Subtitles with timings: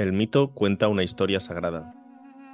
[0.00, 1.94] El mito cuenta una historia sagrada.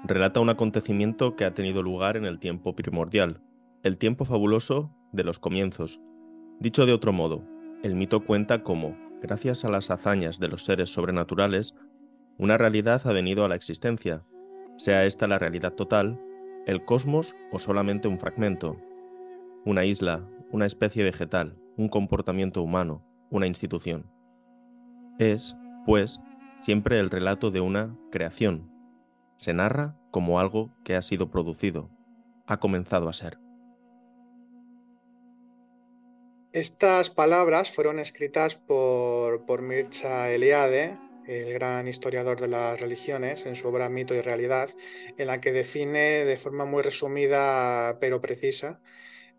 [0.02, 3.40] Relata un acontecimiento que ha tenido lugar en el tiempo primordial,
[3.84, 6.00] el tiempo fabuloso de los comienzos.
[6.58, 7.44] Dicho de otro modo,
[7.84, 11.76] el mito cuenta cómo, gracias a las hazañas de los seres sobrenaturales,
[12.36, 14.24] una realidad ha venido a la existencia,
[14.76, 16.20] sea esta la realidad total,
[16.66, 18.76] el cosmos o solamente un fragmento,
[19.64, 24.10] una isla, una especie vegetal, un comportamiento humano, una institución.
[25.20, 26.20] Es, pues,
[26.58, 28.70] siempre el relato de una creación.
[29.36, 31.90] Se narra como algo que ha sido producido,
[32.46, 33.38] ha comenzado a ser.
[36.52, 43.56] Estas palabras fueron escritas por, por Mircea Eliade, el gran historiador de las religiones, en
[43.56, 44.70] su obra Mito y Realidad,
[45.18, 48.80] en la que define de forma muy resumida pero precisa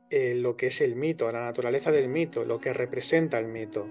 [0.09, 3.89] eh, lo que es el mito, la naturaleza del mito, lo que representa el mito.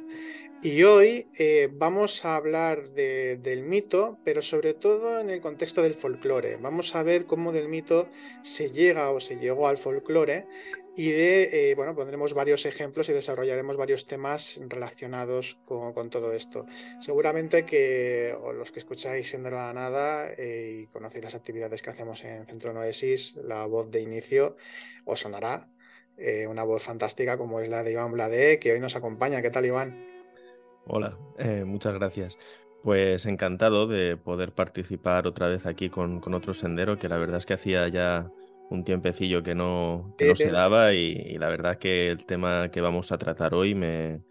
[0.63, 5.95] Y hoy eh, vamos a hablar del mito, pero sobre todo en el contexto del
[5.95, 6.57] folclore.
[6.57, 8.09] Vamos a ver cómo del mito
[8.43, 10.47] se llega o se llegó al folclore
[10.97, 16.65] y de, eh, bueno, pondremos varios ejemplos y desarrollaremos varios temas relacionados con, todo esto.
[17.01, 22.25] Seguramente que los que escucháis en la Nada eh, y conocéis las actividades que hacemos
[22.25, 24.57] en Centro Noesis, la voz de inicio
[25.05, 25.69] os sonará.
[26.49, 29.43] una voz fantástica como es la de Iván Blade, que hoy nos acompaña.
[29.43, 30.16] ¿Qué tal, Iván?
[30.89, 32.39] Hola, eh, muchas gracias.
[32.85, 37.47] Pues encantado de poder participar otra vez aquí con, otro sendero, que la verdad es
[37.47, 38.31] que hacía ya
[38.71, 43.11] un tiempecillo que no, no se daba y, la verdad que el tema que vamos
[43.11, 44.23] a tratar hoy me,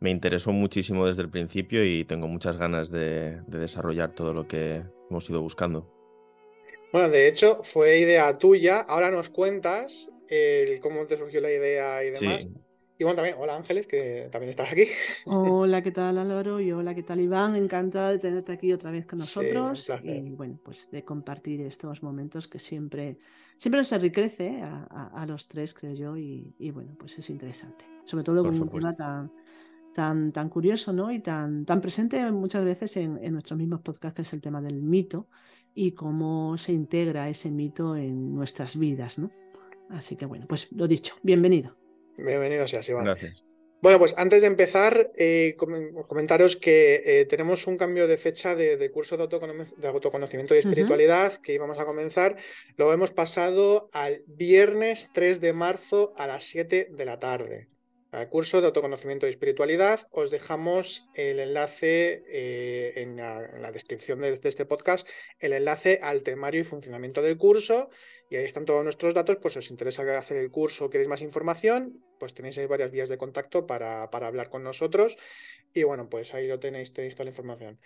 [0.00, 5.28] interesó muchísimo desde el principio y tengo muchas ganas de, desarrollar todo lo que hemos
[5.28, 5.94] ido buscando.
[6.90, 10.08] Bueno, de hecho fue idea tuya, ahora nos cuentas
[10.80, 12.48] cómo te surgió la idea y demás.
[13.00, 14.88] Y bueno, también, hola Ángeles, que también estás aquí.
[15.24, 16.58] Hola, ¿qué tal Álvaro?
[16.58, 17.54] Y hola, ¿qué tal Iván?
[17.54, 22.48] Encantada de tenerte aquí otra vez con nosotros y bueno, pues de compartir estos momentos
[22.48, 23.18] que siempre,
[23.56, 27.84] siempre nos enriquece a, los tres, creo yo, y, bueno, pues es interesante.
[28.02, 29.32] Sobre todo con un tema tan,
[29.94, 31.12] tan, tan curioso, ¿no?
[31.12, 34.60] Y tan, tan presente muchas veces en, en nuestros mismos podcasts, que es el tema
[34.60, 35.28] del mito
[35.72, 39.30] y cómo se integra ese mito en nuestras vidas, ¿no?
[39.88, 41.87] Así que bueno, pues lo dicho, bienvenido.
[42.18, 43.04] Bienvenido sea, Iván.
[43.04, 43.44] Gracias.
[43.80, 48.90] Bueno, pues antes de empezar, eh, comentaros que eh, tenemos un cambio de fecha de,
[48.90, 52.36] curso de, autoconocimiento y espiritualidad que íbamos a comenzar.
[52.76, 57.68] Lo hemos pasado al viernes 3 de marzo a las 7 de la tarde.
[58.10, 60.08] Al curso de autoconocimiento y espiritualidad.
[60.12, 65.06] Os dejamos el enlace eh, en, la, descripción de, este podcast,
[65.40, 67.90] el enlace al temario y funcionamiento del curso.
[68.30, 71.08] Y ahí están todos nuestros datos, pues si os interesa hacer el curso o queréis
[71.08, 75.18] más información, pues tenéis ahí varias vías de contacto para, hablar con nosotros.
[75.78, 77.78] Y bueno, pues ahí lo tenéis, tenéis toda la información.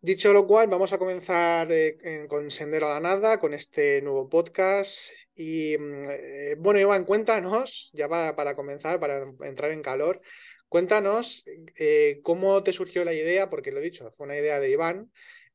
[0.00, 4.28] Dicho lo cual, vamos a comenzar eh, con Sendero a la Nada, con este nuevo
[4.28, 5.10] podcast.
[5.34, 10.22] Y mm, eh, bueno, Iván, cuéntanos, ya para, para, comenzar, para entrar en calor,
[10.68, 11.44] cuéntanos
[11.76, 15.10] eh, cómo te surgió la idea, porque lo he dicho, fue una idea de Iván,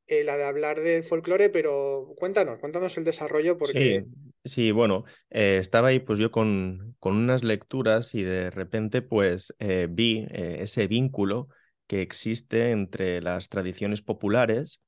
[0.08, 3.58] la de hablar de folclore, pero cuéntanos, cuéntanos el desarrollo.
[3.58, 4.04] Porque...
[4.44, 9.56] Sí, sí, bueno, estaba ahí pues yo con, con, unas lecturas y de repente pues
[9.90, 11.48] vi ese vínculo
[11.92, 14.80] que existe entre las tradiciones populares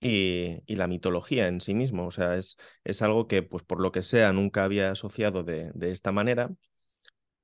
[0.00, 2.06] y, y, la mitología en sí mismo.
[2.08, 5.70] O sea, es, es algo que pues por lo que sea nunca había asociado de,
[5.74, 6.50] de esta manera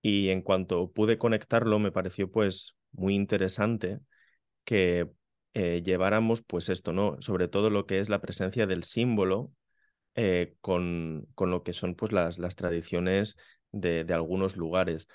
[0.02, 4.00] y en cuanto pude conectarlo me pareció pues muy interesante
[4.64, 5.08] que
[5.54, 7.16] eh, lleváramos pues esto, ¿no?
[7.20, 9.52] Sobre todo lo que es la presencia del símbolo
[10.16, 13.36] eh, con, con, lo que son pues las, las tradiciones
[13.70, 15.06] de, algunos lugares.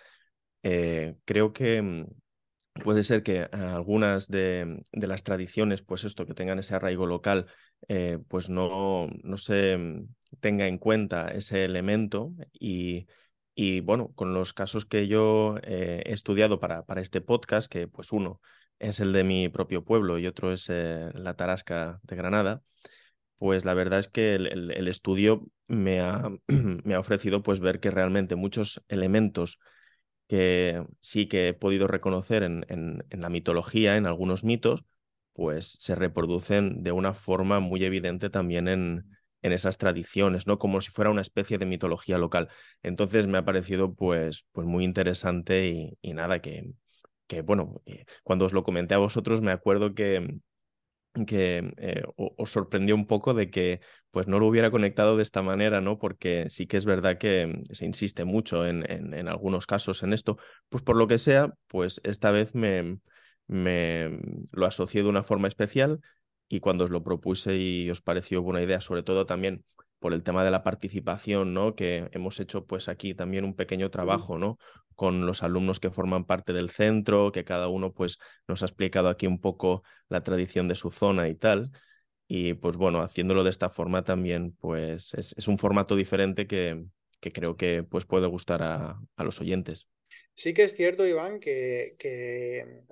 [0.64, 2.06] Eh, creo que mm,
[2.80, 7.48] puede ser que algunas de, las tradiciones, pues esto, que tengan ese arraigo local,
[8.28, 10.08] pues no, no se mm,
[10.40, 13.08] tenga en cuenta ese elemento y,
[13.56, 18.12] y bueno, con los casos que yo he estudiado para, para este podcast, que pues
[18.12, 18.42] uno
[18.80, 22.64] es el de mi propio pueblo y otro es eh, la Tarasca de Granada,
[23.38, 27.92] pues la verdad es que el, estudio me ha, me ha, ofrecido pues ver que
[27.92, 29.60] realmente muchos elementos
[30.30, 34.86] que sí que he podido reconocer en, en, la mitología, en algunos mitos,
[35.34, 39.06] pues se reproducen de una forma muy evidente también en,
[39.42, 40.60] en esas tradiciones, ¿no?
[40.60, 42.50] Como si fuera una especie de mitología local.
[42.84, 46.74] Entonces me ha parecido pues, pues muy interesante y, y nada, que,
[47.28, 50.40] que bueno, eh, cuando os lo comenté a vosotros me acuerdo que,
[51.26, 55.42] que eh, os sorprendió un poco de que pues no lo hubiera conectado de esta
[55.42, 55.98] manera, ¿no?
[56.00, 60.38] Porque sí que es verdad que se insiste mucho en, en, algunos casos en esto,
[60.70, 63.00] pues por lo que sea, pues esta vez me,
[63.48, 64.20] me
[64.52, 66.00] lo asocié de una forma especial
[66.48, 69.64] y cuando os lo propuse y os pareció buena idea, sobre todo también
[70.00, 71.76] por el tema de la participación, ¿no?
[71.76, 74.58] Que hemos hecho pues aquí también un pequeño trabajo, ¿no?
[74.96, 78.18] Con los alumnos que forman parte del centro, que cada uno pues
[78.48, 81.72] nos ha explicado aquí un poco la tradición de su zona y tal.
[82.28, 86.86] Y pues bueno, haciéndolo de esta forma también pues es, un formato diferente que,
[87.20, 89.88] que, creo que pues puede gustar a, a, los oyentes.
[90.36, 92.84] Sí que es cierto, Iván, que, que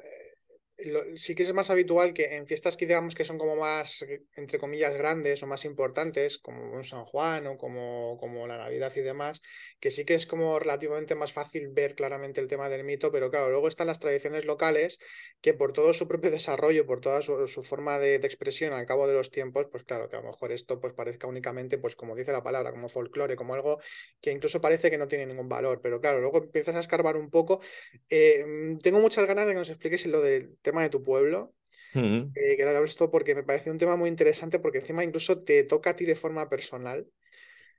[0.78, 4.06] eh, sí que es más habitual que en fiestas que digamos que son como más,
[4.36, 8.94] entre comillas, grandes o más importantes, como un San Juan o como, como la Navidad
[8.96, 9.42] y demás,
[9.80, 13.32] que sí que es como relativamente más fácil ver claramente el tema del mito, pero
[13.32, 15.00] claro, luego están las tradiciones locales
[15.42, 19.14] que por todo su propio desarrollo, por toda su, forma de, expresión al cabo de
[19.14, 22.32] los tiempos, pues claro, que a lo mejor esto pues parezca únicamente, pues como dice
[22.32, 23.80] la palabra, como folclore, como algo
[24.22, 27.30] que incluso parece que no tiene ningún valor, pero claro, luego empiezas a escarbar un
[27.30, 27.62] poco.
[28.10, 28.46] Eh,
[28.84, 31.54] tengo muchas ganas de que nos expliques lo del tema de tu pueblo.
[31.94, 32.32] Mm.
[32.36, 35.64] Eh, que lo esto porque me parece un tema muy interesante porque encima incluso te
[35.64, 37.08] toca a ti de forma personal.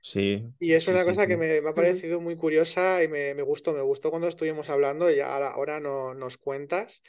[0.01, 0.43] Sí.
[0.59, 4.09] Y es una cosa que me, ha parecido muy curiosa y me, gustó, me gustó
[4.09, 7.03] cuando estuvimos hablando y ahora, ahora no, nos cuentas.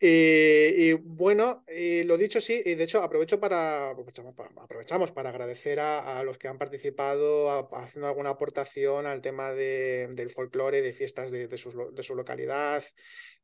[0.00, 1.64] y bueno,
[2.04, 6.58] lo dicho, sí, y de hecho aprovecho para, aprovechamos para agradecer a, los que han
[6.58, 11.56] participado haciendo alguna aportación al tema de, del folclore, de fiestas de, de,
[11.92, 12.84] de su localidad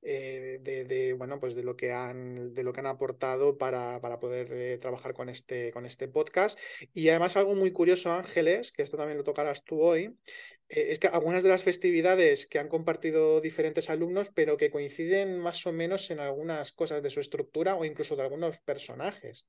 [0.03, 4.19] eh, de, bueno, pues de lo que han, de lo que han aportado para, para
[4.19, 6.59] poder eh, trabajar con este, con este podcast.
[6.93, 10.17] Y además algo muy curioso, Ángeles, que esto también lo tocarás tú hoy,
[10.69, 15.39] eh, es que algunas de las festividades que han compartido diferentes alumnos, pero que coinciden
[15.39, 19.47] más o menos en algunas cosas de su estructura o incluso de algunos personajes.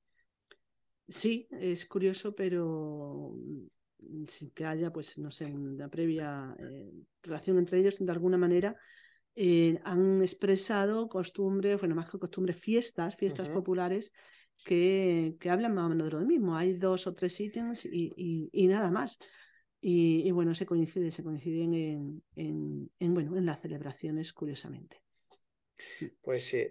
[1.08, 3.34] Sí, es curioso, pero
[4.28, 6.54] sin que haya, pues, no sé, una previa
[7.22, 8.76] relación entre ellos de alguna manera
[9.34, 14.12] eh, han expresado costumbres, bueno, más que costumbres, fiestas, fiestas populares
[14.64, 16.56] que, que, hablan más o menos de lo mismo.
[16.56, 19.18] Hay dos o tres ítems y, y, nada más.
[19.80, 25.02] Y, bueno, se coincide, se coinciden en, en, bueno, en las celebraciones, curiosamente.
[26.20, 26.68] Pues sí.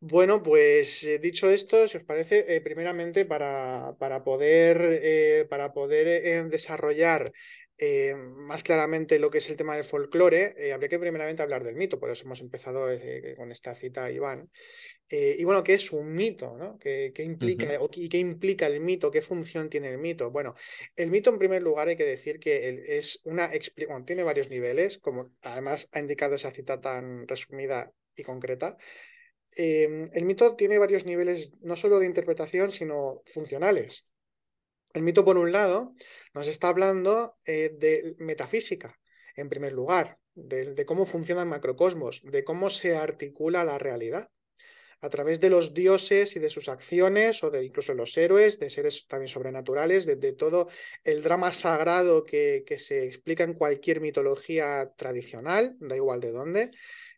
[0.00, 6.48] Bueno, pues eh, dicho esto, si os parece, eh, primeramente para, para poder, para poder
[6.50, 7.32] desarrollar
[7.78, 11.64] eh, más claramente lo que es el tema del folclore, eh, habría que primeramente hablar
[11.64, 14.50] del mito, por eso hemos empezado eh, con esta cita, Iván.
[15.10, 16.56] y bueno, ¿qué es un mito?
[16.56, 16.78] ¿no?
[16.78, 19.10] ¿Qué, implica, ¿Y qué implica el mito?
[19.10, 20.30] ¿Qué función tiene el mito?
[20.30, 20.54] Bueno,
[20.96, 23.50] el mito en primer lugar hay que decir que es una
[23.88, 28.76] bueno, tiene varios niveles, como además ha indicado esa cita tan resumida y concreta.
[29.56, 34.04] el mito tiene varios niveles, no solo de interpretación, sino funcionales.
[34.94, 35.94] El mito, por un lado,
[36.34, 38.98] nos está hablando eh, de metafísica,
[39.36, 44.28] en primer lugar, de, cómo funciona el macrocosmos, de cómo se articula la realidad.
[45.00, 48.70] A través de los dioses y de sus acciones, o de incluso los héroes, de
[48.70, 50.68] seres también sobrenaturales, de, todo
[51.02, 56.70] el drama sagrado que, que, se explica en cualquier mitología tradicional, da igual de dónde,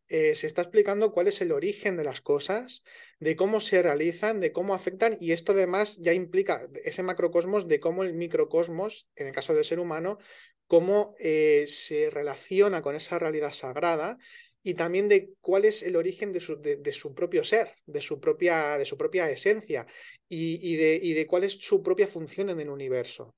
[0.09, 2.83] eh, se está explicando cuál es el origen de las cosas,
[3.21, 7.81] de cómo se realizan, de cómo afectan, y esto además ya implica ese macrocosmos de
[7.81, 10.19] cómo el microcosmos, en el caso del ser humano,
[10.67, 14.19] cómo eh, se relaciona con esa realidad sagrada
[14.63, 18.19] y también de cuál es el origen de su, de, su propio ser, de su
[18.19, 19.87] propia, de su propia esencia
[20.29, 23.35] y, de, y de cuál es su propia función en el universo.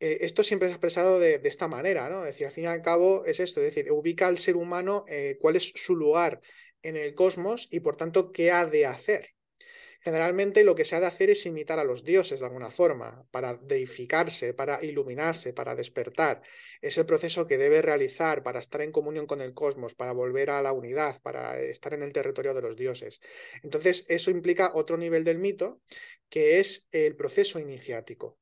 [0.00, 2.20] Eh, esto siempre es expresado de, esta manera, ¿no?
[2.24, 5.04] Es decir, al fin y al cabo es esto, es decir, ubica al ser humano
[5.08, 6.40] eh, cuál es su lugar
[6.82, 9.34] en el cosmos y por tanto qué ha de hacer.
[10.02, 13.26] Generalmente lo que se ha de hacer es imitar a los dioses de alguna forma,
[13.30, 16.40] para deificarse, para iluminarse, para despertar.
[16.80, 20.48] Es el proceso que debe realizar para estar en comunión con el cosmos, para volver
[20.48, 23.20] a la unidad, para estar en el territorio de los dioses.
[23.62, 25.82] Entonces, eso implica otro nivel del mito,
[26.30, 28.39] que es el proceso iniciático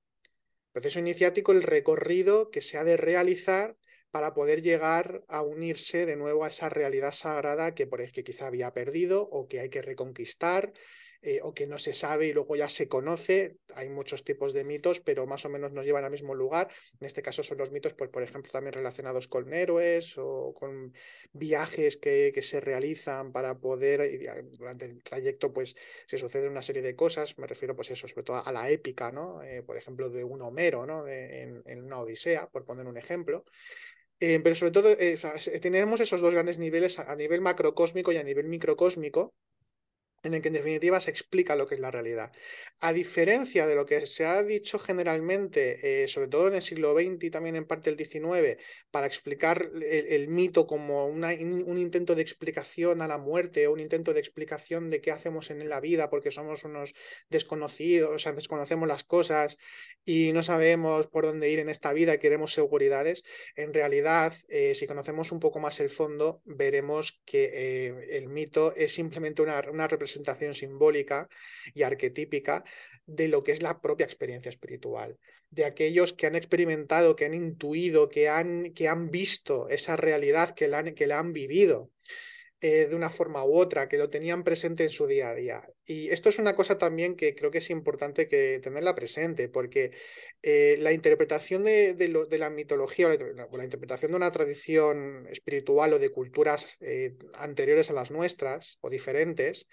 [0.72, 3.76] proceso iniciático, el recorrido que se ha de realizar
[4.10, 8.46] para poder llegar a unirse de nuevo a esa realidad sagrada que, por, que quizá
[8.46, 10.72] había perdido o que hay que reconquistar
[11.20, 13.56] eh, o que no se sabe y luego ya se conoce.
[13.74, 16.70] Hay muchos tipos de mitos, pero más o menos nos llevan al mismo lugar.
[17.00, 20.92] En este caso son los mitos, pues, por ejemplo, también relacionados con héroes o con
[21.32, 24.00] viajes que, que se realizan para poder,
[24.52, 25.74] durante el trayecto, pues
[26.06, 27.36] se suceden una serie de cosas.
[27.36, 29.42] Me refiero, pues eso, sobre todo a la épica, ¿no?
[29.42, 31.06] Eh, por ejemplo, de un Homero, ¿no?
[31.08, 33.44] en, una Odisea, por poner un ejemplo.
[34.20, 34.96] Eh, pero sobre todo
[35.60, 39.34] tenemos esos dos grandes niveles a nivel macrocósmico y a nivel microcósmico,
[40.22, 42.32] en el que en definitiva se explica lo que es la realidad.
[42.80, 46.94] A diferencia de lo que se ha dicho generalmente, eh, sobre todo en el siglo
[46.94, 48.60] XX y también en parte del XIX,
[48.90, 54.12] para explicar el, mito como un intento de explicación a la muerte o un intento
[54.12, 56.94] de explicación de qué hacemos en la vida porque somos unos
[57.30, 59.56] desconocidos, o sea, desconocemos las cosas
[60.04, 63.22] y no sabemos por dónde ir en esta vida y queremos seguridades,
[63.56, 68.74] en realidad, eh, si conocemos un poco más el fondo, veremos que eh, el mito
[68.74, 71.28] es simplemente una, una representación representación simbólica
[71.74, 72.64] y arquetípica
[73.06, 75.18] de lo que es la propia experiencia espiritual,
[75.50, 80.54] de aquellos que han experimentado, que han intuido, que han, que han visto esa realidad,
[80.54, 81.90] que la han, que la han vivido.
[82.60, 85.62] Eh, de una forma u otra, que lo tenían presente en su día a día.
[85.84, 89.92] Y esto es una cosa también que creo que es importante que tenerla presente, porque
[90.42, 96.00] eh, la interpretación de, de, la mitología o la, interpretación de una tradición espiritual o
[96.00, 99.68] de culturas eh, anteriores a las nuestras o diferentes,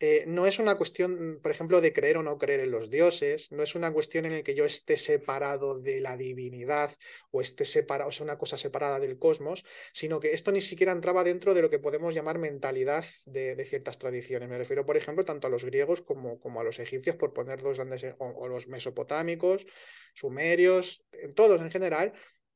[0.00, 3.52] eh, no es una cuestión, por ejemplo, de creer o no creer en los dioses,
[3.52, 6.94] no es una cuestión en la que yo esté separado de la divinidad
[7.30, 10.92] o esté separado, o sea, una cosa separada del cosmos, sino que esto ni siquiera
[10.92, 14.48] entraba dentro de lo que podemos llamar mentalidad de, ciertas tradiciones.
[14.48, 17.62] Me refiero, por ejemplo, tanto a los griegos como, como a los egipcios, por poner
[17.62, 19.66] dos grandes, o, o los mesopotámicos,
[20.12, 22.12] sumerios, todos en general,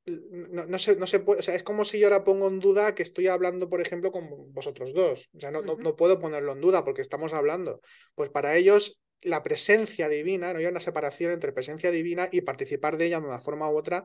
[0.09, 2.95] no, se, no se puede, o sea, es como si yo ahora pongo en duda
[2.95, 5.29] que estoy hablando, por ejemplo, con vosotros dos.
[5.35, 7.81] O sea, no, no, puedo ponerlo en duda porque estamos hablando.
[8.15, 12.97] Pues para ellos la presencia divina, no hay una separación entre presencia divina y participar
[12.97, 14.05] de ella de una forma u otra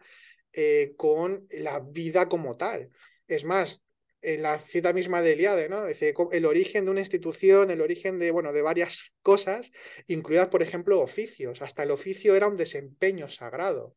[0.54, 2.90] eh, con la vida como tal.
[3.28, 3.82] Es más,
[4.22, 5.86] en la cita misma de Eliade, ¿no?
[5.86, 9.72] Dice, el origen de una institución, el origen de, bueno, de varias cosas,
[10.08, 11.62] incluidas, por ejemplo, oficios.
[11.62, 13.96] Hasta el oficio era un desempeño sagrado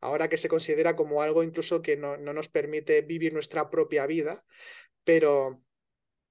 [0.00, 4.44] ahora que se considera como algo incluso que no, nos permite vivir nuestra propia vida,
[5.04, 5.62] pero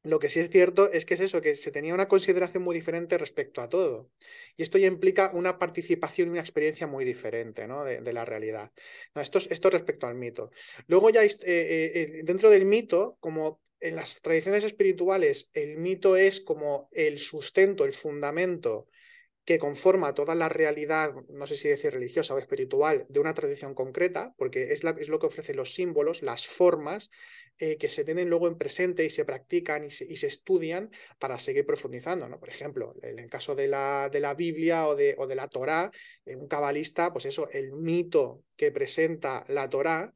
[0.03, 2.73] lo que sí es cierto es que es eso, que se tenía una consideración muy
[2.73, 4.09] diferente respecto a todo.
[4.55, 7.83] Y esto ya implica una participación y una experiencia muy diferente ¿no?
[7.83, 8.71] de, la realidad.
[9.15, 10.51] esto, esto respecto al mito.
[10.87, 16.15] Luego ya eh, eh, eh, dentro del mito, como en las tradiciones espirituales, el mito
[16.15, 18.87] es como el sustento, el fundamento
[19.49, 23.73] que conforma toda la realidad, no sé si decir religiosa o espiritual, de una tradición
[23.73, 27.09] concreta, porque es, lo que ofrece los símbolos, las formas
[27.57, 30.91] eh, que se tienen luego en presente y se practican y se, y se estudian
[31.17, 32.29] para seguir profundizando.
[32.29, 32.39] ¿no?
[32.39, 35.47] Por ejemplo, en el caso de la, de la Biblia o de, o de la
[35.47, 35.89] Torá,
[36.27, 40.13] eh, un cabalista, pues eso, el mito que presenta la Torá,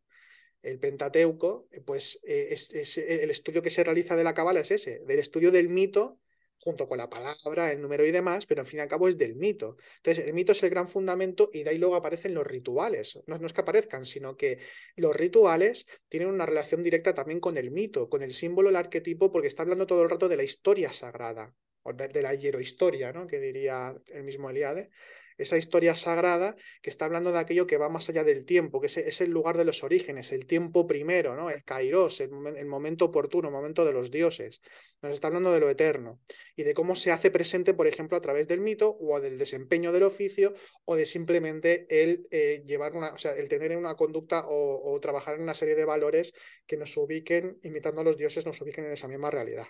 [0.62, 5.00] el Pentateuco, eh, pues es, el estudio que se realiza de la cabala es ese,
[5.08, 6.20] del estudio del mito
[6.63, 9.17] junto con la palabra, el número y demás, pero al fin y al cabo es
[9.17, 9.75] del mito.
[9.98, 13.20] Entonces, el mito es el gran fundamento y de ahí luego aparecen los rituales.
[13.27, 14.60] No, es que aparezcan, sino que
[14.96, 19.32] los rituales tienen una relación directa también con el mito, con el símbolo, el arquetipo,
[19.32, 23.12] porque está hablando todo el rato de la historia sagrada, o de, de la hierohistoria,
[23.12, 23.27] ¿no?
[23.27, 24.89] que diría el mismo Eliade
[25.38, 28.88] esa historia sagrada que está hablando de aquello que va más allá del tiempo, que
[28.88, 31.50] es, el lugar de los orígenes, el tiempo primero, ¿no?
[31.50, 32.30] el kairos, el,
[32.66, 34.62] momento oportuno, el momento de los dioses.
[35.02, 36.20] Nos está hablando de lo eterno
[36.56, 39.92] y de cómo se hace presente, por ejemplo, a través del mito o del desempeño
[39.92, 40.54] del oficio
[40.86, 45.00] o de simplemente el eh, llevar una, o sea, el tener una conducta o, o
[45.00, 46.34] trabajar en una serie de valores
[46.66, 49.68] que nos ubiquen, imitando a los dioses, nos ubiquen en esa misma realidad.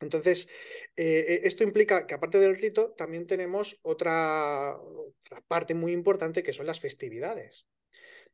[0.00, 0.48] Entonces,
[0.96, 4.76] eh, eh, esto implica que aparte del rito, también tenemos otra,
[5.46, 7.66] parte muy importante que son las festividades.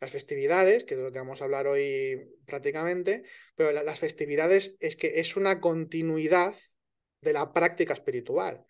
[0.00, 3.24] Las festividades, que es de lo que vamos a hablar hoy prácticamente,
[3.56, 6.54] pero las festividades es que es una continuidad
[7.20, 8.64] de la práctica espiritual.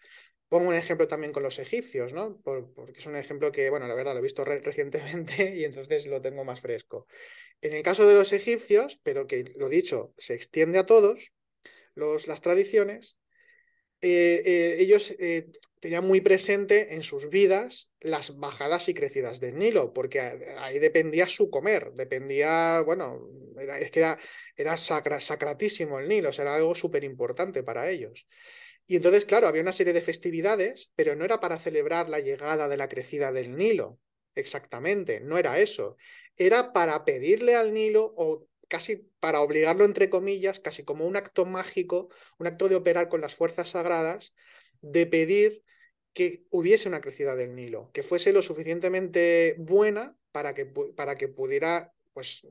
[0.48, 2.40] Pongo un ejemplo también con los egipcios, ¿no?
[2.42, 6.22] porque es un ejemplo que, bueno, la verdad lo he visto recientemente y entonces lo
[6.22, 7.06] tengo más fresco.
[7.60, 11.32] En el caso de los egipcios, pero que lo dicho, se extiende a todos,
[11.96, 13.18] las tradiciones,
[14.00, 15.48] eh, eh, ellos eh,
[15.80, 20.20] tenían muy presente en sus vidas las bajadas y crecidas del Nilo, porque
[20.58, 23.28] ahí dependía su comer, dependía, bueno,
[23.80, 24.18] es que era,
[24.56, 28.26] era sacratísimo el Nilo, o sea, era algo súper importante para ellos.
[28.86, 32.68] Y entonces, claro, había una serie de festividades, pero no era para celebrar la llegada
[32.68, 33.98] de la crecida del Nilo,
[34.34, 35.96] exactamente, no era eso.
[36.36, 41.44] Era para pedirle al Nilo o casi para obligarlo, entre comillas, casi como un acto
[41.44, 42.08] mágico,
[42.38, 44.34] un acto de operar con las fuerzas sagradas,
[44.80, 45.62] de pedir
[46.12, 51.28] que hubiese una crecida del Nilo, que fuese lo suficientemente buena para que, para que
[51.28, 52.46] pudiera pues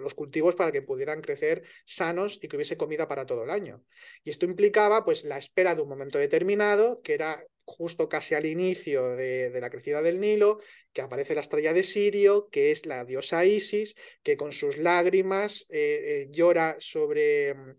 [0.00, 3.84] los cultivos para que pudieran crecer sanos y que hubiese comida para todo el año.
[4.24, 8.46] Y esto implicaba pues la espera de un momento determinado, que era justo casi al
[8.46, 10.60] inicio de, la crecida del Nilo,
[10.92, 15.66] que aparece la estrella de Sirio, que es la diosa Isis, que con sus lágrimas
[15.70, 17.76] eh, eh, llora sobre, mm,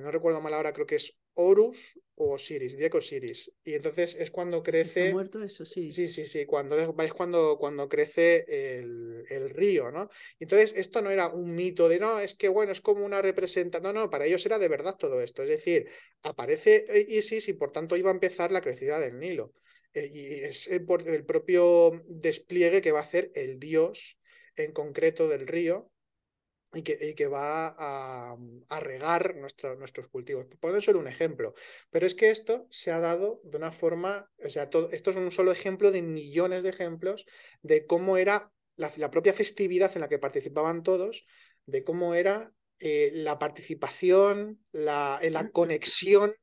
[0.00, 3.50] no recuerdo mal ahora, creo que es Horus o Osiris, diría que Osiris.
[3.64, 5.06] Y entonces es cuando crece.
[5.06, 5.90] Está muerto, eso sí.
[5.90, 6.46] Sí, sí, sí.
[6.46, 10.08] Cuando es, cuando, cuando crece el, el, río, ¿no?
[10.38, 13.94] Entonces, esto no era un mito de no, es que bueno, es como una representación.
[13.94, 15.42] No, no, para ellos era de verdad todo esto.
[15.42, 15.88] Es decir,
[16.22, 19.52] aparece Isis y por tanto iba a empezar la crecida del Nilo.
[19.92, 24.18] Eh, y es por el propio despliegue que va a hacer el dios
[24.56, 25.90] en concreto del río
[26.74, 28.36] y que, va a,
[28.80, 30.46] regar nuestros cultivos.
[30.60, 31.54] Puede ser un ejemplo,
[31.90, 35.16] pero es que esto se ha dado de una forma, o sea, todo, esto es
[35.16, 37.26] un solo ejemplo de millones de ejemplos
[37.62, 41.24] de cómo era la, propia festividad en la que participaban todos,
[41.66, 46.34] de cómo era eh, la participación, la, la conexión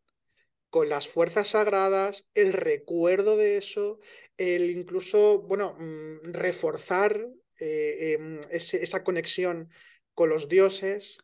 [0.70, 4.00] con las fuerzas sagradas, el recuerdo de eso,
[4.38, 7.28] el incluso, bueno, mm, reforzar
[7.60, 9.70] eh, em, esa conexión
[10.14, 11.18] con los dioses.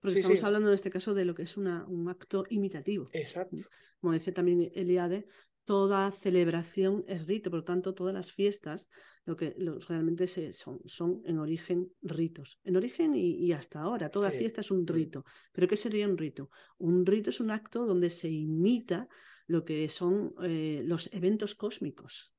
[0.00, 3.08] Porque estamos hablando en este caso de lo que es una, un acto imitativo.
[3.12, 3.62] Exacto.
[4.00, 5.26] Como dice también Eliade,
[5.64, 8.88] toda celebración es rito, por lo tanto, todas las fiestas
[9.24, 9.54] lo que
[9.88, 12.58] realmente se, son, son en origen ritos.
[12.64, 15.24] En origen y, hasta ahora, toda fiesta es un rito.
[15.52, 16.50] ¿Pero qué sería un rito?
[16.78, 19.08] Un rito es un acto donde se imita
[19.46, 22.31] lo que son eh, los eventos cósmicos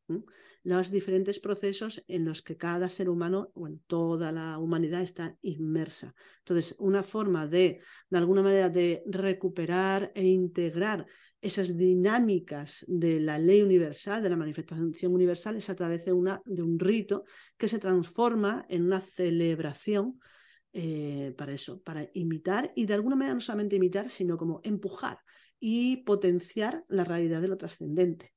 [0.63, 6.15] los diferentes procesos en los que cada ser humano, bueno, toda la humanidad está inmersa.
[6.39, 11.05] Entonces, una forma de, de alguna manera, de recuperar e integrar
[11.41, 16.41] esas dinámicas de la ley universal, de la manifestación universal, es a través de, una,
[16.45, 17.25] de un rito
[17.57, 20.19] que se transforma en una celebración
[20.71, 25.19] eh, para eso, para imitar y de alguna manera no solamente imitar, sino como empujar
[25.59, 28.33] y potenciar la realidad de lo trascendente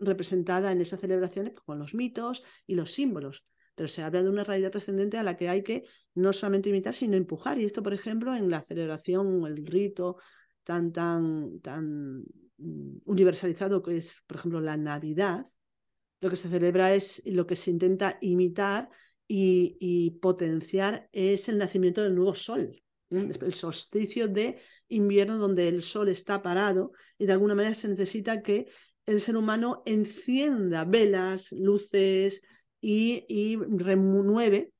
[0.00, 3.44] representada en esas celebraciones con los mitos y los símbolos.
[3.74, 6.94] Pero se habla de una realidad trascendente a la que hay que no solamente imitar,
[6.94, 7.58] sino empujar.
[7.58, 10.16] Y esto, por ejemplo, en la celebración, el rito
[10.64, 12.24] tan, tan, tan
[12.56, 15.46] mm, universalizado que es, por ejemplo, la Navidad,
[16.20, 18.88] lo que se celebra es lo que se intenta imitar
[19.28, 26.08] y, potenciar es el nacimiento del nuevo sol, el solsticio de invierno donde el sol
[26.08, 28.66] está parado y de alguna manera se necesita que
[29.06, 32.42] el ser humano encienda velas, luces
[32.80, 34.72] y, renueve,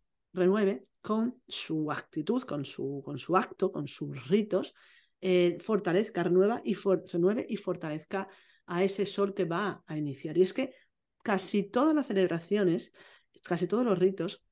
[1.01, 4.75] con su actitud, con su, con su acto, con sus ritos,
[5.21, 8.29] eh, fortalezca, renueva y renueve y fortalezca
[8.67, 10.37] a ese sol que va a iniciar.
[10.37, 10.75] Y es que
[11.23, 12.93] casi todas las celebraciones,
[13.45, 14.43] casi todos los ritos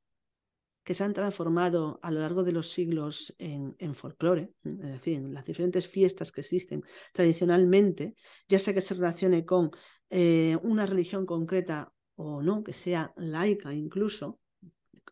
[0.85, 5.33] que se han transformado a lo largo de los siglos en, folclore, es decir, en
[5.33, 8.15] las diferentes fiestas que existen tradicionalmente,
[8.47, 9.71] ya sea que se relacione con
[10.11, 14.41] eh, una religión concreta o no, que sea laica incluso,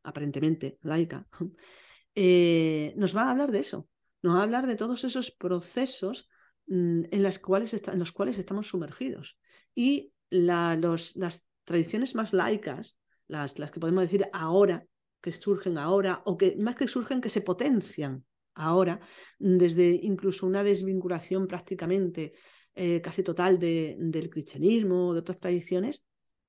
[0.02, 1.26] aparentemente laica,
[2.14, 3.88] eh, nos va a hablar de eso,
[4.20, 6.28] nos va a hablar de todos esos procesos
[6.66, 9.38] mm, en, en los cuales estamos sumergidos.
[9.74, 14.87] Y las tradiciones más laicas, las, las que podemos decir ahora,
[15.22, 19.00] que surgen ahora, o que más que surgen, que se potencian ahora,
[19.38, 22.35] desde incluso una desvinculación prácticamente
[22.74, 26.04] eh, casi total de, del cristianismo, de otras tradiciones,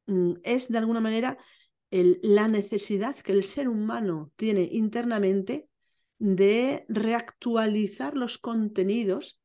[0.08, 1.38] mm, es de alguna manera
[1.92, 5.70] la necesidad que el ser humano tiene internamente
[6.18, 9.43] de reactualizar los contenidos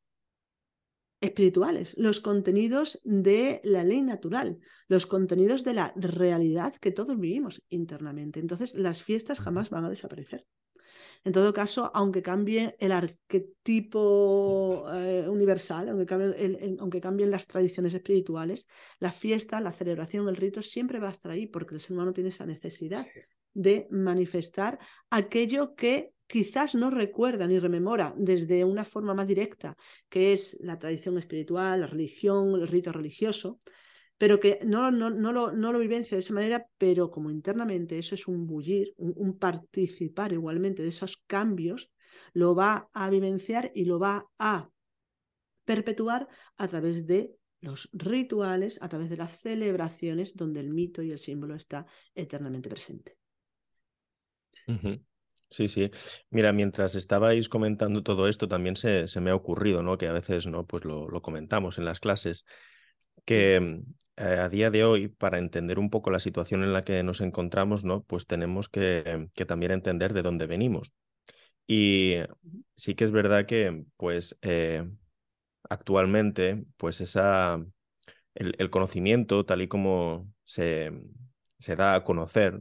[1.21, 7.63] espirituales, los contenidos de la ley natural, los contenidos de la realidad que todos vivimos
[7.69, 8.41] internamente.
[8.41, 10.47] Entonces, las fiestas jamás van a desaparecer.
[11.25, 18.69] En todo caso, aunque cambie el arquetipo eh, universal, aunque, aunque, cambien las tradiciones espirituales,
[19.01, 22.13] la fiesta, la celebración, el rito siempre va a estar ahí porque el ser humano
[22.13, 23.07] tiene esa necesidad
[23.53, 24.79] de manifestar
[25.11, 29.77] aquello que quizás no recuerda ni rememora desde una forma más directa,
[30.09, 33.61] que es la tradición espiritual, la religión, el rito religioso,
[34.19, 38.15] pero que no, no, lo, no lo vivencia de esa manera, pero como internamente eso
[38.15, 41.91] es un bullir, un, participar igualmente de esos cambios,
[42.35, 44.69] lo va a vivenciar y lo va a
[45.65, 51.11] perpetuar a través de los rituales, a través de las celebraciones donde el mito y
[51.11, 53.17] el símbolo está eternamente presente.
[55.51, 55.91] Sí, sí.
[56.31, 59.97] Mira, mientras estabais comentando todo esto, también se, me ha ocurrido, ¿no?
[59.97, 60.67] Que a veces, ¿no?
[60.67, 62.45] Pues lo, comentamos en las clases,
[63.25, 63.57] que
[64.17, 67.21] eh, a día de hoy, para entender un poco la situación en la que nos
[67.23, 68.03] encontramos, ¿no?
[68.05, 70.93] Pues tenemos que, también entender de dónde venimos.
[71.67, 72.17] Y
[72.77, 74.89] sí que es verdad que, pues, eh,
[75.71, 77.65] actualmente, pues esa,
[78.35, 80.93] el, conocimiento, tal y como se,
[81.59, 82.61] se da a conocer,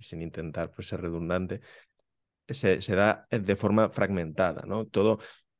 [0.00, 1.60] sin intentar pues, ser redundante,
[2.48, 4.86] se, da de forma fragmentada, ¿no?
[4.86, 5.18] Todo,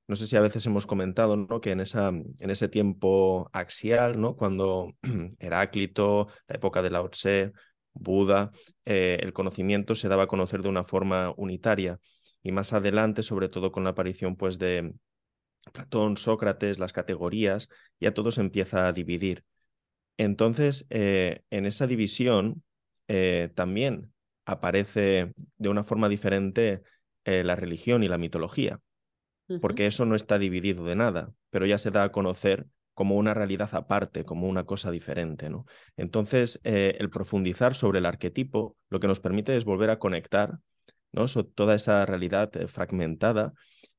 [0.09, 1.61] no sé si a veces hemos comentado ¿no?
[1.61, 4.37] que en, esa, en ese tiempo axial, ¿no?
[4.37, 4.95] cuando
[5.39, 7.53] Heráclito, la época de Lao Tse,
[7.93, 8.51] Buda,
[8.87, 11.99] eh, el conocimiento se daba a conocer de una forma unitaria.
[12.43, 14.95] Y más adelante, sobre todo con la aparición pues, de
[15.73, 17.69] Platón, Sócrates, las categorías,
[18.01, 19.45] ya todo se empieza a dividir.
[20.17, 22.63] Entonces, eh, en esa división
[23.09, 24.13] eh, también
[24.51, 26.83] aparece de una forma diferente
[27.25, 28.81] la religión y la mitología
[29.61, 33.33] porque eso no está dividido de nada, pero ya se da a conocer como una
[33.33, 35.49] realidad aparte, como una cosa diferente.
[35.49, 35.65] ¿no?
[35.97, 40.59] Entonces, eh, el profundizar sobre el arquetipo lo que nos permite es volver a conectar
[41.13, 41.25] ¿no?
[41.27, 43.55] toda esa realidad eh, fragmentada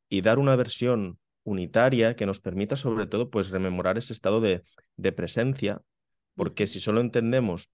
[0.07, 4.63] y dar una versión unitaria que nos permita sobre todo pues rememorar ese estado de,
[4.97, 5.81] de presencia,
[6.35, 7.71] porque si solo entendemos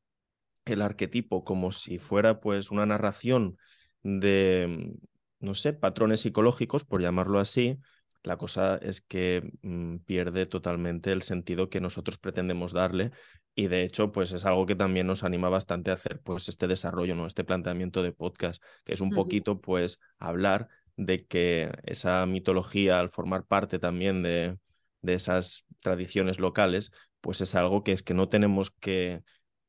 [0.66, 3.58] el arquetipo como si fuera pues una narración
[4.04, 4.94] de,
[5.40, 7.80] no sé, patrones psicológicos, por llamarlo así,
[8.24, 13.12] la cosa es que mm, pierde totalmente el sentido que nosotros pretendemos darle
[13.54, 16.68] y de hecho pues es algo que también nos anima bastante a hacer pues este
[16.68, 17.28] desarrollo, ¿no?
[17.28, 23.10] Este planteamiento de podcast, que es un poquito pues hablar de que esa mitología al
[23.10, 24.58] formar parte también de,
[25.02, 29.24] de esas tradiciones locales, pues es algo que es que no tenemos que,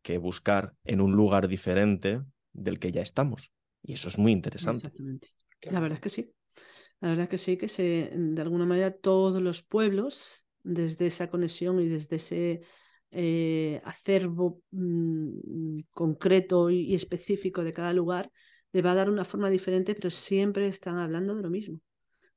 [0.07, 3.51] que buscar en un lugar diferente del que ya estamos.
[3.83, 4.87] Y eso es muy interesante.
[4.87, 5.29] Exactamente.
[5.62, 6.33] La verdad es que sí.
[7.01, 11.29] La verdad es que sí, que se, de alguna manera todos los pueblos, desde esa
[11.29, 12.61] conexión y desde ese
[13.11, 18.31] eh, acervo mm, concreto y, específico de cada lugar,
[18.71, 21.81] le va a dar una forma diferente, pero siempre están hablando de lo mismo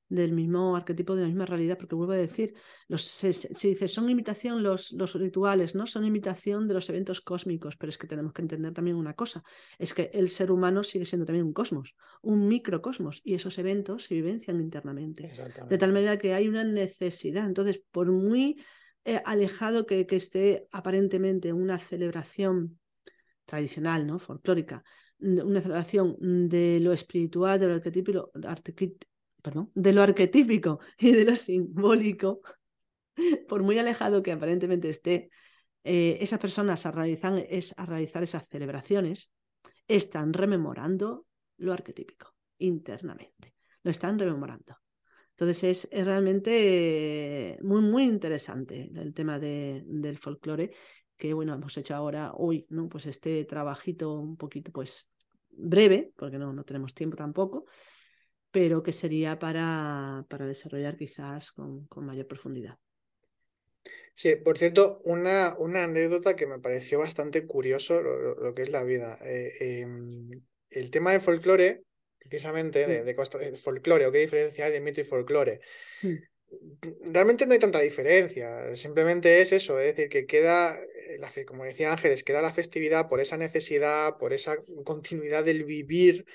[0.10, 2.56] del mismo arquetipo, de la misma realidad, porque vuelvo a decir,
[2.88, 5.86] los, se, dice, son imitación los, los rituales, ¿no?
[5.86, 9.44] Son imitación de los eventos cósmicos, pero es que tenemos que entender también una cosa,
[9.78, 14.06] es que el ser humano sigue siendo también un cosmos, un microcosmos, y esos eventos
[14.06, 15.32] se vivencian internamente.
[15.70, 17.46] De tal manera que hay una necesidad.
[17.46, 18.60] Entonces, por muy
[19.06, 22.80] eh, alejado que, que esté aparentemente una celebración
[23.46, 24.18] tradicional, ¿no?
[24.20, 24.84] folclórica,
[25.20, 26.16] una celebración
[26.48, 28.32] de lo espiritual, de lo arquetípico,
[29.42, 32.42] perdón, de lo arquetípico y de lo simbólico,
[33.48, 35.30] por muy alejado que aparentemente esté,
[35.84, 39.32] eh, esas personas a realizar, es, a realizar esas celebraciones
[39.88, 41.26] están rememorando
[41.58, 44.78] lo arquetípico internamente, lo están rememorando.
[45.32, 50.72] Entonces es, realmente muy, muy interesante el tema de, del folclore,
[51.16, 52.88] que bueno, hemos hecho ahora hoy, ¿no?
[52.88, 55.10] Pues este trabajito un poquito, pues
[55.50, 57.66] breve, porque no, no tenemos tiempo tampoco,
[58.52, 62.78] pero que sería para, para desarrollar quizás con, con, mayor profundidad.
[64.14, 68.84] Sí, por cierto, una, una anécdota que me pareció bastante curioso lo, que es la
[68.84, 69.18] vida.
[69.24, 70.30] Eh, em,
[70.70, 71.84] el tema del folclore,
[72.18, 75.62] precisamente, de, de, folclore, o qué diferencia hay de mito y folclore.
[77.02, 81.92] Realmente no hay tanta diferencia, simplemente es eso, es decir, que queda, eh, como decía
[81.92, 86.26] Ángeles, queda la festividad por esa necesidad, por esa continuidad del vivir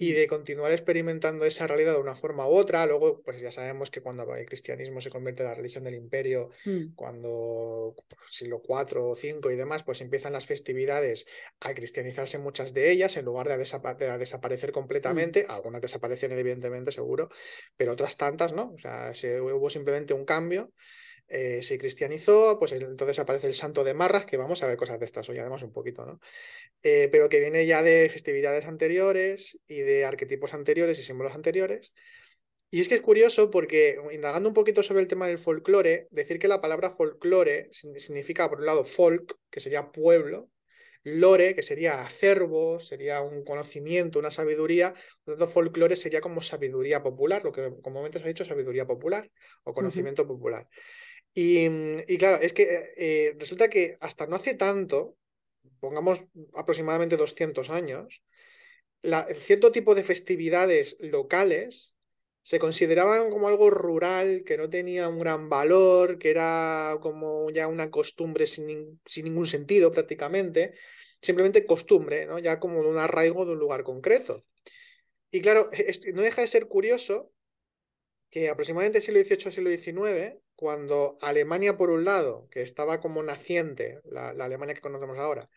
[0.00, 2.86] y de continuar experimentando esa realidad de una forma u otra.
[2.86, 6.48] Luego, pues ya sabemos que cuando el cristianismo se convierte en la religión del imperio,
[6.64, 6.94] mm.
[6.94, 7.94] cuando
[8.30, 11.26] siglo IV o V y demás, pues empiezan las festividades
[11.60, 14.72] a cristianizarse muchas de ellas en lugar de, desaparecer mm.
[14.72, 15.44] completamente.
[15.50, 17.28] Algunas desaparecen evidentemente, seguro,
[17.76, 18.72] pero otras tantas, ¿no?
[18.74, 20.72] O sea, se, hubo simplemente un cambio.
[21.32, 24.98] Eh, se cristianizó, pues entonces aparece el santo de Marras, que vamos a ver cosas
[24.98, 26.20] de estas hoy, además un poquito, ¿no?
[26.82, 31.92] Eh, pero que viene ya de festividades anteriores y de arquetipos anteriores y símbolos anteriores.
[32.72, 36.40] Y es que es curioso porque, indagando un poquito sobre el tema del folclore, decir
[36.40, 40.50] que la palabra folclore significa, por un lado, folk, que sería pueblo,
[41.04, 46.42] lore, que sería acervo, sería un conocimiento, una sabiduría, por lo tanto, folclore sería como
[46.42, 49.30] sabiduría popular, lo que comúnmente se ha dicho sabiduría popular
[49.64, 50.68] o conocimiento popular.
[51.32, 55.16] Y, claro, es que eh, resulta que hasta no hace tanto,
[55.78, 58.22] pongamos aproximadamente 200 años,
[59.36, 61.94] cierto tipo de festividades locales
[62.42, 67.68] se consideraban como algo rural, que no tenía un gran valor, que era como ya
[67.68, 70.74] una costumbre sin, sin ningún sentido prácticamente,
[71.20, 72.38] simplemente costumbre, ¿no?
[72.38, 74.44] ya como un arraigo de un lugar concreto.
[75.30, 75.70] Y claro,
[76.14, 77.32] no deja de ser curioso
[78.30, 84.00] que aproximadamente siglo XVIII, siglo XIX, cuando Alemania, por un lado, que estaba como naciente,
[84.04, 85.48] la Alemania que conocemos ahora,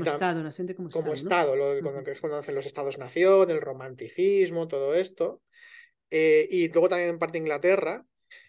[0.00, 1.56] como Estado, naciente como, como Estado.
[1.56, 5.42] lo, cuando, que conocen los Estados-nación, el romanticismo, todo esto.
[6.10, 8.04] Eh, y luego también en parte Inglaterra.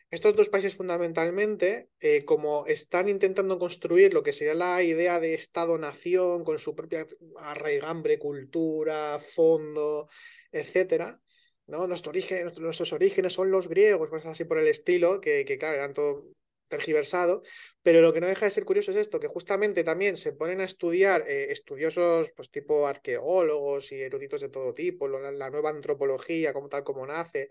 [0.10, 5.34] Estos dos países fundamentalmente, eh, como están intentando construir lo que sería la idea de
[5.34, 7.06] Estado-nación con su propia
[7.38, 10.08] arraigambre, cultura, fondo,
[10.52, 11.20] etcétera,
[11.68, 11.88] ¿no?
[11.88, 15.76] Nuestro origen, nuestros orígenes son los griegos, cosas así por el estilo, que, que claro,
[15.76, 16.26] eran todo
[16.68, 17.44] tergiversado,
[17.82, 20.62] pero lo que no deja de ser curioso es esto, que justamente también se ponen
[20.62, 26.54] a estudiar eh, estudiosos pues tipo arqueólogos y eruditos de todo tipo, la, nueva antropología
[26.54, 27.50] como tal como nace,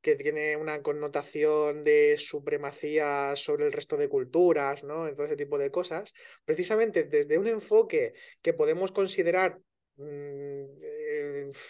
[0.00, 5.06] que tiene una connotación de supremacía sobre el resto de culturas, ¿no?
[5.06, 9.58] En todo ese tipo de cosas, precisamente desde un enfoque que podemos considerar
[9.96, 10.64] mm,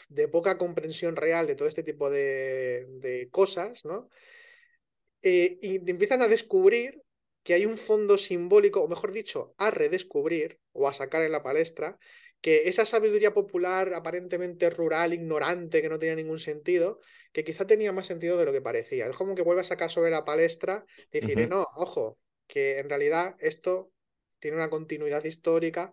[0.08, 4.08] de poca comprensión real de todo este tipo de, de cosas, ¿no?
[5.22, 7.02] Eh, y empiezan a descubrir
[7.42, 11.42] que hay un fondo simbólico, o mejor dicho, a redescubrir o a sacar en la
[11.42, 11.98] palestra,
[12.40, 16.98] que esa sabiduría popular aparentemente rural, ignorante, que no tenía ningún sentido,
[17.32, 19.06] que quizá tenía más sentido de lo que parecía.
[19.06, 22.88] Es como que vuelve a sacar sobre la palestra y decir, no, ojo, que en
[22.88, 23.92] realidad esto
[24.38, 25.92] tiene una continuidad histórica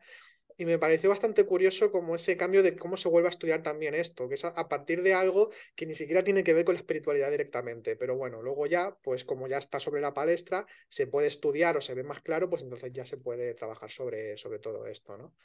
[0.57, 3.93] y me pareció bastante curioso como ese cambio de cómo se vuelve a estudiar también
[3.93, 6.79] esto, que es a, partir de algo que ni siquiera tiene que ver con la
[6.79, 11.27] espiritualidad directamente, pero bueno, luego ya, pues como ya está sobre la palestra, se puede
[11.27, 14.87] estudiar o se ve más claro, pues entonces ya se puede trabajar sobre, sobre todo
[14.87, 15.35] esto, ¿no?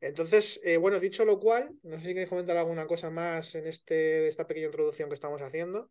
[0.00, 3.66] Entonces, eh, bueno, dicho lo cual, no sé si queréis comentar alguna cosa más en
[3.66, 5.90] este, esta pequeña introducción que estamos haciendo.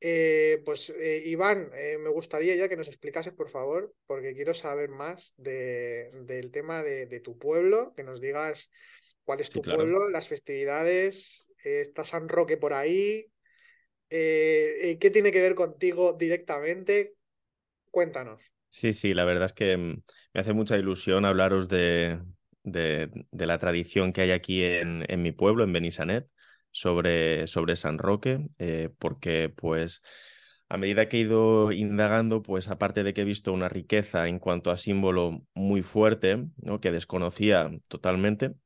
[0.00, 4.52] Eh, pues eh, Iván, eh, me gustaría ya que nos explicases, por favor, porque quiero
[4.52, 8.70] saber más del tema de, tu pueblo, que nos digas
[9.24, 13.26] cuál es tu pueblo, las festividades, está San Roque por ahí,
[14.08, 17.14] qué tiene que ver contigo directamente.
[17.90, 18.42] Cuéntanos.
[18.68, 20.02] Sí, sí, la verdad es que mm,
[20.34, 22.20] me hace mucha ilusión hablaros de,
[22.62, 26.26] de, la tradición que hay aquí en, en mi pueblo, en Benisanet
[26.76, 30.02] sobre, sobre San Roque, eh, porque pues
[30.68, 34.38] a medida que he ido indagando, pues aparte de que he visto una riqueza en
[34.38, 36.78] cuanto a símbolo muy fuerte, ¿no?
[36.80, 38.56] que desconocía totalmente,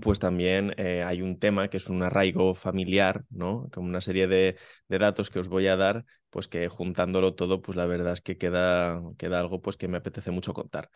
[0.00, 3.68] pues también eh, hay un tema que es un arraigo familiar, ¿no?
[3.72, 4.56] Con una serie de,
[4.88, 8.20] de, datos que os voy a dar, pues que juntándolo todo, pues la verdad es
[8.20, 10.90] que queda, queda algo pues que me apetece mucho contar.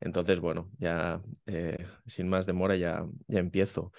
[0.00, 3.92] Entonces, bueno, ya eh, sin más demora ya, ya empiezo.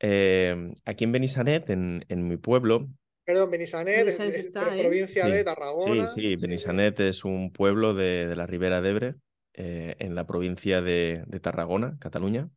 [0.00, 2.88] Em, aquí en Benisanet, en, en, mi pueblo.
[3.24, 4.18] Perdón, Benisanet, es,
[4.54, 4.80] la ¿eh?
[4.80, 6.08] provincia de Tarragona.
[6.08, 9.14] Sí, sí, Benisanet es un pueblo de, de la Ribera de Ebre,
[9.52, 12.48] eh, en la provincia de, de Tarragona, Cataluña.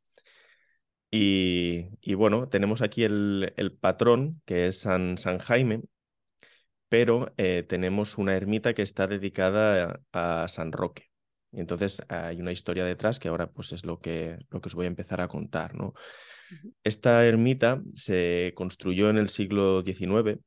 [1.12, 5.82] Y, y, bueno, tenemos aquí el, el, patrón, que es San, San Jaime,
[6.88, 11.12] pero eh, tenemos una ermita que está dedicada a, a, San Roque.
[11.52, 14.76] Y entonces hay una historia detrás que ahora pues es lo que, lo que os
[14.76, 15.94] voy a empezar a contar, ¿no?
[16.84, 20.40] Esta ermita se construyó en el siglo XIX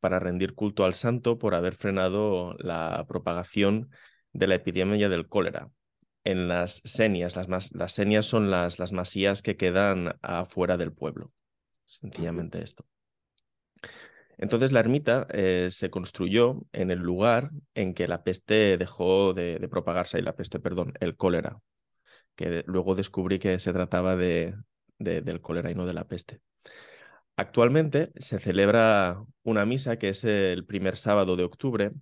[0.00, 3.90] para rendir culto al santo por haber frenado la propagación
[4.32, 5.70] de la epidemia del cólera.
[6.24, 11.32] En las senias, las, las senias son las, las masías que quedan afuera del pueblo.
[11.84, 12.86] Sencillamente esto.
[14.38, 19.58] Entonces la ermita eh, se construyó en el lugar en que la peste dejó de,
[19.58, 21.60] de propagarse, y la peste, perdón, el cólera,
[22.34, 24.54] que luego descubrí que se trataba de,
[24.98, 26.40] del cólera y no de la peste.
[27.36, 31.92] Actualmente se celebra una misa que es el primer sábado de octubre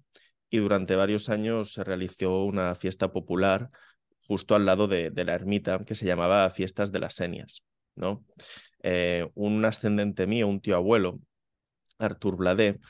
[0.50, 3.70] y durante varios años se realizó una fiesta popular
[4.26, 7.62] justo al lado de, la ermita que se llamaba Fiestas de las Senias.
[7.94, 8.24] ¿no?
[8.82, 11.20] Eh, un ascendente mío, un tío abuelo,
[11.98, 12.80] Artur Bladé,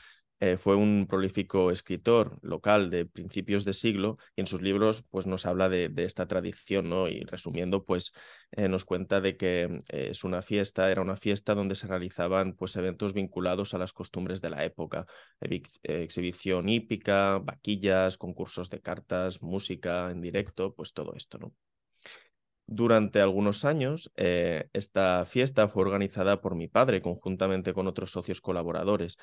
[0.43, 5.27] eh, fue un prolífico escritor local de principios de siglo y en sus libros pues,
[5.27, 7.07] nos habla de, esta tradición ¿no?
[7.07, 8.11] y resumiendo pues
[8.51, 12.53] eh, nos cuenta de que eh, es una fiesta, era una fiesta donde se realizaban
[12.53, 15.05] pues, eventos vinculados a las costumbres de la época,
[15.83, 21.37] exhibición hípica, vaquillas, concursos de cartas, música en directo, pues todo esto.
[21.37, 21.53] ¿no?
[22.65, 29.17] Durante algunos años, esta fiesta fue organizada por mi padre conjuntamente con otros socios colaboradores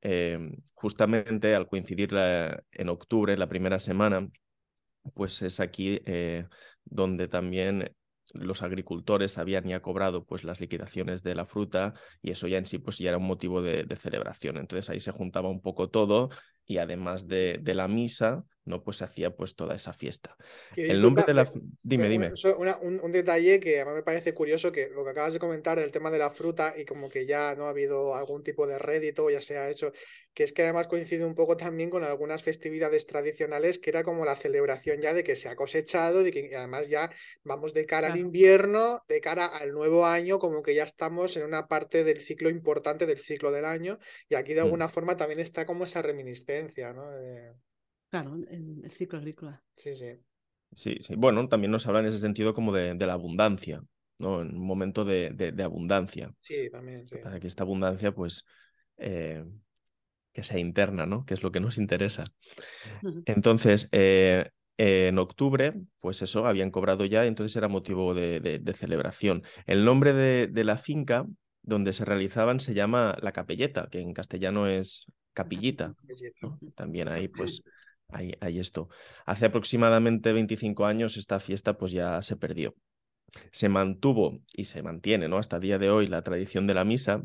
[0.00, 2.10] Em, justamente al coincidir
[2.72, 4.28] en octubre, la primera semana,
[5.14, 6.46] pues es aquí eh,
[6.84, 7.94] donde también
[8.34, 12.66] los agricultores habían ya cobrado pues las liquidaciones de la fruta y eso ya en
[12.66, 14.56] sí pues ya era un motivo de, celebración.
[14.56, 16.30] Entonces ahí se juntaba un poco todo
[16.66, 18.82] y además de, de la misa, ¿no?
[18.82, 20.36] Pues se hacía pues toda esa fiesta.
[20.74, 21.50] el nombre de la...
[21.82, 22.32] Dime, dime.
[22.82, 25.92] un, detalle que a mí me parece curioso, que lo que acabas de comentar, el
[25.92, 29.30] tema de la fruta y como que ya no ha habido algún tipo de rédito,
[29.30, 29.92] ya se ha hecho,
[30.34, 34.24] que es que además coincide un poco también con algunas festividades tradicionales, que era como
[34.24, 37.10] la celebración ya de que se ha cosechado, y que además ya
[37.44, 41.44] vamos de cara al invierno, de cara al nuevo año, como que ya estamos en
[41.44, 43.98] una parte del ciclo importante del ciclo del año,
[44.28, 44.64] y aquí de mm.
[44.64, 47.06] alguna forma también está como esa reminiscencia, ¿no?
[48.10, 49.62] Claro, en el ciclo agrícola.
[49.76, 50.18] Sí, sí.
[50.74, 51.14] Sí, sí.
[51.16, 53.82] Bueno, también nos habla en ese sentido como de, la abundancia,
[54.18, 54.42] ¿no?
[54.42, 56.32] En un momento de, abundancia.
[56.40, 57.08] Sí, también.
[57.08, 57.16] Sí.
[57.22, 58.44] Para que esta abundancia, pues,
[58.98, 59.44] eh,
[60.32, 61.24] que sea interna, ¿no?
[61.24, 62.24] Que es lo que nos interesa.
[63.24, 69.42] Entonces, eh, en octubre, pues eso, habían cobrado ya, entonces era motivo de, celebración.
[69.66, 71.26] El nombre de, la finca
[71.62, 75.94] donde se realizaban se llama La Capelleta, que en castellano es Capillita.
[76.74, 77.62] También ahí, pues,
[78.08, 78.88] hay, hay esto.
[79.24, 82.74] Hace aproximadamente 25 años esta fiesta pues ya se perdió.
[83.50, 85.38] Se mantuvo y se mantiene, ¿no?
[85.38, 87.22] Hasta el día de hoy la tradición de la misa,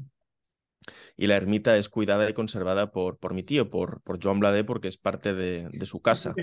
[1.15, 4.63] y la ermita es cuidada y conservada por, por mi tío, por, por Joan Blade,
[4.63, 6.33] porque es parte de, de, su casa.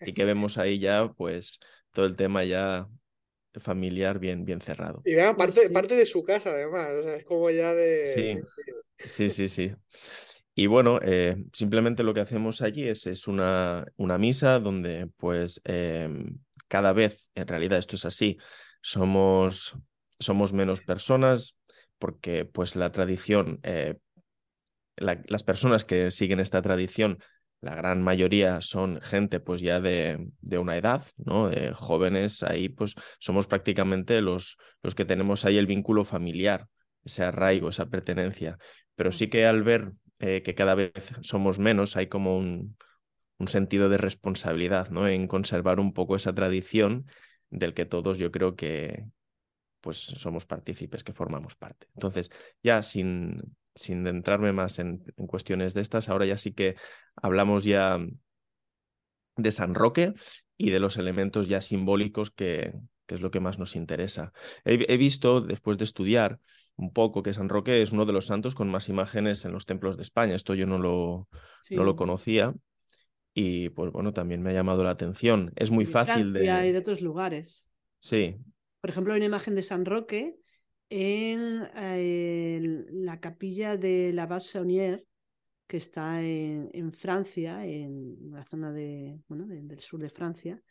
[0.00, 1.58] Y que vemos ahí ya, pues,
[1.92, 2.88] todo el tema ya
[3.54, 5.02] familiar bien, bien cerrado.
[5.04, 6.90] Y vean, parte, parte de su casa, además.
[6.90, 8.06] O sea, es como ya de.
[8.98, 9.48] Sí, sí, sí.
[9.48, 9.72] sí,
[10.58, 15.60] Y bueno, eh, simplemente lo que hacemos allí es, es una, una misa donde, pues,
[15.62, 18.38] em, cada vez, en realidad esto es así,
[18.80, 19.76] somos,
[20.18, 21.56] somos menos personas,
[21.96, 23.98] porque pues la tradición, eh,
[24.96, 27.22] las personas que siguen esta tradición,
[27.60, 31.50] la gran mayoría son gente pues ya de, de, una edad, ¿no?
[31.50, 36.66] De jóvenes, ahí pues somos prácticamente los, los que tenemos ahí el vínculo familiar,
[37.04, 38.58] ese arraigo, esa pertenencia.
[38.96, 42.76] Pero sí que al ver eh, que cada vez somos menos, hay como un,
[43.46, 45.06] sentido de responsabilidad, ¿no?
[45.06, 47.06] En conservar un poco esa tradición
[47.50, 49.04] del que todos yo creo que,
[49.80, 51.86] pues somos partícipes, que formamos parte.
[51.94, 52.30] Entonces,
[52.64, 56.74] ya sin, sin entrarme más en, cuestiones de estas, ahora ya sí que
[57.14, 57.98] hablamos ya
[59.36, 60.14] de San Roque
[60.56, 62.72] y de los elementos ya simbólicos que,
[63.06, 64.32] que es lo que más nos interesa.
[64.64, 66.38] He, visto, después de estudiar
[66.78, 69.66] un poco, que San Roque es uno de los santos con más imágenes en los
[69.66, 70.34] templos de España.
[70.34, 71.28] Esto yo no lo,
[71.70, 72.54] no lo conocía.
[73.34, 75.52] Y pues bueno, también me ha llamado la atención.
[75.56, 76.44] Es muy fácil de.
[76.44, 77.68] Y de otros lugares.
[77.98, 78.36] Sí,
[78.80, 80.38] por ejemplo, hay una imagen de San Roque
[80.90, 85.04] en eh, la capilla de la Base Saunier,
[85.66, 90.62] que está en, Francia, en la zona de, bueno, del sur de Francia,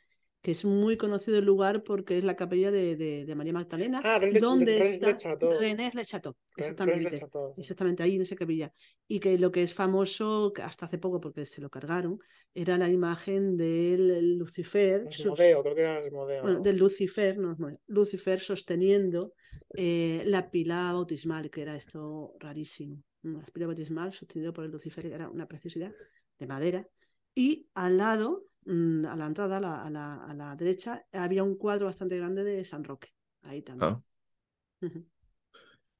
[0.47, 4.17] que es muy conocido el lugar porque es la capilla de, de, María Magdalena, ah,
[4.39, 7.19] donde está René Le Chateau, exactamente,
[7.57, 8.71] exactamente ahí en esa capilla.
[9.10, 12.17] Y que lo que es famoso, hasta hace poco porque se lo cargaron,
[12.53, 16.01] era la imagen del Lucifer, creo que era
[16.41, 17.57] bueno, del Lucifer, no,
[17.88, 19.33] Lucifer sosteniendo
[19.75, 23.03] eh, la pila bautismal, que era esto rarísimo.
[23.21, 25.91] La pila bautismal sostenido por el Lucifer, que era una preciosidad
[26.39, 26.88] de madera.
[27.36, 32.17] Y al lado a la entrada, a la, a la, derecha, había un cuadro bastante
[32.17, 33.10] grande de San Roque.
[33.43, 33.91] Ahí también.
[33.91, 34.03] Ah.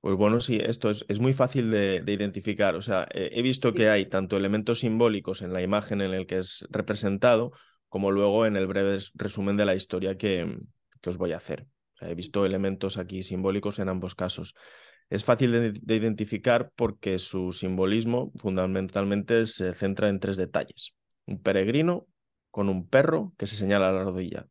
[0.02, 2.76] Pues bueno, sí, esto es, es muy fácil de, identificar.
[2.76, 6.38] O sea, he visto que hay tanto elementos simbólicos en la imagen en el que
[6.38, 7.52] es representado,
[7.90, 10.60] como luego en el breve resumen de la historia que,
[11.02, 11.68] que os voy a hacer.
[12.02, 14.56] he visto elementos aquí simbólicos en ambos casos.
[15.10, 20.94] Es fácil de, de, identificar porque su simbolismo fundamentalmente se centra en tres detalles.
[21.26, 22.08] Un peregrino,
[22.58, 24.48] con un perro que se señala a la rodilla.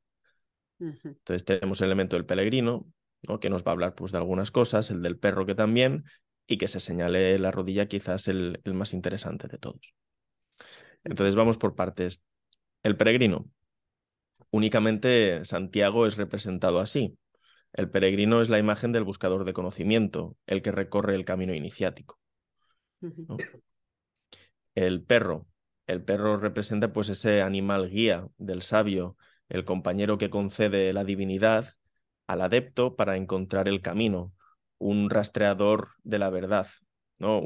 [0.79, 2.87] Entonces tenemos el elemento del peregrino,
[3.27, 3.41] ¿no?
[3.41, 6.05] que nos va a hablar pues, de algunas cosas, el del perro que también,
[6.47, 9.97] y que se señale la rodilla quizás el, el más interesante de todos.
[11.03, 12.23] Entonces vamos por partes.
[12.85, 13.51] El peregrino.
[14.51, 17.19] Únicamente Santiago es representado así.
[17.73, 22.21] El peregrino es la imagen del buscador de conocimiento, el que recorre el camino iniciático.
[24.77, 25.49] El perro
[25.87, 29.17] el perro representa pues ese animal guía del sabio,
[29.49, 31.67] el compañero que concede la divinidad
[32.27, 34.33] al adepto para encontrar el camino,
[34.79, 36.67] un rastreador de la verdad.
[37.19, 37.43] ¿no?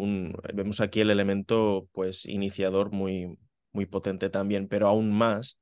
[0.52, 3.38] vemos aquí el elemento pues iniciador muy,
[3.72, 5.60] muy potente también, pero aún más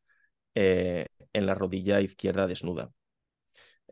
[0.55, 2.91] eh, en la rodilla izquierda desnuda.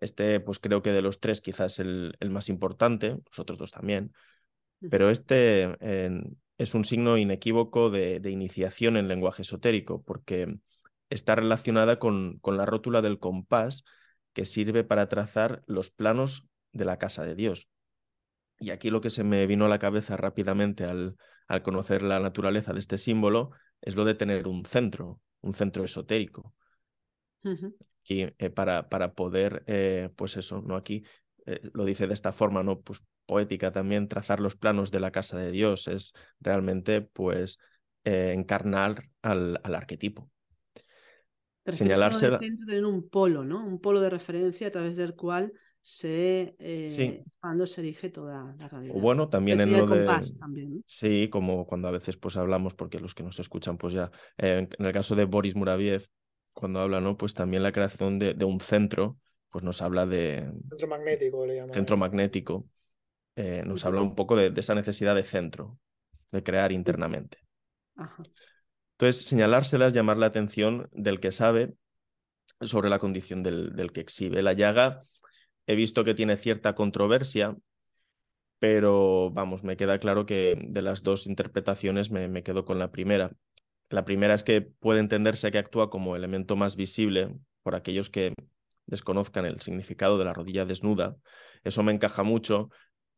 [0.01, 3.73] Este, pues creo que de los tres quizás el, el más importante, los otros dos
[3.73, 4.13] también,
[4.91, 5.75] pero este
[6.59, 10.59] es un signo inequívoco de, iniciación en lenguaje esotérico, porque
[11.11, 13.85] está relacionada con, con, la rótula del compás
[14.33, 17.69] que sirve para trazar los planos de la casa de Dios.
[18.59, 21.17] Y aquí lo que se me vino a la cabeza rápidamente al,
[21.47, 23.51] al conocer la naturaleza de este símbolo
[23.81, 26.55] es lo de tener un centro, un centro esotérico.
[28.09, 30.77] Eh, para, para poder, eh, pues eso, ¿no?
[30.77, 31.05] Aquí
[31.45, 32.81] eh, lo dice de esta forma, ¿no?
[32.81, 37.59] Pues poética también, trazar los planos de la casa de Dios, es realmente, pues,
[38.05, 40.31] eh, encarnar al, al, arquetipo.
[41.67, 42.31] Señalarse.
[42.39, 43.67] tener un polo, ¿no?
[43.67, 45.53] Un polo de referencia a través del cual
[45.83, 48.97] se eh, cuando se erige toda la realidad.
[48.97, 50.09] O bueno, también en lo de
[50.87, 54.69] sí, como cuando a veces pues hablamos, porque los que nos escuchan, pues ya en
[54.79, 56.07] el caso de Boris Muraviev,
[56.53, 57.17] cuando habla, ¿no?
[57.17, 59.19] Pues también la creación de, de un centro
[59.57, 60.53] pues nos habla de...
[60.69, 62.67] Centro magnético, le Centro magnético.
[63.37, 65.79] Eh, nos habla un poco de, esa necesidad de centro.
[66.33, 67.39] de crear internamente.
[68.93, 71.75] Entonces, señalárselas, llamar la atención del que sabe
[72.61, 74.43] sobre la condición del, que exhibe.
[74.43, 75.03] La llaga
[75.67, 77.57] he visto que tiene cierta controversia,
[78.59, 82.91] pero vamos, me queda claro que de las dos interpretaciones me, me quedo con la
[82.91, 83.33] primera.
[83.91, 88.33] La primera es que puede entenderse que actúa como elemento más visible por aquellos que
[88.87, 91.17] desconozcan el significado de la rodilla desnuda.
[91.65, 92.71] Eso me encaja mucho,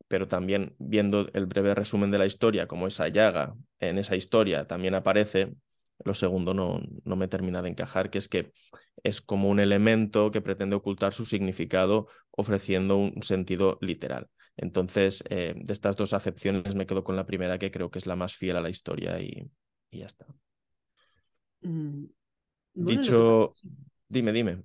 [0.09, 4.67] pero también viendo el breve resumen de la historia, como esa llaga en esa historia
[4.67, 5.53] también aparece,
[6.03, 8.51] lo segundo no, no me termina de encajar, que es que
[9.03, 14.27] es como un elemento que pretende ocultar su significado ofreciendo un sentido literal.
[14.57, 18.05] Entonces, eh, de estas dos acepciones me quedo con la primera, que creo que es
[18.05, 19.49] la más fiel a la historia y,
[19.91, 20.25] ya está.
[21.61, 22.05] Mm,
[22.73, 23.51] Dicho,
[24.07, 24.63] dime, dime.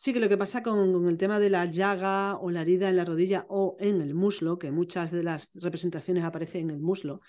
[0.00, 2.96] Sí, que lo que pasa con, el tema de la llaga o la herida en
[2.96, 7.20] la rodilla o en el muslo, que muchas de las representaciones aparecen en el muslo,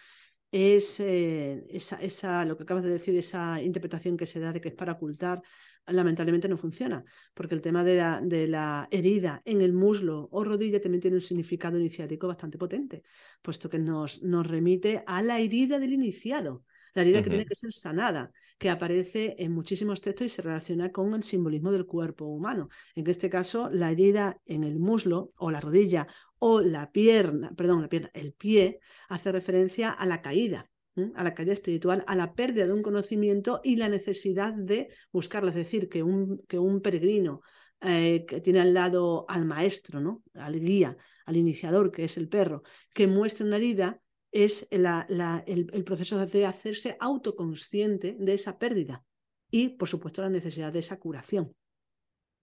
[0.51, 4.61] es eh, esa, esa, lo que acabas de decir, esa interpretación que se da de
[4.61, 5.41] que es para ocultar,
[5.87, 7.03] lamentablemente no funciona,
[7.33, 11.17] porque el tema de la, de la herida en el muslo o rodilla también tiene
[11.17, 13.01] un significado iniciático bastante potente,
[13.41, 17.55] puesto que nos, nos remite a la herida del iniciado, la herida que tiene que
[17.55, 22.25] ser sanada que aparece en muchísimos textos y se relaciona con el simbolismo del cuerpo
[22.25, 22.69] humano.
[22.93, 26.07] En este caso, la herida en el muslo o la rodilla
[26.37, 30.69] o la pierna, perdón, la pierna, el pie, hace referencia a la caída,
[31.15, 35.49] a la caída espiritual, a la pérdida de un conocimiento y la necesidad de buscarlo.
[35.49, 37.41] Es decir, que un, que un peregrino
[37.81, 40.21] eh, que tiene al lado al maestro, ¿no?
[40.33, 44.01] al guía, al iniciador, que es el perro, que muestra una herida,
[44.31, 49.03] es el, proceso de hacerse autoconsciente de esa pérdida
[49.49, 51.55] y, por supuesto, la necesidad de esa curación.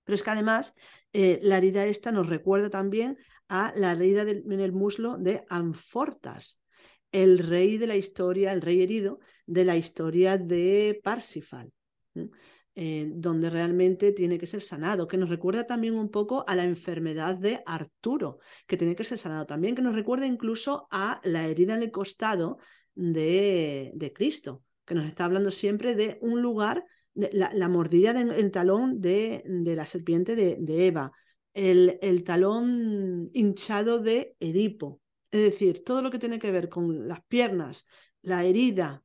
[0.04, 0.74] Pero es que además
[1.12, 3.18] eh, la herida esta nos recuerda también
[3.48, 6.62] a la herida en el muslo de Anfortas,
[7.12, 11.72] el rey de la historia, el rey herido de la historia de Parsifal.
[12.78, 16.64] Eh, donde realmente tiene que ser sanado, que nos recuerda también un poco a la
[16.64, 21.46] enfermedad de Arturo, que tiene que ser sanado también, que nos recuerda incluso a la
[21.46, 22.58] herida en el costado
[22.94, 28.50] de, de Cristo, que nos está hablando siempre de un lugar, de la, mordida del
[28.50, 31.12] talón de, de, la serpiente de, de Eva,
[31.54, 35.00] el talón hinchado de Edipo.
[35.30, 37.86] Es decir, todo lo que tiene que ver con las piernas,
[38.20, 39.02] la herida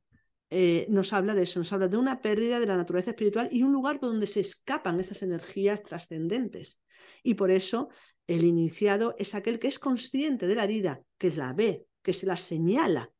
[0.54, 3.62] eh, nos habla de eso, nos habla de una pérdida de la naturaleza espiritual y
[3.62, 6.82] un lugar por donde se escapan esas energías trascendentes.
[7.22, 7.88] Y por eso
[8.26, 12.26] el iniciado es aquel que es consciente de la herida, que la ve, que se
[12.26, 13.10] la señala,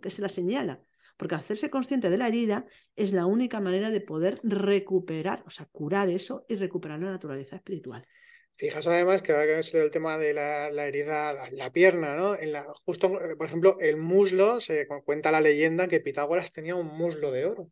[0.00, 0.80] que se la señala.
[1.18, 5.66] Porque hacerse consciente de la herida es la única manera de poder recuperar, o sea,
[5.66, 8.06] curar eso y recuperar la naturaleza espiritual.
[8.56, 12.34] Fijas además que ahora que el tema de la, herida, la, pierna, ¿no?
[12.34, 16.74] En la, justo, eh, por ejemplo, el muslo, se cuenta la leyenda que Pitágoras tenía
[16.74, 17.70] un muslo de oro.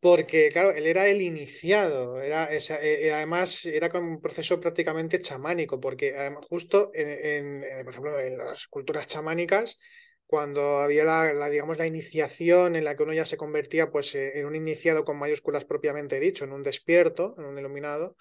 [0.00, 5.20] Porque, claro, él era el iniciado, era, eh, eh, además era con un proceso prácticamente
[5.20, 6.14] chamánico, porque
[6.48, 9.80] justo en, por ejemplo, en las culturas chamánicas,
[10.26, 14.46] cuando había la, digamos, la iniciación en la que uno ya se convertía pues, en
[14.46, 18.16] un iniciado con mayúsculas propiamente dicho, en un despierto, en un iluminado,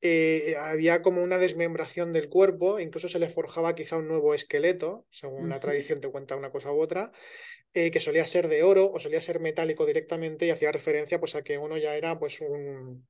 [0.00, 5.06] eh, había como una desmembración del cuerpo, incluso se le forjaba quizá un nuevo esqueleto,
[5.10, 7.12] según la tradición te cuenta una cosa u otra,
[7.74, 11.34] eh, que solía ser de oro o solía ser metálico directamente y hacía referencia pues,
[11.34, 13.06] a que uno ya era pues un,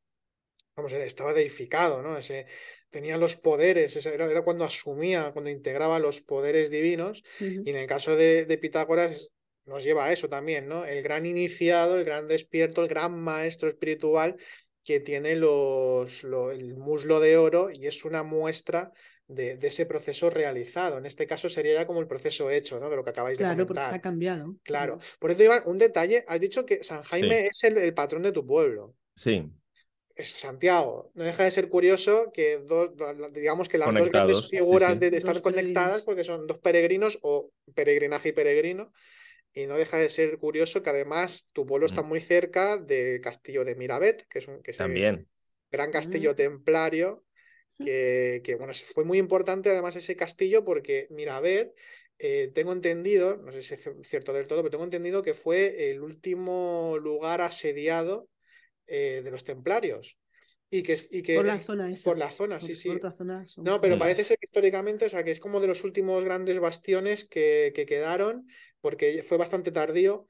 [0.76, 2.16] vamos, estaba deificado, ¿no?
[2.16, 2.46] Ese,
[2.90, 7.86] tenía los poderes, era, era, cuando asumía, cuando integraba los poderes divinos, y en el
[7.86, 9.30] caso de, de Pitágoras
[9.66, 10.86] nos lleva a eso también, ¿no?
[10.86, 14.36] El gran iniciado, el gran despierto, el gran maestro espiritual
[14.88, 18.90] que tiene los, el muslo de oro y es una muestra
[19.26, 20.96] de, ese proceso realizado.
[20.96, 22.88] En este caso sería ya como el proceso hecho, ¿no?
[22.88, 23.66] De lo que acabáis de comentar.
[23.66, 24.56] Claro, porque se ha cambiado.
[24.62, 24.98] Claro.
[25.18, 28.46] Por eso, Iván, un detalle, has dicho que San Jaime es el, patrón de tu
[28.46, 28.94] pueblo.
[29.14, 29.46] Sí.
[30.14, 31.12] Es Santiago.
[31.12, 32.92] No deja de ser curioso que dos,
[33.34, 38.30] digamos que las dos grandes figuras De, están conectadas porque son dos peregrinos o peregrinaje
[38.30, 38.90] y peregrino.
[39.52, 42.06] Y no deja de ser curioso que además tu pueblo está mm.
[42.06, 45.26] muy cerca del castillo de Mirabet, que es un que También.
[45.70, 46.36] gran castillo mm.
[46.36, 47.24] templario,
[47.78, 51.72] que, que, bueno, fue muy importante además ese castillo porque Mirabet,
[52.18, 55.90] eh, tengo entendido, no sé si es cierto del todo, pero tengo entendido que fue
[55.90, 58.28] el último lugar asediado
[58.86, 60.18] eh, de los templarios.
[60.70, 62.10] Y que, y que, por la zona esa.
[62.10, 62.90] Por la zona, sí, sí.
[63.56, 66.60] no, pero parece ser que históricamente, o sea, que es como de los últimos grandes
[66.60, 68.46] bastiones que, que quedaron
[68.80, 70.28] porque fue bastante tardío.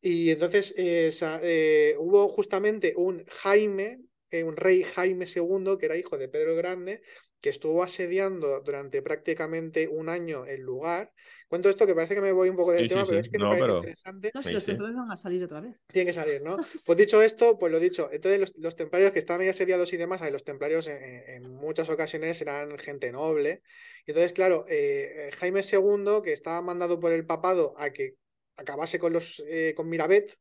[0.00, 1.10] Y entonces eh,
[1.42, 4.00] eh, hubo justamente un Jaime
[4.30, 7.02] eh, un rey Jaime II, que era hijo de Pedro el Grande,
[7.40, 11.12] que estuvo asediando durante prácticamente un año el lugar.
[11.46, 13.44] Cuento esto que parece que me voy un poco del tema, pero es que me
[13.44, 14.30] parece interesante.
[14.34, 15.76] No, si los templarios van a salir otra vez.
[15.86, 16.56] Tienen que salir, ¿no?
[16.86, 18.08] Pues dicho esto, pues lo dicho.
[18.12, 22.76] Entonces, los, templarios que estaban ahí asediados y demás, los templarios en, muchas ocasiones eran
[22.78, 23.62] gente noble.
[24.06, 28.14] Y entonces, claro, eh, Jaime II, que estaba mandado por el papado a que
[28.56, 30.36] acabase con los eh, con Mirabet,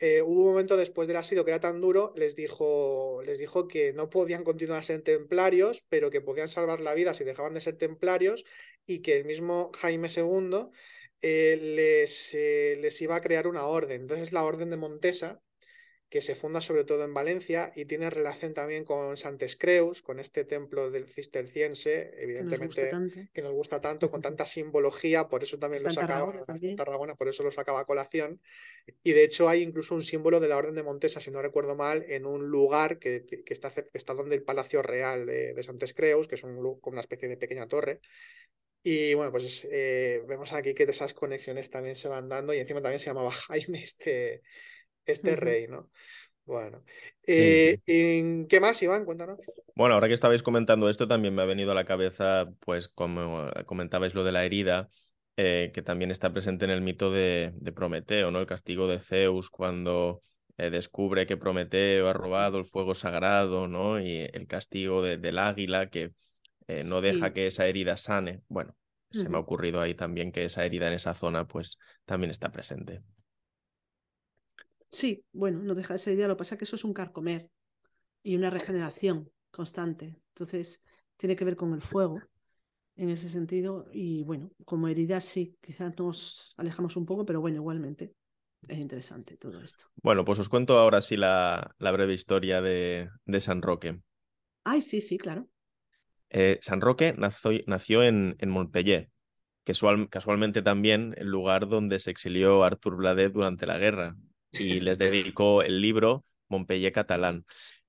[0.00, 3.68] eh, hubo un momento después del asedio que era tan duro, les dijo, les dijo
[3.68, 7.60] que no podían continuar ser templarios, pero que podían salvar la vida si dejaban de
[7.60, 8.44] ser templarios
[8.86, 10.70] y que el mismo Jaime II
[11.22, 14.02] eh, les, eh, les iba a crear una orden.
[14.02, 15.42] Entonces la orden de Montesa,
[16.10, 20.18] que se funda sobre todo en Valencia y tiene relación también con Santes Creus, con
[20.18, 22.90] este templo del cisterciense, evidentemente
[23.32, 26.32] que nos gusta tanto, con tanta simbología, por eso también lo sacaba
[26.76, 28.40] Tarragona, por eso lo sacaba a colación.
[29.04, 31.76] Y de hecho hay incluso un símbolo de la Orden de Montesa, si no recuerdo
[31.76, 35.94] mal, en un lugar que, que está, está donde el Palacio Real de, de Santes
[35.94, 38.00] Creus, que es un, como una especie de pequeña torre.
[38.82, 42.80] Y bueno, pues eh, vemos aquí que esas conexiones también se van dando y encima
[42.80, 44.42] también se llamaba Jaime este,
[45.06, 45.90] este rey, ¿no?
[46.50, 46.82] Bueno,
[47.28, 49.04] eh, ¿qué más, Iván?
[49.04, 49.38] Cuéntanos.
[49.76, 53.48] Bueno, ahora que estabais comentando esto, también me ha venido a la cabeza, pues como
[53.66, 54.88] comentabais lo de la herida,
[55.36, 58.40] eh, que también está presente en el mito de, Prometeo, ¿no?
[58.40, 60.22] El castigo de Zeus cuando
[60.58, 64.00] eh, descubre que Prometeo ha robado el fuego sagrado, ¿no?
[64.00, 66.12] Y el castigo del águila que
[66.84, 68.42] no deja que esa herida sane.
[68.48, 68.76] Bueno,
[69.12, 72.50] se me ha ocurrido ahí también que esa herida en esa zona, pues también está
[72.50, 73.02] presente.
[74.92, 76.28] Sí, bueno, no deja esa idea.
[76.28, 77.48] Lo que pasa es que eso es un carcomer
[78.22, 80.16] y una regeneración constante.
[80.34, 80.82] Entonces,
[81.16, 82.20] tiene que ver con el fuego
[82.96, 83.86] en ese sentido.
[83.92, 88.14] Y bueno, como herida sí, quizás nos alejamos un poco, pero bueno, igualmente
[88.68, 89.86] es interesante todo esto.
[90.02, 94.00] Bueno, pues os cuento ahora sí la, breve historia de, San Roque.
[94.64, 95.48] Ay, sí, sí, claro.
[96.30, 99.10] Eh, San Roque nació, en, en Montpellier,
[99.64, 99.72] que
[100.08, 104.16] casualmente también el lugar donde se exilió Artur Bladet durante la guerra,
[104.52, 107.44] y les dedicó el libro Montpellier catalán.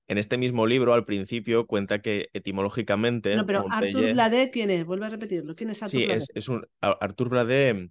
[0.08, 3.34] En este mismo libro, al principio, cuenta que etimológicamente.
[3.36, 4.84] No, pero Artur Bladé, ¿quién es?
[4.84, 5.54] Vuelve a repetirlo.
[5.54, 7.90] ¿Quién es Artur sí, Es, es un, Artur Bladé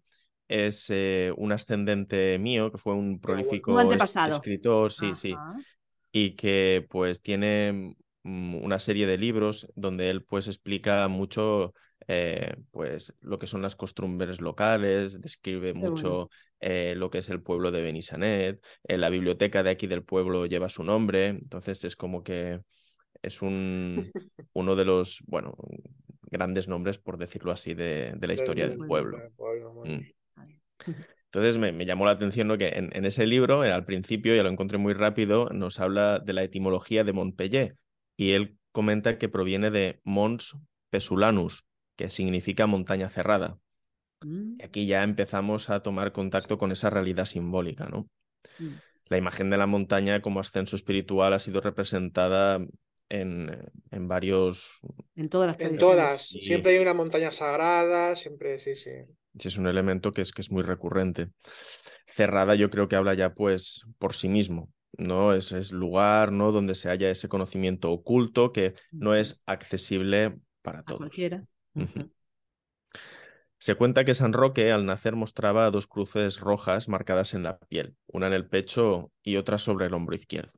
[0.52, 5.34] es eh, un ascendente mío, que fue un prolífico escritor, sí, sí.
[6.12, 11.74] Y que pues tiene mm, una serie de libros donde él pues explica mucho
[12.14, 17.42] eh, pues lo que son las costumbres locales, describe mucho eh, lo que es el
[17.42, 21.96] pueblo de Benissanet, eh, la biblioteca de aquí del pueblo lleva su nombre, entonces es
[21.96, 22.60] como que
[23.22, 24.12] es un,
[24.54, 25.56] uno de los, bueno,
[26.24, 29.18] grandes nombres, por decirlo así, de, la historia del pueblo.
[29.86, 30.02] Mm.
[31.28, 34.78] Entonces me, llamó la atención que en, en, ese libro, al principio, ya lo encontré
[34.78, 37.78] muy rápido, nos habla de la etimología de Montpellier
[38.18, 40.58] y él comenta que proviene de Mons
[40.90, 43.58] Pesulanus, que significa montaña cerrada.
[44.22, 44.58] Mm.
[44.60, 48.08] Y aquí ya empezamos a tomar contacto con esa realidad simbólica, ¿no?
[48.60, 48.76] Mm.
[49.06, 52.60] La imagen de la montaña como ascenso espiritual ha sido representada
[53.10, 54.80] en, en varios...
[55.16, 56.22] En todas las En todas.
[56.28, 58.92] Siempre hay una montaña sagrada, siempre, sí, sí.
[59.38, 61.30] Es un elemento que es, que es muy recurrente.
[62.06, 65.34] Cerrada yo creo que habla ya pues por sí mismo, ¿no?
[65.34, 66.52] Es, es lugar, ¿no?
[66.52, 71.00] Donde se haya ese conocimiento oculto que no es accesible para todos.
[71.00, 71.46] cualquiera.
[73.58, 77.96] Se cuenta que San Roque al nacer mostraba dos cruces rojas marcadas en la piel,
[78.08, 80.58] una en el pecho y otra sobre el hombro izquierdo.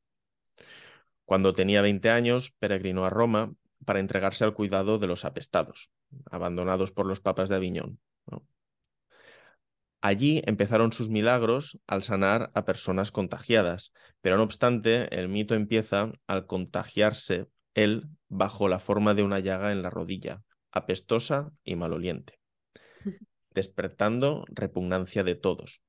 [1.26, 3.53] Cuando tenía 20 años, peregrinó a Roma
[3.86, 5.91] para entregarse al cuidado de los apestados,
[6.32, 7.99] abandonados por los papas de Aviñón.
[9.99, 16.11] Allí empezaron sus milagros al sanar a personas contagiadas, pero no obstante, el mito empieza
[16.28, 20.41] al contagiarse él bajo la forma de una llaga en la rodilla,
[20.74, 22.39] apestosa y maloliente,
[23.51, 25.82] despertando repugnancia de todos,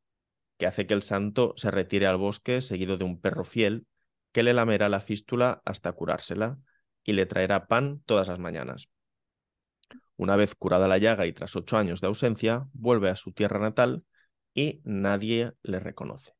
[0.58, 3.86] que hace que el santo se retire al bosque seguido de un perro fiel
[4.32, 6.58] que le lamerá la fístula hasta curársela
[7.02, 8.88] y le traerá pan todas las mañanas.
[10.16, 13.58] Una vez curada la llaga y tras ocho años de ausencia, vuelve a su tierra
[13.58, 14.04] natal
[14.54, 16.34] y nadie le reconoce.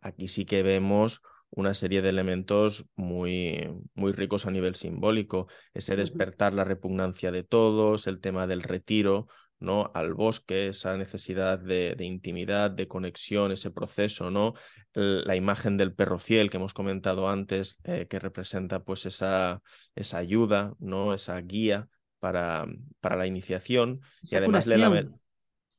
[0.00, 5.96] Aquí sí que vemos una serie de elementos muy, muy ricos a nivel simbólico, ese
[5.96, 9.26] despertar la repugnancia de todos, el tema del retiro,
[9.58, 9.90] ¿no?
[9.94, 14.54] al bosque, esa necesidad de, intimidad, de conexión, ese proceso, ¿no?
[14.94, 19.62] la imagen del perro fiel que hemos comentado antes, eh, que representa pues esa,
[19.94, 21.14] esa ayuda, ¿no?
[21.14, 21.88] esa guía
[22.18, 22.66] para,
[23.00, 24.00] para la iniciación.
[24.22, 25.08] y además le la...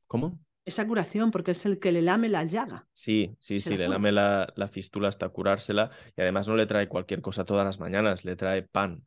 [0.06, 0.38] ¿Cómo?
[0.64, 2.86] Esa curación, porque es el que le lame la llaga.
[2.92, 6.88] Sí, sí, sí, le lame la, la, fístula hasta curársela y además no le trae
[6.88, 9.04] cualquier cosa todas las mañanas, le trae pan,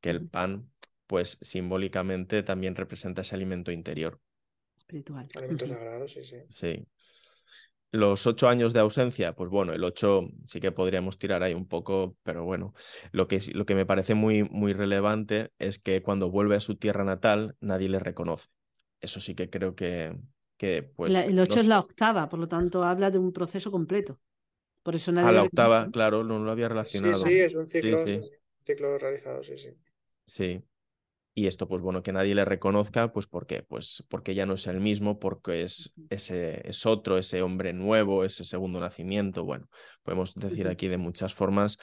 [0.00, 0.70] que el pan,
[1.06, 4.20] pues simbólicamente también representa ese alimento interior.
[4.76, 5.28] Espiritual.
[5.34, 6.36] Alimento sagrado, sí, sí.
[6.50, 6.86] Sí.
[7.90, 11.68] Los ocho años de ausencia, pues bueno, el ocho sí que podríamos tirar ahí un
[11.68, 12.74] poco, pero bueno,
[13.12, 16.76] lo que, lo que me parece muy, muy relevante es que cuando vuelve a su
[16.76, 18.48] tierra natal nadie le reconoce.
[19.00, 20.18] Eso sí que creo que,
[20.56, 21.14] que pues...
[21.14, 24.20] el ocho es la octava, por lo tanto habla de un proceso completo.
[24.82, 25.28] Por eso nadie...
[25.28, 27.24] A la octava, claro, no lo había relacionado.
[27.24, 28.30] Sí, sí, es un ciclo, Un
[28.64, 29.70] ciclo realizado, sí, sí.
[30.26, 30.62] Sí,
[31.36, 33.64] y esto, pues bueno, que nadie le reconozca, pues ¿por qué?
[33.64, 38.24] Pues porque ya no es el mismo, porque es, ese, es otro, ese hombre nuevo,
[38.24, 39.44] ese segundo nacimiento.
[39.44, 39.68] Bueno,
[40.04, 41.78] podemos decir aquí de muchas formas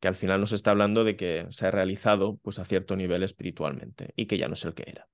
[0.00, 3.22] que al final nos está hablando de que se ha realizado pues a cierto nivel
[3.22, 5.08] espiritualmente y que ya no es el que era.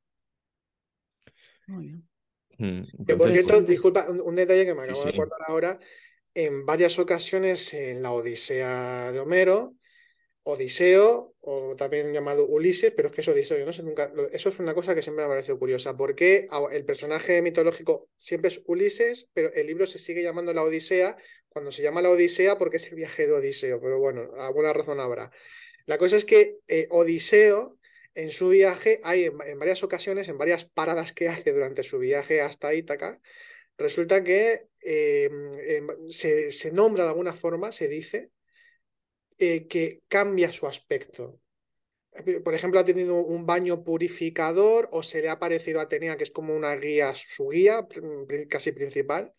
[1.66, 2.11] Muy bien.
[2.62, 5.80] Mm, por cierto, disculpa, un, detalle que me acabo de acordar ahora.
[6.32, 9.74] En varias ocasiones en la Odisea de Homero,
[10.44, 14.12] Odiseo, o también llamado Ulises, pero es que es Odiseo, yo no sé nunca.
[14.32, 15.96] Eso es una cosa que siempre me ha parecido curiosa.
[15.96, 21.16] porque el personaje mitológico siempre es Ulises, pero el libro se sigue llamando la Odisea?
[21.48, 25.00] Cuando se llama la Odisea, porque es el viaje de Odiseo, pero bueno, alguna razón
[25.00, 25.32] habrá.
[25.86, 27.78] La cosa es que eh, Odiseo,
[28.14, 32.40] en su viaje, hay en, varias ocasiones, en varias paradas que hace durante su viaje
[32.40, 33.20] hasta Ítaca,
[33.78, 38.30] resulta que em, em, se, se nombra de alguna forma, se dice,
[39.38, 41.40] eh, que cambia su aspecto.
[42.44, 46.24] Por ejemplo, ha tenido un baño purificador o se le ha parecido a Atenea, que
[46.24, 47.88] es como una guía, su guía
[48.48, 49.32] casi principal,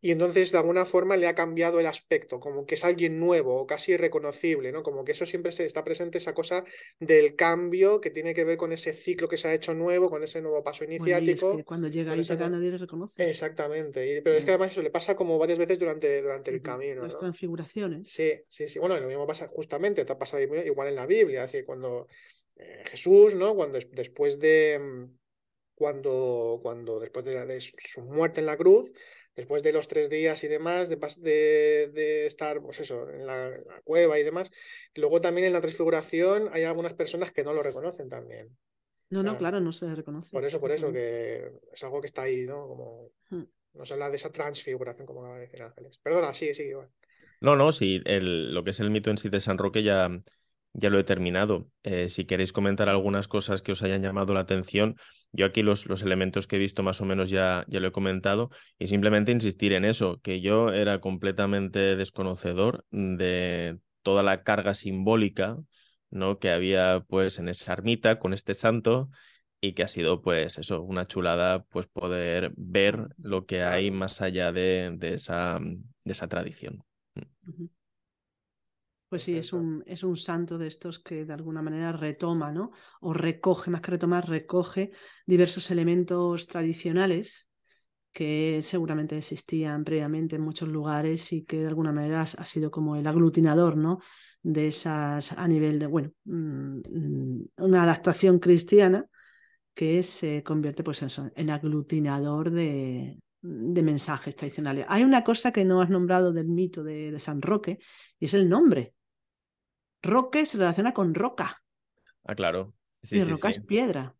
[0.00, 3.56] y entonces de alguna forma le ha cambiado el aspecto, como que es alguien nuevo
[3.56, 4.82] o casi irreconocible, ¿no?
[4.82, 6.64] Como que eso siempre se está presente, esa cosa
[6.98, 10.22] del cambio que tiene que ver con ese ciclo que se ha hecho nuevo, con
[10.22, 11.62] ese nuevo paso iniciático.
[11.64, 13.28] cuando llega ahí nadie le reconoce.
[13.28, 17.02] Exactamente, pero es que además eso le pasa como varias veces durante, durante el camino.
[17.02, 18.10] Las transfiguraciones.
[18.10, 18.78] Sí, sí, sí.
[18.78, 22.06] Bueno, lo mismo pasa justamente, te ha pasado igual en la Biblia, es decir, cuando
[22.56, 23.54] eh, Jesús, ¿no?
[23.54, 25.20] Cuando después de mm,
[25.80, 28.92] cuando, cuando después de su muerte en la cruz,
[29.40, 33.50] después de los tres días y demás, de, de, estar, pues eso, en la,
[33.84, 34.50] cueva y demás.
[34.94, 38.56] Luego también en la transfiguración hay algunas personas que no lo reconocen también.
[39.08, 40.30] No, no, claro, no se reconoce.
[40.30, 42.68] Por eso, por eso, que es algo que está ahí, ¿no?
[42.68, 43.44] Como hmm.
[43.74, 45.98] nos habla de esa transfiguración, como acaba de decir Ángeles.
[46.02, 46.90] Perdona, sí, sí, igual.
[47.40, 50.10] No, no, sí, el, lo que es el mito en sí de San Roque ya,
[50.72, 51.68] ya lo he terminado.
[51.82, 54.96] Eh, si queréis comentar algunas cosas que os hayan llamado la atención,
[55.32, 57.92] yo aquí los, los elementos que he visto más o menos ya, ya lo he
[57.92, 64.74] comentado y simplemente insistir en eso, que yo era completamente desconocedor de toda la carga
[64.74, 65.58] simbólica
[66.10, 66.38] ¿no?
[66.38, 69.10] que había pues en esa ermita con este santo
[69.60, 74.22] y que ha sido pues eso, una chulada pues poder ver lo que hay más
[74.22, 76.84] allá de, de, esa, de esa tradición.
[79.10, 82.70] Pues sí, es un, es un santo de estos que de alguna manera retoma, ¿no?
[83.00, 84.92] O recoge, más que retomar, recoge
[85.26, 87.50] diversos elementos tradicionales
[88.12, 92.94] que seguramente existían previamente en muchos lugares y que de alguna manera ha sido como
[92.94, 93.98] el aglutinador, ¿no?
[94.42, 96.80] De esas, a nivel de, bueno, mm,
[97.58, 99.06] una adaptación cristiana
[99.74, 104.86] que se convierte pues en, en aglutinador de, de mensajes tradicionales.
[104.88, 107.80] Hay una cosa que no has nombrado del mito de, de San Roque
[108.20, 108.94] y es el nombre.
[110.02, 111.62] Roque se relaciona con roca.
[112.24, 112.74] Ah, claro.
[113.02, 114.14] y roca es piedra.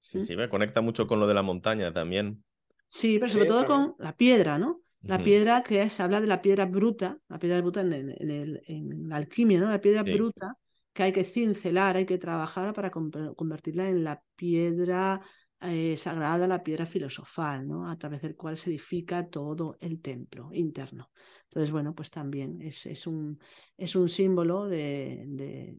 [0.00, 0.24] Sí, ¿Mm?
[0.24, 2.44] sí, me conecta mucho con lo de la montaña también.
[2.86, 4.82] Sí, pero sobre todo con la piedra, ¿no?
[5.02, 9.08] La piedra que se habla de la piedra bruta, la piedra bruta en, el, en
[9.08, 9.70] la alquimia, ¿no?
[9.70, 10.58] La piedra bruta
[10.92, 15.22] que hay que cincelar, hay que trabajar para convertirla en la piedra
[15.62, 17.88] eh, sagrada, la piedra filosofal, ¿no?
[17.88, 21.10] A través del cual se edifica todo el templo interno.
[21.50, 23.36] Entonces, bueno, pues también es, es, un,
[23.76, 25.24] es un símbolo de,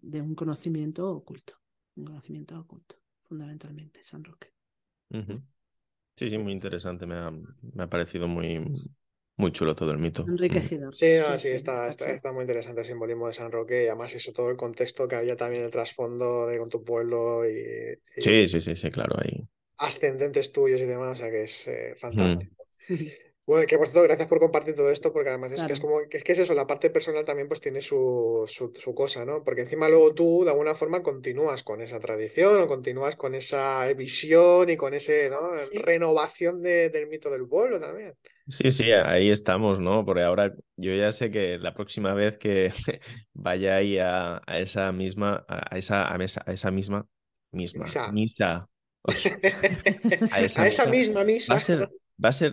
[0.02, 1.54] de, un conocimiento oculto,
[1.96, 4.50] un conocimiento oculto, fundamentalmente, San Roque.
[6.18, 8.62] Sí, sí, muy interesante, me ha, me ha parecido muy,
[9.38, 10.26] muy chulo todo el mito.
[10.28, 10.92] Enriquecido.
[10.92, 11.08] Sí,
[11.40, 14.58] sí, está, está, muy interesante el simbolismo de San Roque y además eso, todo el
[14.58, 18.92] contexto que había también el trasfondo de con tu pueblo y, Sí, sí, sí, sí,
[18.92, 19.48] claro, ahí.
[19.78, 22.68] Ascendentes tuyos y demás, o sea que es eh, fantástico.
[23.52, 26.00] Bueno, que por cierto, gracias por compartir todo esto, porque además es, que es como,
[26.10, 29.44] que es, que es eso, la parte personal también pues tiene su, su, cosa, ¿no?
[29.44, 33.92] Porque encima luego tú de alguna forma continúas con esa tradición o continúas con esa
[33.92, 35.82] visión y con esa ¿no?
[35.82, 38.14] renovación del mito del pueblo también.
[38.48, 40.06] Sí, sí, ahí estamos, ¿no?
[40.06, 42.72] Porque ahora yo ya sé que la próxima vez que
[43.34, 46.18] vaya ahí a, esa misma, a esa, a
[46.54, 47.06] esa, misma,
[47.52, 48.70] misma, misa,
[50.32, 51.90] a esa, misma misa va a ser,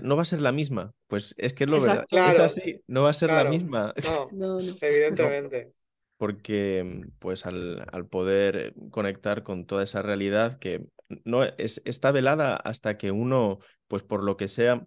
[0.03, 0.93] no va a ser la misma.
[1.07, 2.07] Pues es que es lo verdad.
[2.11, 3.95] es así, no va a ser la misma.
[4.33, 5.73] No, evidentemente.
[6.17, 10.87] porque pues al, al, poder conectar con toda esa realidad que
[11.25, 14.87] no es, está velada hasta que uno, pues por lo que sea,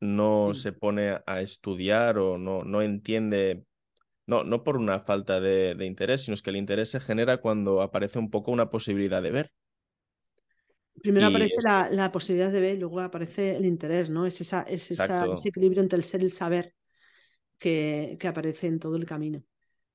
[0.00, 3.64] no se pone a estudiar o no, no entiende
[4.26, 7.82] no, no por una falta de, interés, sino es que el interés se genera cuando
[7.82, 9.52] aparece un poco una posibilidad de ver.
[11.00, 14.26] Primero aparece la, posibilidad de ver y luego aparece el interés, ¿no?
[14.26, 16.74] Es, esa, es ese equilibrio entre el ser y el saber
[17.58, 19.42] que, que aparece en todo el camino.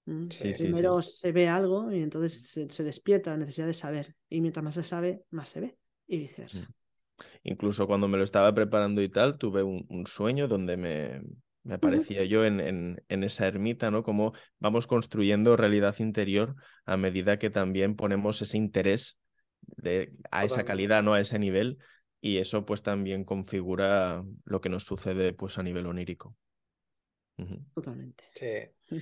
[0.06, 4.16] Primero se ve algo y entonces se, despierta la necesidad de saber.
[4.30, 5.78] Y mientras más se sabe, más se ve.
[6.08, 6.66] Y viceversa.
[6.66, 6.74] Mm.
[7.44, 11.22] Incluso cuando me lo estaba preparando y tal, tuve un sueño donde me,
[11.68, 12.62] me aparecía yo en,
[13.10, 14.02] en, esa ermita, ¿no?
[14.02, 19.20] Como vamos construyendo realidad interior a medida que también ponemos ese interés
[19.62, 21.14] de, a esa calidad, ¿no?
[21.14, 21.78] A ese nivel.
[22.20, 26.36] Y eso pues también configura lo que nos sucede pues a nivel onírico.
[27.76, 28.24] Totalmente.
[28.34, 29.00] Sí.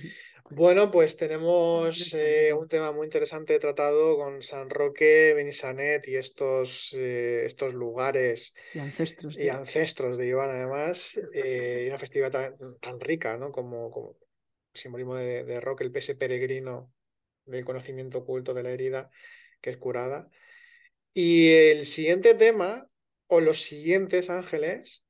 [0.50, 6.92] Bueno, pues tenemos eh, un tema muy interesante tratado con San Roque, Benisanet y estos,
[6.98, 12.30] eh, estos lugares y ancestros de, y ancestros de Iván, además, eh, y una festividad
[12.30, 13.50] tan, rica ¿no?
[13.52, 14.18] como, como
[14.74, 16.92] simbolismo de, de, Roque, el pese peregrino
[17.46, 19.10] del conocimiento oculto de la herida
[19.62, 20.28] que es curada.
[21.18, 22.86] Y el siguiente tema,
[23.28, 25.02] o los siguientes ángeles,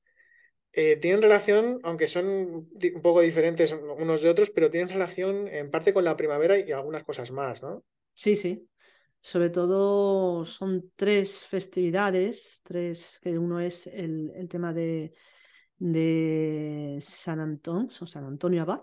[0.71, 5.69] eh, tienen relación, aunque son un poco diferentes unos de otros, pero tienen relación en
[5.69, 7.85] parte con la primavera y algunas cosas más, ¿no?
[8.15, 8.69] Sí, sí.
[9.21, 15.13] Sobre todo son tres festividades, tres, que uno es el, tema de,
[15.77, 18.83] de San Antón, San Antonio Abad,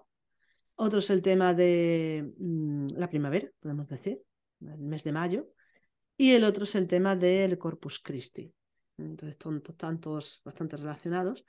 [0.76, 4.22] otro es el tema de mm, la primavera, podemos decir,
[4.60, 5.48] el mes de mayo,
[6.24, 8.50] y el otro es el tema del Corpus Christi.
[8.98, 11.44] Entonces, están todos bastante relacionados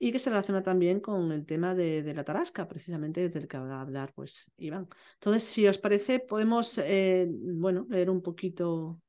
[0.00, 3.76] y que se relaciona también con el tema de, la tarasca, precisamente del que va
[3.76, 4.88] a hablar pues Iván.
[5.14, 9.00] Entonces, si os parece, podemos eh, bueno, leer un poquito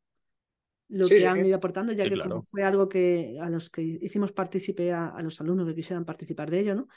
[0.88, 4.34] lo que han ido aportando, ya que como fue algo que a los que hicimos
[4.34, 6.88] partícipe a, a, los alumnos que quisieran participar de ello, ¿no?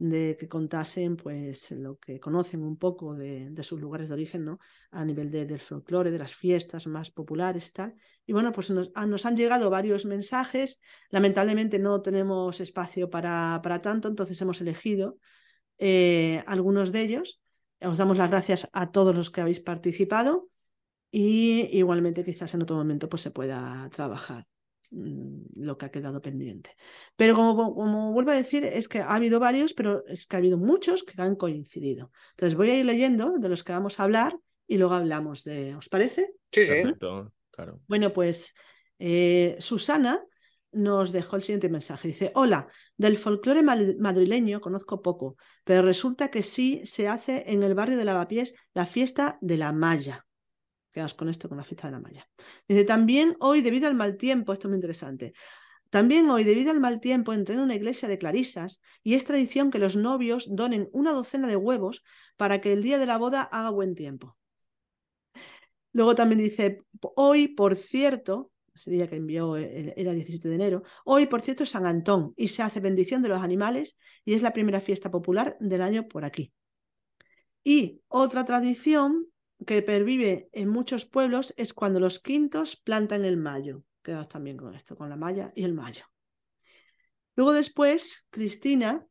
[0.00, 4.58] De que contasen pues lo que conocen un poco de, sus lugares de origen, ¿no?
[4.90, 7.94] A nivel del folclore, de las fiestas más populares y tal.
[8.24, 10.80] Y bueno, pues nos, han llegado varios mensajes.
[11.10, 15.18] Lamentablemente no tenemos espacio para, para tanto, entonces hemos elegido
[15.76, 17.42] eh, algunos de ellos.
[17.82, 20.48] Os damos las gracias a todos los que habéis participado
[21.10, 24.49] y igualmente quizás en otro momento pues se pueda trabajar.
[24.90, 26.74] Mm, lo que ha quedado pendiente.
[27.16, 30.38] Pero como, como, vuelvo a decir, es que ha habido varios, pero es que ha
[30.38, 32.10] habido muchos que han coincidido.
[32.30, 34.36] Entonces voy a ir leyendo de los que vamos a hablar
[34.66, 36.32] y luego hablamos de, ¿os parece?
[36.50, 36.82] Sí, sí.
[37.50, 37.80] claro.
[37.86, 38.54] Bueno, pues
[38.98, 40.24] eh, Susana
[40.72, 42.08] nos dejó el siguiente mensaje.
[42.08, 42.66] Dice, hola,
[42.96, 48.04] del folclore madrileño conozco poco, pero resulta que sí se hace en el barrio de
[48.04, 50.26] Lavapiés la fiesta de la Maya.
[50.90, 52.28] Quedas con esto, con la fiesta de la malla.
[52.66, 55.34] Dice, también hoy, debido al mal tiempo, esto es muy interesante,
[55.90, 59.72] también hoy, debido al mal tiempo, entré en una iglesia de clarisas y es tradición
[59.72, 62.04] que los novios donen una docena de huevos
[62.36, 64.36] para que el día de la boda haga buen tiempo.
[65.92, 66.84] Luego también dice,
[67.16, 71.64] hoy, por cierto, ese día que envió eh, era 17 de enero, hoy, por cierto,
[71.64, 75.10] es San Antón y se hace bendición de los animales y es la primera fiesta
[75.10, 76.52] popular del año por aquí.
[77.64, 79.26] Y otra tradición
[79.66, 83.84] que pervive en muchos pueblos es cuando los quintos plantan el mayo.
[84.02, 86.04] Quedaos también con esto, con la malla y el mayo.
[87.36, 89.06] Luego después, Cristina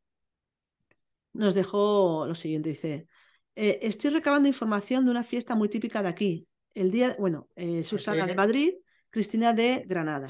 [1.33, 3.07] nos dejó lo siguiente, dice,
[3.55, 6.47] eh, estoy recabando información de una fiesta muy típica de aquí.
[6.73, 8.73] El día, bueno, eh, Susana de Madrid,
[9.09, 10.27] Cristina de Granada.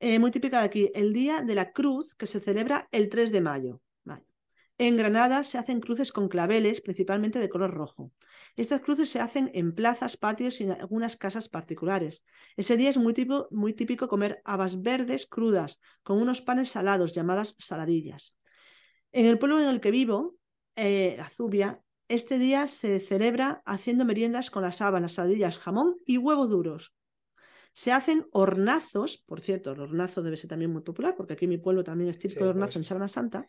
[0.00, 3.30] Eh, muy típica de aquí, el Día de la Cruz, que se celebra el 3
[3.30, 3.81] de mayo.
[4.78, 8.10] En Granada se hacen cruces con claveles, principalmente de color rojo.
[8.56, 12.24] Estas cruces se hacen en plazas, patios y en algunas casas particulares.
[12.56, 17.12] Ese día es muy típico, muy típico comer habas verdes crudas con unos panes salados
[17.12, 18.36] llamadas saladillas.
[19.12, 20.36] En el pueblo en el que vivo,
[20.76, 26.18] eh, Azubia, este día se celebra haciendo meriendas con las habas, las saladillas, jamón y
[26.18, 26.94] huevos duros.
[27.74, 31.50] Se hacen hornazos, por cierto, el hornazo debe ser también muy popular, porque aquí en
[31.50, 33.48] mi pueblo también es típico de hornazo en Sábana Santa.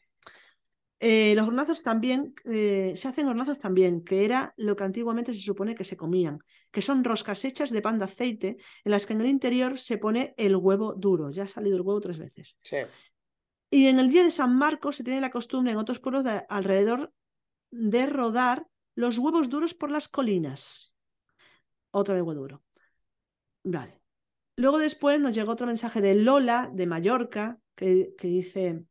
[0.99, 5.41] Eh, los hornazos también, eh, se hacen hornazos también, que era lo que antiguamente se
[5.41, 6.39] supone que se comían,
[6.71, 9.97] que son roscas hechas de pan de aceite, en las que en el interior se
[9.97, 11.29] pone el huevo duro.
[11.29, 12.55] Ya ha salido el huevo tres veces.
[13.69, 16.45] Y en el día de San Marcos se tiene la costumbre en otros pueblos de
[16.47, 17.11] alrededor
[17.71, 20.95] de rodar los huevos duros por las colinas.
[21.91, 22.63] Otro huevo duro.
[23.63, 23.99] Vale.
[24.55, 28.85] Luego después nos llegó otro mensaje de Lola, de Mallorca, que, que dice,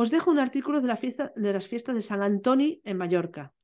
[0.00, 3.54] os dejo un artículo de, las fiestas de San Antonio en Mallorca.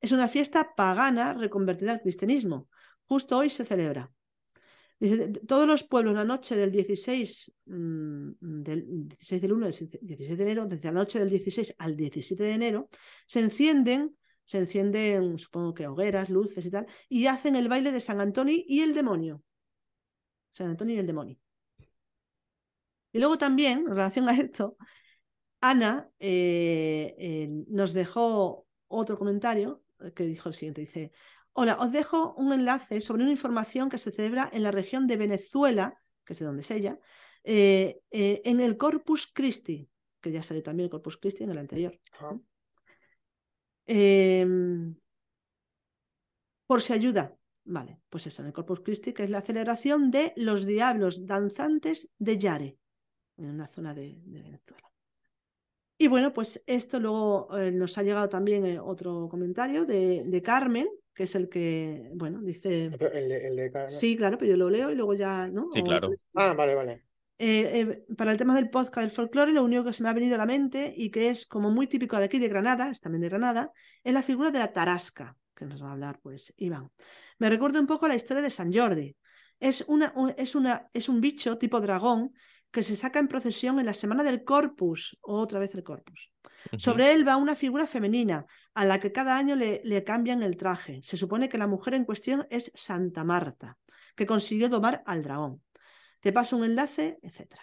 [0.00, 2.70] Es una fiesta pagana reconvertida al cristianismo.
[3.04, 4.10] Justo hoy se celebra.
[5.46, 10.64] todos los pueblos la noche del 16, mm, del 16 del 1 16 de enero,
[10.64, 12.88] desde la noche del 16 al 17 de enero,
[13.26, 18.00] se encienden, se encienden, supongo que hogueras, luces y tal, y hacen el baile de
[18.00, 19.42] San Antonio y el demonio.
[20.52, 21.36] San Antonio y el demonio.
[23.12, 24.78] Y luego también, en relación a esto,
[25.62, 31.12] Ana eh, eh, nos dejó otro comentario eh, que dijo el siguiente, dice,
[31.52, 35.16] hola, os dejo un enlace sobre una información que se celebra en la región de
[35.16, 36.98] Venezuela, que es de donde es ella,
[37.44, 39.88] en el Corpus Christi,
[40.20, 41.96] que ya salió también el Corpus Christi en el anterior.
[43.86, 44.96] Em,
[46.66, 47.36] por si ayuda.
[47.64, 52.10] Vale, pues eso, en el Corpus Christi, que es la celebración de los diablos danzantes
[52.18, 52.78] de Yare,
[53.36, 54.91] en una zona de Venezuela.
[56.02, 60.88] Y bueno, pues esto luego eh, nos ha llegado también eh, otro comentario de, Carmen,
[61.14, 62.86] que es el que, bueno, dice...
[62.86, 63.88] El de, Carmen.
[63.88, 65.68] Sí, claro, pero yo lo leo y luego ya, ¿no?
[65.72, 66.10] Sí, claro.
[66.34, 67.04] Ah, vale, vale.
[67.38, 70.34] Eh, para el tema del podcast del folclore, lo único que se me ha venido
[70.34, 73.22] a la mente y que es como muy típico de aquí de Granada, es también
[73.22, 73.70] de Granada,
[74.02, 76.90] es la figura de la tarasca, que nos va a hablar pues Iván.
[77.38, 79.16] Me recuerda un poco a la historia de San Jordi.
[79.60, 82.32] Es, una, es, una, es un bicho tipo dragón
[82.72, 86.32] que se saca en procesión en la semana del Corpus, otra vez el Corpus.
[86.78, 90.56] Sobre él va una figura femenina, a la que cada año le, le, cambian el
[90.56, 91.00] traje.
[91.02, 93.76] Se supone que la mujer en cuestión es Santa Marta,
[94.16, 95.62] que consiguió domar al dragón.
[96.20, 97.56] Te paso un enlace, etc.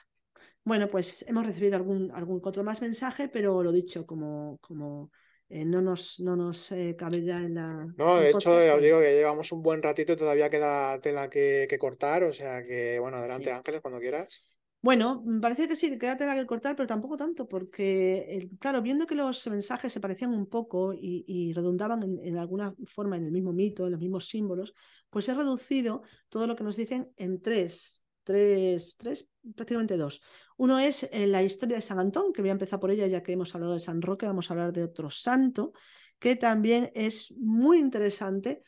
[0.64, 5.10] Bueno, pues hemos recibido algún, algún otro más mensaje, pero lo dicho, como, como
[5.50, 7.88] eh, no nos, no nos eh, cabe ya en la.
[7.98, 11.28] No, de hecho, os digo pues que llevamos un buen ratito y todavía queda tela
[11.32, 14.49] que, que cortar, o sea que, bueno, adelante, Ángeles, cuando quieras.
[14.82, 19.06] Bueno, parece que sí, que queda tela que cortar, pero tampoco tanto, porque, claro, viendo
[19.06, 23.52] que los mensajes se parecían un poco y, redundaban en, alguna forma en el mismo
[23.52, 24.74] mito, en los mismos símbolos,
[25.10, 30.22] pues he reducido todo lo que nos dicen en tres, tres, tres, prácticamente dos.
[30.56, 33.22] Uno es eh, la historia de San Antón, que voy a empezar por ella, ya
[33.22, 35.74] que hemos hablado de San Roque, vamos a hablar de otro santo,
[36.20, 38.64] que también es muy interesante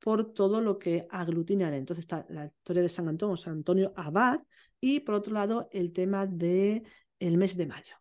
[0.00, 1.74] por todo lo que aglutina.
[1.74, 4.40] Entonces está la historia de San Antón o San Antonio Abad,
[4.80, 6.84] y por otro lado, el tema del
[7.18, 7.94] el mes de mayo.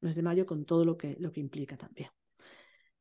[0.00, 2.10] Mes de mayo con todo lo que, lo que implica también.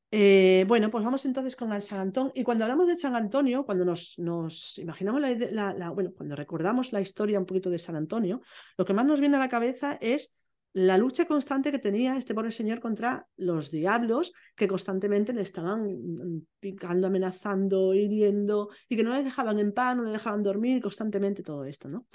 [0.09, 2.31] Eh, bueno, pues vamos entonces con el San Antonio.
[2.35, 7.01] Y cuando hablamos de San Antonio, cuando nos, nos imaginamos la, bueno, cuando recordamos la
[7.01, 8.41] historia un poquito de San Antonio,
[8.77, 10.33] lo que más nos viene a la cabeza es
[10.73, 16.45] la lucha constante que tenía este pobre señor contra los diablos que constantemente le estaban
[16.59, 21.41] picando, amenazando, hiriendo y que no le dejaban en paz, no le dejaban dormir constantemente
[21.41, 22.05] todo esto, ¿no?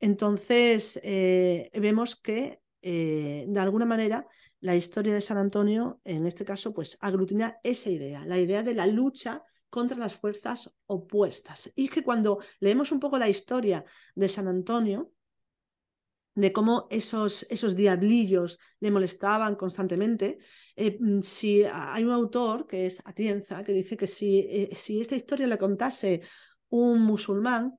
[0.00, 4.26] Entonces, eh, vemos que eh, de alguna manera
[4.60, 8.74] la historia de San Antonio, en este caso, pues aglutina esa idea, la idea de
[8.74, 11.72] la lucha contra las fuerzas opuestas.
[11.74, 13.84] Y que cuando leemos un poco la historia
[14.14, 15.12] de San Antonio,
[16.34, 20.38] de cómo esos, esos diablillos le molestaban constantemente.
[20.76, 25.16] Eh, mm, si hay un autor que es Atienza que dice que si, si esta
[25.16, 26.20] historia la contase
[26.68, 27.78] un musulmán,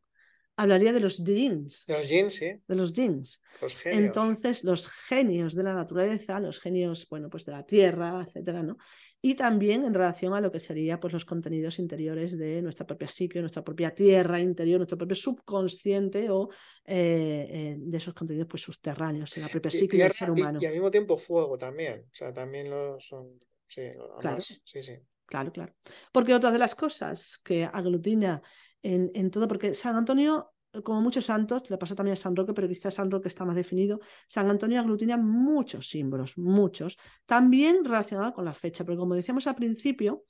[0.57, 1.85] hablaría de los jeans.
[1.85, 2.61] De los jeans, sí.
[2.67, 3.41] De los jeans.
[3.61, 4.03] Los genios.
[4.03, 8.77] Entonces, los genios de la naturaleza, los genios, bueno, pues de la tierra, etcétera, ¿no?
[9.21, 13.07] Y también en relación a lo que sería pues los contenidos interiores de nuestra propia
[13.07, 16.49] psique, nuestra propia tierra interior, nuestro propio subconsciente o
[16.85, 20.59] eh, eh, de esos contenidos pues subterráneos en la propia psique del ser humano.
[20.61, 22.05] Y, al mismo tiempo fuego también.
[22.11, 23.39] O sea, también lo son.
[23.67, 23.81] Sí,
[24.19, 24.41] claro.
[24.41, 24.97] sí, sí.
[25.27, 25.73] Claro, claro.
[26.11, 28.41] Porque otra de las cosas que aglutina
[28.83, 30.51] en, todo, porque San Antonio
[30.83, 33.55] como muchos santos, le pasa también a San Roque, pero quizás San Roque está más
[33.55, 39.47] definido, San Antonio aglutina muchos símbolos, muchos, también relacionados con la fecha, porque como decíamos
[39.47, 40.23] al principio,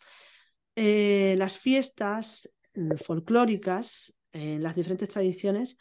[0.75, 5.77] eh, las fiestas mm, folclóricas en las diferentes tradiciones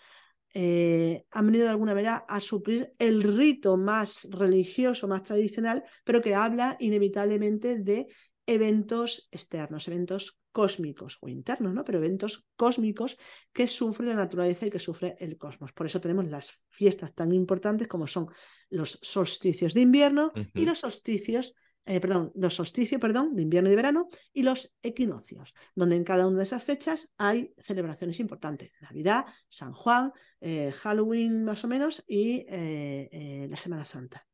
[0.54, 6.22] eh, han venido de alguna manera a suplir el rito más religioso, más tradicional, pero
[6.22, 8.06] que habla inevitablemente de
[8.46, 11.84] eventos externos, eventos cósmicos o internos, ¿no?
[11.84, 13.18] Pero eventos cósmicos
[13.52, 15.74] que sufre la naturaleza y que sufre el cosmos.
[15.74, 18.28] Por eso tenemos las fiestas tan importantes como son
[18.70, 21.54] los solsticios de invierno y los solsticios
[21.84, 26.02] eh, perdón, los solsticios, perdón, de invierno y de verano, y los equinoccios, donde en
[26.04, 28.72] cada una de esas fechas hay celebraciones importantes.
[28.80, 34.26] Navidad, San Juan, eh, Halloween más o menos, y eh, la Semana Santa.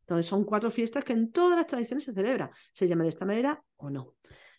[0.00, 3.26] Entonces son cuatro fiestas que en todas las tradiciones se celebra, se llama de esta
[3.26, 4.14] manera o no.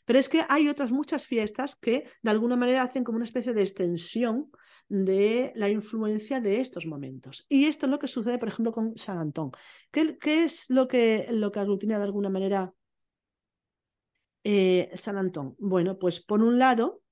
[0.09, 3.53] Pero es que hay otras muchas fiestas que de alguna manera hacen como una especie
[3.53, 4.49] de extensión
[4.87, 7.45] de la influencia de estos momentos.
[7.47, 9.51] Y esto es lo que sucede, por ejemplo, con San Antón.
[9.91, 12.73] ¿Qué, es lo que, lo que aglutina de alguna manera
[14.43, 15.55] eh, San Antón?
[15.59, 17.03] Bueno, pues por un lado,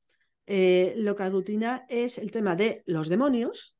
[0.47, 3.77] eh, lo que aglutina es el tema de los demonios,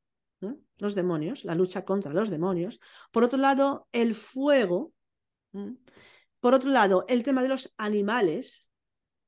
[0.78, 2.80] los demonios, la lucha contra los demonios.
[3.12, 4.94] Por otro lado, el fuego.
[6.40, 8.68] Por otro lado, el tema de los animales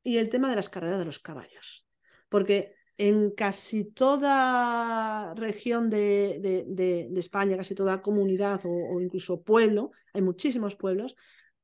[0.04, 1.88] y el tema de las carreras de los caballos.
[2.30, 10.76] Porque en casi toda región de, España, casi toda comunidad o, incluso pueblo, hay muchísimos
[10.76, 11.16] pueblos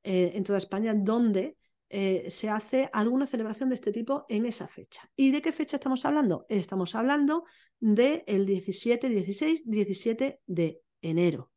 [0.04, 1.58] eh, en toda España donde
[1.90, 5.10] eh, se hace alguna celebración de este tipo en esa fecha.
[5.16, 6.46] ¿Y de qué fecha estamos hablando?
[6.50, 7.44] Estamos hablando
[7.80, 11.52] del 17, 16, 17 de enero.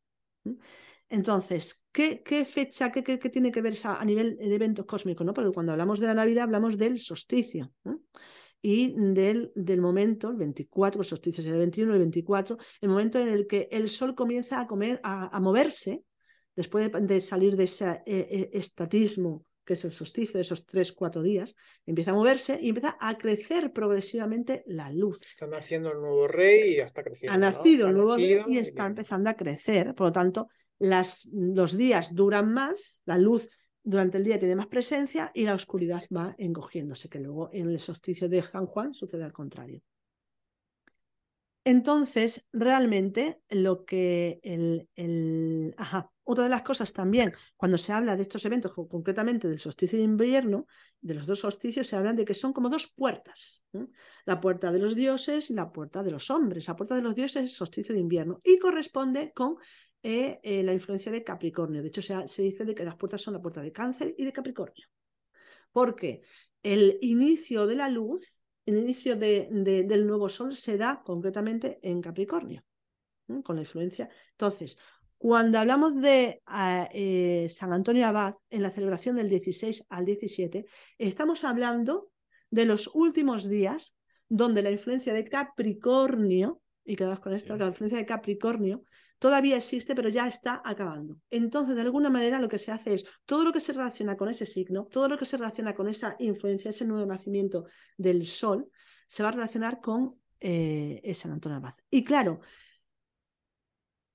[1.08, 5.26] Entonces, ¿qué, qué fecha, qué, qué, tiene que ver a nivel de eventos cósmicos?
[5.26, 5.32] ¿no?
[5.32, 7.72] Porque cuando hablamos de la Navidad hablamos del solsticio
[8.60, 13.18] y del, del, momento, el 24, el solsticio es el 21, el 24, el momento
[13.18, 16.02] en el que el Sol comienza a, comer, a, moverse
[16.54, 20.94] después de, salir de ese eh, eh, estatismo que es el solsticio de esos tres,
[20.94, 21.54] cuatro días,
[21.84, 25.20] empieza a moverse y empieza a crecer progresivamente la luz.
[25.26, 27.34] Está naciendo el nuevo rey y ya está creciendo.
[27.34, 29.94] Ha nacido el nuevo rey y está empezando a crecer.
[29.94, 30.48] Por lo tanto,
[30.78, 33.48] los días duran más, la luz
[33.82, 37.78] durante el día tiene más presencia y la oscuridad va encogiéndose, que luego en el
[37.78, 39.82] solsticio de San Juan sucede al contrario.
[41.64, 45.74] Entonces, realmente lo que el.
[45.76, 49.98] Ajá, otra de las cosas también, cuando se habla de estos eventos, concretamente del solsticio
[49.98, 50.66] de invierno,
[51.00, 53.64] de los dos solsticios, se hablan de que son como dos puertas.
[54.24, 56.68] La puerta de los dioses y la puerta de los hombres.
[56.68, 59.56] La puerta de los dioses es el solsticio de invierno y corresponde con
[60.02, 61.82] eh, eh, la influencia de Capricornio.
[61.82, 64.24] De hecho, se, se, dice de que las puertas son la puerta de Cáncer y
[64.24, 64.86] de Capricornio.
[65.72, 66.22] Porque
[66.62, 72.00] el inicio de la luz, el inicio de, del nuevo sol se da concretamente en
[72.00, 72.64] Capricornio,
[73.44, 74.08] con la influencia.
[74.32, 74.76] Entonces,
[75.16, 80.66] cuando hablamos de ah, eh, San Antonio Abad en la celebración del 16 al 17,
[80.98, 82.10] estamos hablando
[82.50, 83.94] de los últimos días
[84.28, 88.84] donde la influencia de Capricornio, y quedamos con esto, la influencia de Capricornio
[89.18, 91.18] todavía existe, pero ya está acabando.
[91.30, 94.28] Entonces, de alguna manera, lo que se hace es todo lo que se relaciona con
[94.28, 97.66] ese signo, todo lo que se relaciona con esa influencia, ese nuevo nacimiento
[97.96, 98.70] del Sol,
[99.06, 101.74] se va a relacionar con eh, San Antonio Abad.
[101.90, 102.40] Y claro,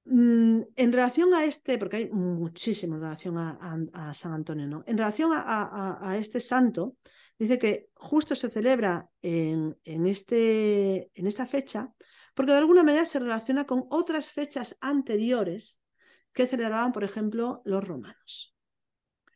[0.06, 4.84] Mm, en relación a este, porque hay muchísimo en relación a, San Antonio, ¿no?
[4.86, 6.98] En relación a, este santo,
[7.40, 11.94] dice que justo se celebra en, este, en esta fecha,
[12.34, 15.82] porque de alguna manera se relaciona con otras fechas anteriores
[16.34, 18.56] que celebraban, por ejemplo, los romanos.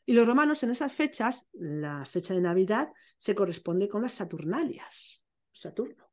[0.06, 2.90] Y los romanos en esas fechas, la fecha de Navidad,
[3.20, 6.08] se corresponde con las Saturnalias, Saturno.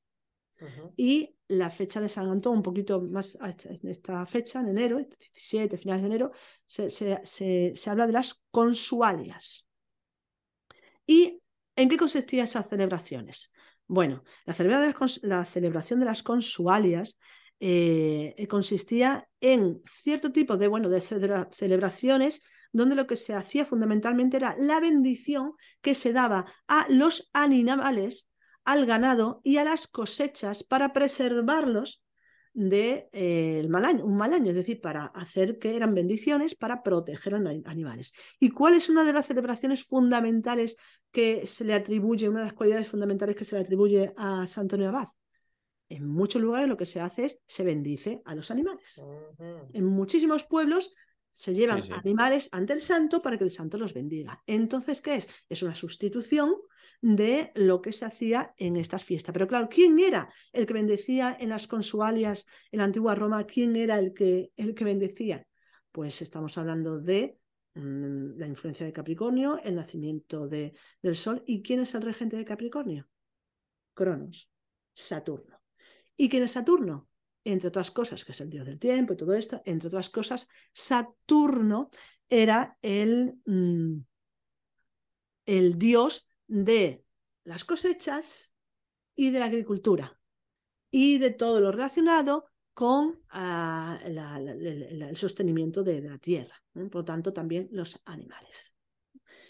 [0.96, 5.76] Y la fecha de San Antón, un poquito más en esta fecha, en enero, 17,
[5.76, 6.32] finales de enero,
[6.64, 9.66] se, se, habla de las consualias.
[11.06, 11.40] ¿Y
[11.76, 13.52] en qué consistían esas celebraciones?
[13.86, 14.54] Bueno, la,
[15.44, 17.18] celebración de las consualias
[17.60, 24.36] eh, consistía en cierto tipo de, bueno, de celebraciones donde lo que se hacía fundamentalmente
[24.36, 28.28] era la bendición que se daba a los animales
[28.64, 32.03] al ganado y a las cosechas para preservarlos
[32.54, 36.82] de eh, mal año, un mal año, es decir, para hacer que eran bendiciones para
[36.82, 38.14] proteger a los animales.
[38.38, 40.76] ¿Y cuál es una de las celebraciones fundamentales
[41.10, 44.62] que se le atribuye, una de las cualidades fundamentales que se le atribuye a San
[44.62, 45.08] Antonio Abad?
[45.88, 49.04] En muchos lugares lo que se hace es se bendice a los animales.
[49.72, 50.94] En muchísimos pueblos
[51.34, 54.40] se llevan animales ante el santo para que el santo los bendiga.
[54.46, 55.28] Entonces, ¿qué es?
[55.48, 56.54] Es una sustitución
[57.00, 59.32] de lo que se hacía en estas fiestas.
[59.32, 63.44] Pero claro, ¿quién era el que bendecía en las consualias en la antigua Roma?
[63.46, 65.44] ¿Quién era el que, el que bendecía?
[65.90, 67.36] Pues estamos hablando de
[67.74, 70.72] mm, la influencia de Capricornio, el nacimiento de,
[71.02, 71.42] del Sol.
[71.48, 73.08] ¿Y quién es el regente de Capricornio?
[73.92, 74.48] Cronos,
[74.94, 75.60] Saturno.
[76.16, 77.08] ¿Y quién es Saturno?
[77.44, 80.48] Entre otras cosas, que es el dios del tiempo y todo esto, entre otras cosas,
[80.72, 81.90] Saturno
[82.28, 83.98] era el, mm,
[85.46, 87.04] el dios de
[87.44, 88.52] las cosechas
[89.14, 90.18] y de la agricultura
[90.90, 97.32] y de todo lo relacionado con ah, el sostenimiento de, la tierra, por lo tanto
[97.32, 98.76] también los animales.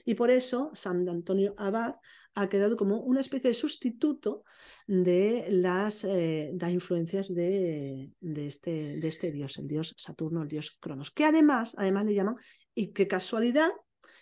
[0.05, 1.97] Y por eso San Antonio Abad
[2.35, 4.45] ha quedado como una especie de sustituto
[4.87, 10.77] de las, eh, influencias de, de, este, de este dios, el dios Saturno, el dios
[10.81, 12.37] Cronos, que además, además le llaman,
[12.75, 13.71] y qué casualidad,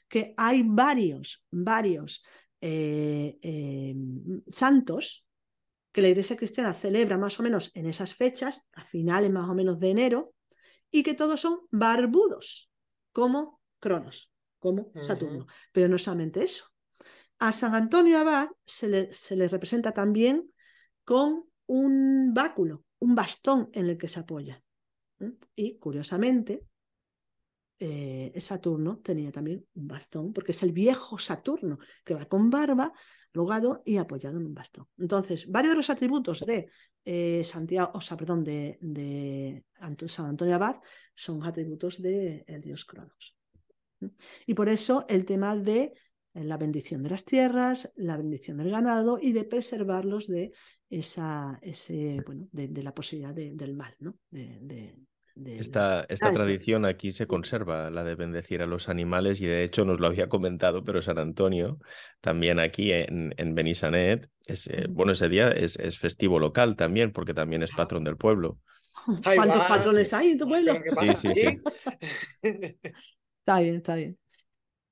[0.09, 2.23] que hay varios, varios
[2.61, 5.27] eh, em, santos
[5.91, 9.55] que la Iglesia cristiana celebra más o menos en esas fechas, a finales más o
[9.55, 10.35] menos de enero,
[10.91, 12.71] y que todos son barbudos,
[13.13, 15.47] como Cronos, como Saturno.
[15.73, 16.72] Pero no solamente eso.
[17.43, 20.49] A San Antonio Abad se le, se le representa también
[21.05, 24.63] con un báculo, un bastón en el que se apoya.
[25.57, 26.65] Y curiosamente,
[27.81, 32.93] eh, Saturno tenía también un bastón, porque es el viejo Saturno, que va con barba,
[33.33, 34.87] rogado y apoyado en un bastón.
[34.97, 36.69] Entonces, varios de los atributos de
[37.05, 39.65] eh, Santiago, o sea, perdón, de, de
[40.07, 40.77] San Antonio Abad
[41.13, 43.37] son atributos del de, dios Cronos.
[44.47, 45.93] Y por eso el tema de eh,
[46.35, 50.53] la bendición de las tierras, la bendición del ganado y de preservarlos de
[50.89, 54.17] esa, ese, bueno, de, la posibilidad del mal, ¿no?
[54.31, 54.95] de,
[55.35, 59.85] esta, esta tradición aquí se conserva, la de bendecir a los animales, y de hecho
[59.85, 61.79] nos lo había comentado, pero San Antonio,
[62.21, 67.13] también aquí en, en Benisanet, es, eh, bueno, ese día es, es, festivo local también,
[67.13, 68.59] porque también es patrón del pueblo.
[69.23, 70.75] ¿Cuántos patrones hay en tu pueblo?
[71.01, 71.45] Sí, sí, sí.
[73.41, 74.19] está bien, está bien.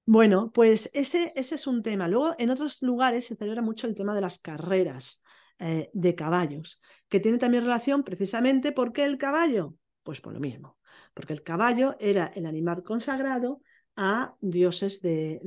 [0.06, 2.08] Bueno, pues ese, ese es un tema.
[2.08, 5.22] Luego, en otros lugares se celebra mucho el tema de las carreras
[5.58, 10.78] eh, de caballos, que tiene también relación precisamente porque el caballo pues por lo mismo,
[11.14, 13.60] porque el caballo era el animal consagrado
[13.96, 15.40] a dioses, de,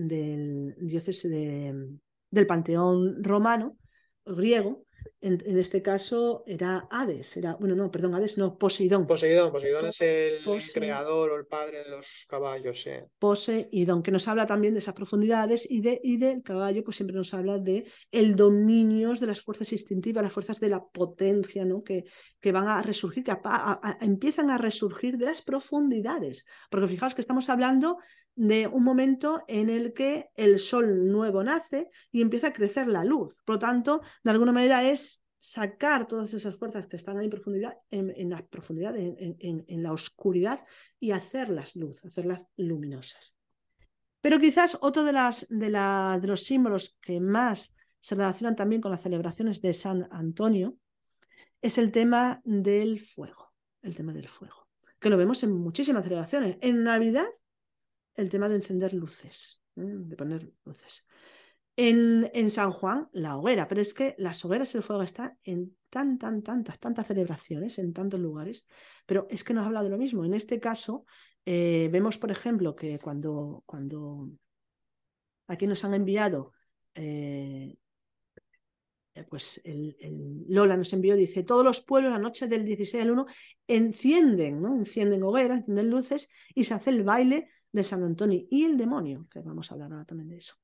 [0.77, 3.77] dioses del panteón romano,
[4.25, 4.85] griego,
[5.21, 9.07] en, este caso era Hades, era, bueno, no, perdón, Hades no, Poseidón.
[9.07, 10.39] Poseidón, Poseidón es el,
[10.73, 12.85] creador o el padre de los caballos.
[13.19, 17.15] Poseidón, que nos habla también de esas profundidades y, de, y del caballo, pues siempre
[17.15, 21.83] nos habla de el dominio de las fuerzas instintivas, las fuerzas de la potencia, ¿no?
[21.83, 22.03] Que,
[22.39, 23.33] que van a resurgir, que
[24.01, 26.45] empiezan a resurgir de las profundidades.
[26.69, 27.97] Porque fijaos que estamos hablando
[28.35, 33.03] de un momento en el que el sol nuevo nace y empieza a crecer la
[33.03, 33.41] luz.
[33.45, 37.31] Por lo tanto, de alguna manera es sacar todas esas fuerzas que están ahí en
[37.31, 40.63] profundidad, en, la profundidad, en, la oscuridad
[40.99, 43.35] y hacerlas luz, hacerlas luminosas.
[44.21, 45.69] Pero quizás otro de, de,
[46.21, 50.77] de los símbolos que más se relacionan también con las celebraciones de San Antonio
[51.61, 54.67] es el tema del fuego, el tema del fuego,
[54.99, 56.57] que lo vemos en muchísimas celebraciones.
[56.61, 57.27] En Navidad
[58.15, 61.05] el tema de encender luces, de poner luces.
[61.75, 65.75] En, en, San Juan, la hoguera, pero es que las hogueras el fuego están en
[65.89, 68.67] tan, tan, tantas, tantas celebraciones, en tantos lugares,
[69.07, 70.23] pero es que nos habla de lo mismo.
[70.23, 71.05] En este caso,
[71.45, 74.29] eh, vemos, por ejemplo, que cuando, cuando
[75.47, 76.53] aquí nos han enviado,
[76.93, 77.75] eh,
[79.15, 79.95] eh, pues el,
[80.47, 83.25] Lola nos envió, dice, todos los pueblos la noche del 16 al 1
[83.67, 84.75] encienden, ¿no?
[84.75, 89.27] Encienden hogueras, encienden luces y se hace el baile de San Antonio y el demonio,
[89.29, 90.55] que vamos a hablar ahora también de eso.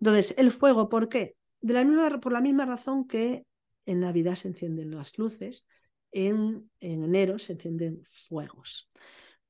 [0.00, 1.34] Entonces, el fuego, ¿por qué?
[1.60, 3.44] De la misma, por la misma razón que
[3.86, 5.66] en Navidad se encienden las luces,
[6.12, 8.92] en, en enero se encienden fuegos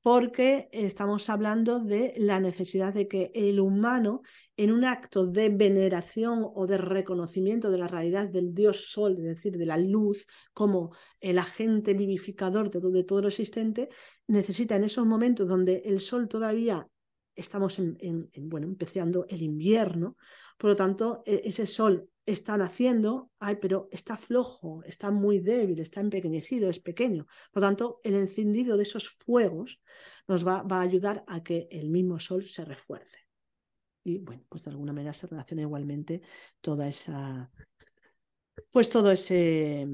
[0.03, 4.23] porque estamos hablando de la necesidad de que el humano,
[4.57, 9.25] en un acto de veneración o de reconocimiento de la realidad del Dios Sol, es
[9.25, 10.91] decir, de la luz, como
[11.21, 13.89] el agente vivificador de, todo lo existente,
[14.27, 16.89] necesita en esos momentos donde el Sol todavía
[17.35, 20.17] estamos en, bueno, empezando el invierno,
[20.59, 25.81] por lo tanto, e, ese Sol está naciendo, ay, pero está flojo, está muy débil,
[25.81, 27.27] está empequeñecido, es pequeño.
[27.51, 29.81] Por lo tanto, el encendido de esos fuegos
[30.29, 33.19] nos va, va, a ayudar a que el mismo sol se refuerce.
[34.05, 36.23] Y bueno, pues de alguna manera se relaciona igualmente
[36.61, 37.51] toda esa,
[38.71, 39.87] pues todo ese,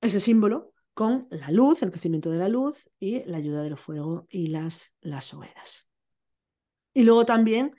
[0.00, 4.26] ese símbolo con la luz, el crecimiento de la luz y la ayuda del fuego
[4.28, 5.87] y las, las hogueras.
[6.94, 7.72] Y luego también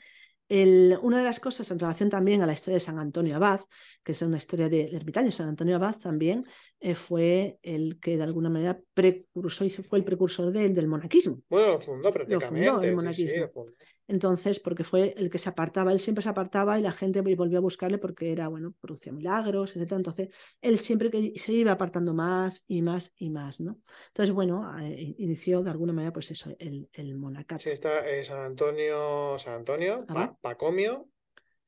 [0.50, 3.62] una de las cosas en relación también a la historia de San Antonio Abad,
[4.04, 6.44] que es una historia del ermitaño, San Antonio Abad también
[6.80, 11.42] eh, fue el que de alguna manera precursó fue el precursor del monaquismo.
[11.50, 12.66] Bueno, fundó prácticamente.
[12.66, 13.66] Lo fundó el monaquismo.
[14.10, 17.60] Entonces, porque fue el que se apartaba, él siempre se apartaba y la gente volvió
[17.60, 19.94] a buscarle porque era, bueno, producía milagros, etc.
[19.94, 20.30] Entonces,
[20.62, 23.80] él siempre que se iba apartando más y más y más, ¿no?
[24.08, 27.64] Entonces, bueno, inició de alguna manera, pues eso, el, el monacato.
[27.64, 30.08] Sí, está eh, San Antonio, San Antonio,
[30.42, 31.08] Pacomio,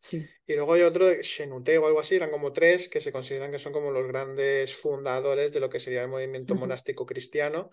[0.02, 0.28] Sí.
[0.48, 3.60] Y luego hay otro, Shenute o algo así, eran como tres que se consideran que
[3.60, 7.70] son como los grandes fundadores de lo que sería el movimiento monástico cristiano,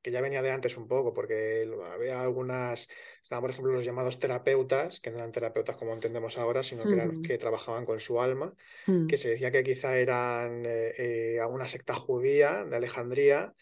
[0.00, 2.88] que ya venía de antes un poco, porque había algunas,
[3.20, 6.92] estaban por ejemplo los llamados terapeutas, que no eran terapeutas como entendemos ahora, sino que
[6.92, 8.54] eran los que trabajaban con su alma,
[8.86, 9.16] que mm.
[9.16, 13.56] se decía que quizá eran eh, eh, una secta judía de Alejandría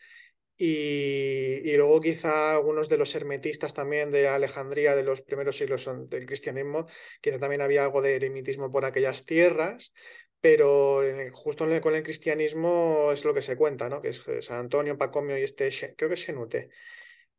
[0.62, 6.26] Y, luego quizá algunos de los hermetistas también de Alejandría de los primeros siglos del
[6.26, 6.86] cristianismo,
[7.22, 9.94] quizá también había algo de eremitismo por aquellas tierras,
[10.42, 11.00] pero
[11.32, 14.02] justo con el cristianismo es lo que se cuenta, ¿no?
[14.02, 16.68] que es San Antonio, Pacomio y este, creo que es Xenute,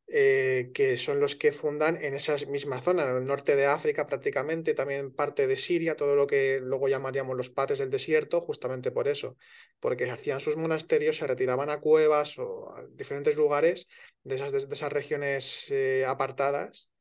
[0.07, 4.05] eh, que son los que fundan en esa misma zona, en el norte de África
[4.07, 8.91] prácticamente, también parte de Siria, todo lo que luego llamaríamos los padres del desierto, justamente
[8.91, 9.37] por eso,
[9.79, 13.87] porque hacían sus monasterios, se retiraban a cuevas o a diferentes lugares
[14.23, 16.91] de esas, de esas regiones eh, apartadas,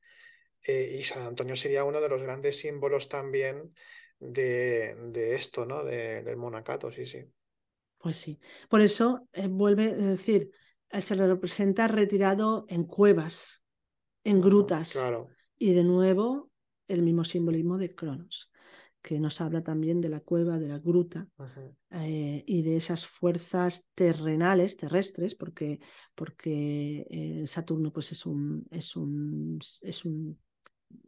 [0.67, 3.75] eh, y San Antonio sería uno de los grandes símbolos también
[4.19, 5.85] de, de esto, ¿no?
[5.85, 7.25] De, del monacato, sí, sí.
[7.99, 10.51] Pues sí, por eso vuelve a decir,
[10.99, 13.63] se lo representa retirado en cuevas,
[14.25, 14.99] en grutas.
[15.59, 16.51] Y de nuevo
[16.89, 18.51] el mismo simbolismo de Cronos,
[19.01, 21.29] que nos habla también de la cueva, de la gruta
[21.91, 25.79] eh, y de esas fuerzas terrenales, terrestres, porque,
[26.15, 30.39] porque eh, Saturno pues es un, es un, es un,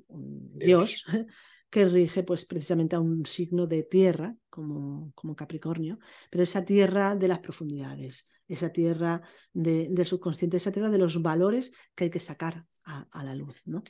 [0.08, 1.04] dios.
[1.72, 5.98] que rige pues precisamente a un signo de tierra como, como Capricornio,
[6.30, 9.22] pero esa tierra de las profundidades, esa tierra
[9.52, 13.62] del subconsciente, esa tierra de los valores que hay que sacar a, la luz.
[13.64, 13.82] ¿no?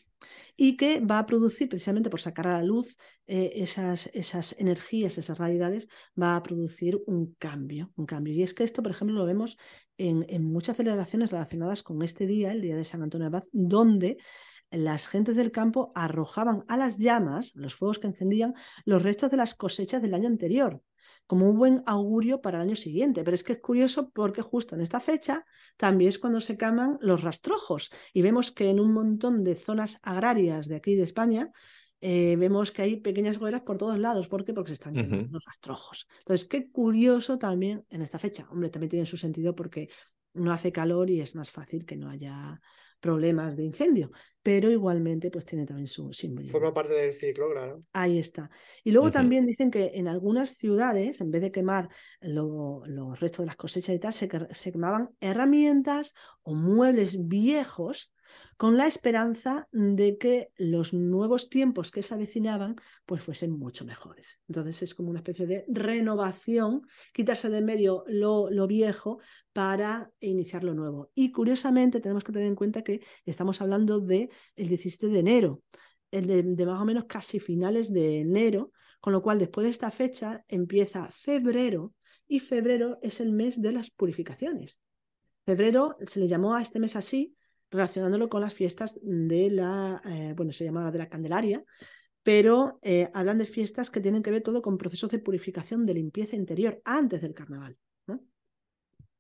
[0.57, 5.19] Y que va a producir, precisamente por sacar a la luz eh, esas, esas energías,
[5.19, 5.89] esas realidades,
[6.21, 8.35] va a producir un cambio, un cambio.
[8.35, 9.57] Y es que esto, por ejemplo, lo vemos
[9.97, 13.49] en, en muchas celebraciones relacionadas con este día, el día de San Antonio de Abad,
[13.53, 14.19] donde
[14.71, 19.37] las gentes del campo arrojaban a las llamas, los fuegos que encendían, los restos de
[19.37, 20.83] las cosechas del año anterior
[21.33, 23.25] como un buen augurio para el año siguiente.
[23.25, 25.47] Pero es que es curioso porque justo en esta fecha
[25.79, 29.99] también es cuando se queman los rastrojos y vemos que en un montón de zonas
[30.03, 31.51] agrarias de aquí de España
[32.03, 34.29] eh, vemos que hay pequeñas hogueras por todos lados.
[34.29, 34.53] ¿Por qué?
[34.53, 36.07] Porque se están quemando los rastrojos.
[36.19, 38.47] Entonces, qué curioso también en esta fecha.
[38.51, 39.89] Hombre, también tiene su sentido porque
[40.35, 42.61] no hace calor y es más fácil que no haya
[43.03, 44.13] problemas de incendio,
[44.43, 46.59] pero igualmente pues tiene también su simbolismo.
[46.59, 47.83] Forma parte del ciclo, claro.
[47.93, 48.49] Ahí está.
[48.85, 51.89] Y luego también dicen que en algunas ciudades, en vez de quemar
[52.21, 58.12] los restos de las cosechas y tal, se, se quemaban herramientas o muebles viejos
[58.57, 62.77] con la esperanza de que los nuevos tiempos que se avecinaban
[63.07, 64.41] pues fuesen mucho mejores.
[64.49, 69.19] Entonces es como una especie de renovación, quitarse de medio lo, lo viejo
[69.53, 71.11] para iniciar lo nuevo.
[71.15, 75.63] Y curiosamente tenemos que tener en cuenta que estamos hablando del el 17 de enero,
[76.11, 79.71] el de, de más o menos casi finales de enero, con lo cual después de
[79.71, 81.95] esta fecha empieza febrero
[82.29, 84.81] y febrero es el mes de las purificaciones.
[85.45, 87.35] Febrero se le llamó a este mes así
[87.73, 91.65] relacionándolo con las fiestas de la, eh, bueno, se llama de la Candelaria,
[92.23, 95.95] pero eh, hablan de fiestas que tienen que ver todo con procesos de purificación, de
[95.95, 97.77] limpieza interior antes del carnaval.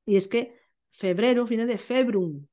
[0.05, 0.55] Y es que
[0.91, 2.47] febrero viene de februm,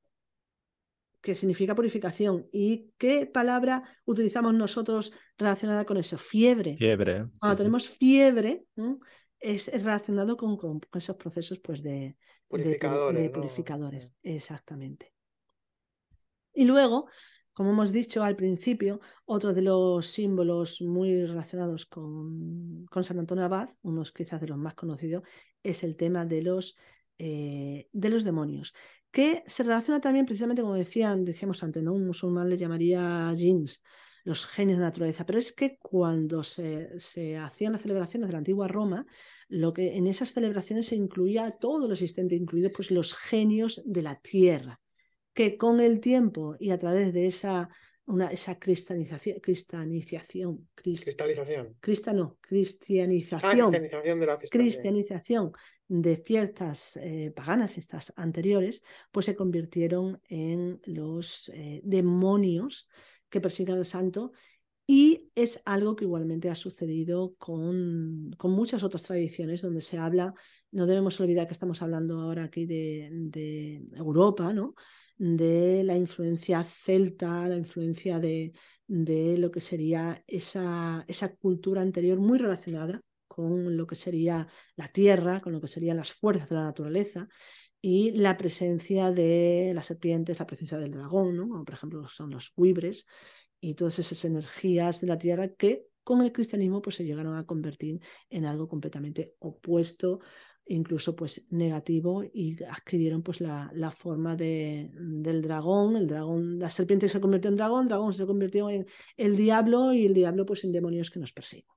[1.19, 2.47] que significa purificación.
[2.51, 6.17] ¿Y qué palabra utilizamos nosotros relacionada con eso?
[6.17, 6.77] Fiebre.
[6.77, 7.25] Fiebre.
[7.39, 8.65] Cuando tenemos fiebre,
[9.39, 12.15] es, relacionado con, esos procesos pues, de,
[12.47, 13.29] purificadores.
[13.31, 14.15] purificadores.
[14.21, 15.18] Exactamente.
[16.53, 17.07] Y luego,
[17.53, 23.45] como hemos dicho al principio, otro de los símbolos muy relacionados con, con San Antonio
[23.45, 25.23] Abad, unos quizás de los más conocidos,
[25.61, 26.77] es el tema de los,
[27.17, 28.73] eh, de los demonios,
[29.11, 31.93] que se relaciona también precisamente, como decían, decíamos antes, ¿no?
[31.93, 33.81] un musulmán le llamaría jeans,
[34.23, 38.33] los genios de la naturaleza, pero es que cuando se, se, hacían las celebraciones de
[38.33, 39.05] la antigua Roma,
[39.47, 44.01] lo que en esas celebraciones se incluía todo lo existente, incluidos pues los genios de
[44.03, 44.79] la tierra
[45.33, 47.69] que con el tiempo y a través de esa,
[48.05, 51.75] una, esa cristalización, cristalización, cristalización.
[52.13, 55.51] no, cristianización, de la cristianización
[55.87, 62.87] de fiestas eh, paganas, fiestas anteriores, pues se convirtieron en los eh, demonios
[63.29, 64.31] que persiguen al santo
[64.85, 70.33] y es algo que igualmente ha sucedido con, con, muchas otras tradiciones donde se habla,
[70.71, 74.73] no debemos olvidar que estamos hablando ahora aquí de, de Europa, ¿no?
[75.19, 78.53] De la influencia celta, la influencia de,
[78.87, 84.87] de lo que sería esa, esa cultura anterior muy relacionada con lo que sería la
[84.87, 87.27] tierra, con lo que serían las fuerzas de la naturaleza
[87.81, 91.47] y la presencia de las serpientes, la presencia del dragón, ¿no?
[91.47, 93.05] como por ejemplo son los buibres
[93.61, 97.45] y todas esas energías de la tierra que con el cristianismo pues, se llegaron a
[97.45, 100.21] convertir en algo completamente opuesto
[100.69, 106.69] incluso pues negativo y adquirieron pues la, la forma de, del dragón, el dragón, la
[106.69, 108.85] serpiente se convirtió en dragón, el dragón se convirtió en
[109.17, 111.73] el diablo y el diablo pues en demonios que nos persiguen.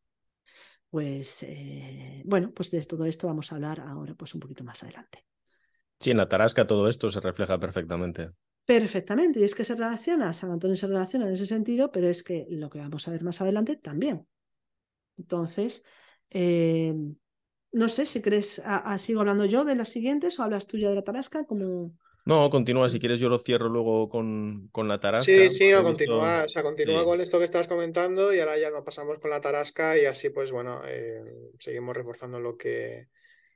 [0.90, 4.82] Pues eh, bueno, pues de todo esto vamos a hablar ahora pues un poquito más
[4.82, 5.24] adelante.
[5.98, 8.30] Sí, en la tarasca todo esto se refleja perfectamente.
[8.64, 12.22] Perfectamente, y es que se relaciona, San Antonio se relaciona en ese sentido, pero es
[12.22, 14.26] que lo que vamos a ver más adelante también.
[15.16, 15.82] Entonces,
[16.30, 16.94] eh,
[17.72, 18.62] no sé si crees,
[18.98, 21.92] sigo hablando yo de las siguientes o hablas tú ya de la tarasca, como...
[22.24, 25.24] No, continúa, si quieres yo lo cierro luego con, con la tarasca.
[25.24, 28.70] Sí, sí, no, continúa, o sea, continúa con esto que estás comentando y ahora ya
[28.70, 31.20] nos pasamos con la tarasca y así pues bueno, eh,
[31.58, 33.08] seguimos reforzando lo que,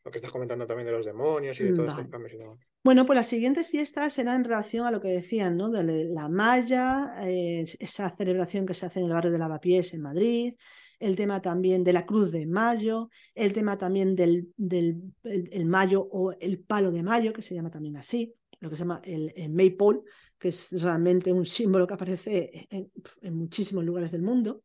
[0.05, 2.39] lo que estás comentando también de los demonios y de todos estos cambios y
[2.83, 5.71] Bueno, pues las siguientes fiestas eran en relación a lo que decían, ¿no?
[5.71, 10.03] De la malla, eh, esa celebración que se hace en el barrio de Lavapiés en
[10.03, 10.55] Madrid,
[10.99, 16.07] el tema también de la Cruz de Mayo, el tema también del, del el Mayo
[16.11, 19.49] o el Palo de Mayo, que se llama también así lo que se llama el,
[19.51, 20.01] maypole,
[20.39, 22.91] que es realmente un símbolo que aparece en,
[23.37, 24.63] muchísimos lugares del mundo.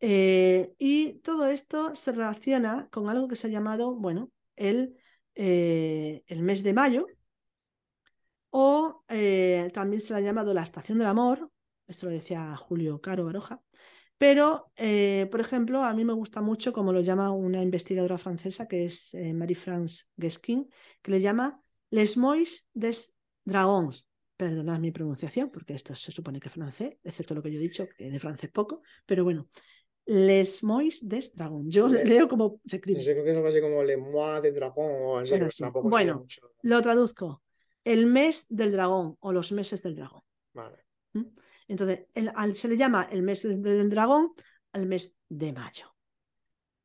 [0.00, 4.96] Eh, y todo esto se relaciona con algo que se ha llamado, bueno, el,
[5.34, 7.06] eh, el mes de mayo,
[8.50, 11.50] o eh, también se le ha llamado la estación del amor,
[11.86, 13.62] esto lo decía Julio Caro Baroja,
[14.18, 14.70] pero,
[15.30, 19.14] por ejemplo, a mí me gusta mucho como lo llama una investigadora francesa, que es
[19.14, 20.68] Marie-France Guesquin,
[21.02, 21.60] que le llama
[21.90, 23.14] Les Mois des
[23.44, 24.08] Dragons.
[24.36, 27.62] Perdonad mi pronunciación, porque esto se supone que es francés, excepto lo que yo he
[27.62, 29.48] dicho, que de francés poco, pero bueno.
[30.08, 31.66] Les Mois des Dragons.
[31.74, 33.02] Yo leo como se escribe.
[33.02, 35.32] creo que es algo así como Les Mois des Dragons
[35.74, 36.24] o bueno,
[36.62, 37.42] lo traduzco.
[37.82, 40.22] El mes del dragón o los meses del dragón.
[40.52, 40.76] Vale.
[41.12, 41.22] ¿Mm?
[41.68, 42.06] Entonces,
[42.54, 44.32] se le llama el mes del dragón
[44.72, 45.94] al mes de mayo.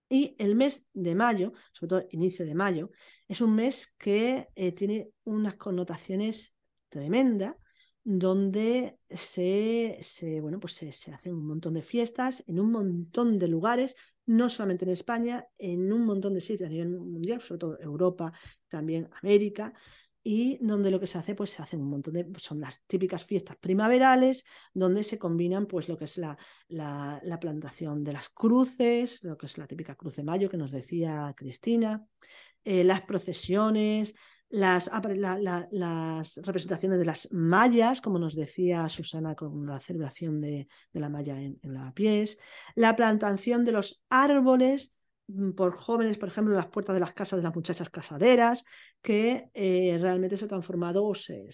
[0.10, 2.92] Y el mes de mayo, sobre todo inicio de mayo,
[3.28, 6.56] es un mes que eh, tiene unas connotaciones
[6.90, 7.56] tremendas,
[8.04, 10.02] donde se,
[10.42, 13.96] bueno, pues se, se, hacen un montón de fiestas en un montón de lugares,
[14.26, 18.34] no solamente en España, en un montón de sitios a nivel mundial, sobre todo Europa,
[18.68, 19.74] también América,
[20.24, 23.26] y donde lo que se hace, pues se hacen un montón de, son las típicas
[23.26, 24.44] fiestas primaverales,
[24.74, 26.38] donde se combinan pues lo que es la,
[26.68, 30.72] la, plantación de las cruces, lo que es la típica cruz de mayo que nos
[30.72, 32.06] decía Cristina,
[32.64, 34.14] eh, las procesiones,
[34.50, 34.92] las,
[35.72, 41.42] las, representaciones de las mallas, como nos decía Susana con la celebración de, la malla
[41.42, 42.38] en, en la pies,
[42.76, 44.96] la plantación de los árboles,
[45.56, 48.66] por jóvenes, por ejemplo, en las puertas de las casas de las muchachas casaderas,
[49.02, 51.50] que eh, realmente se ha transformado o se,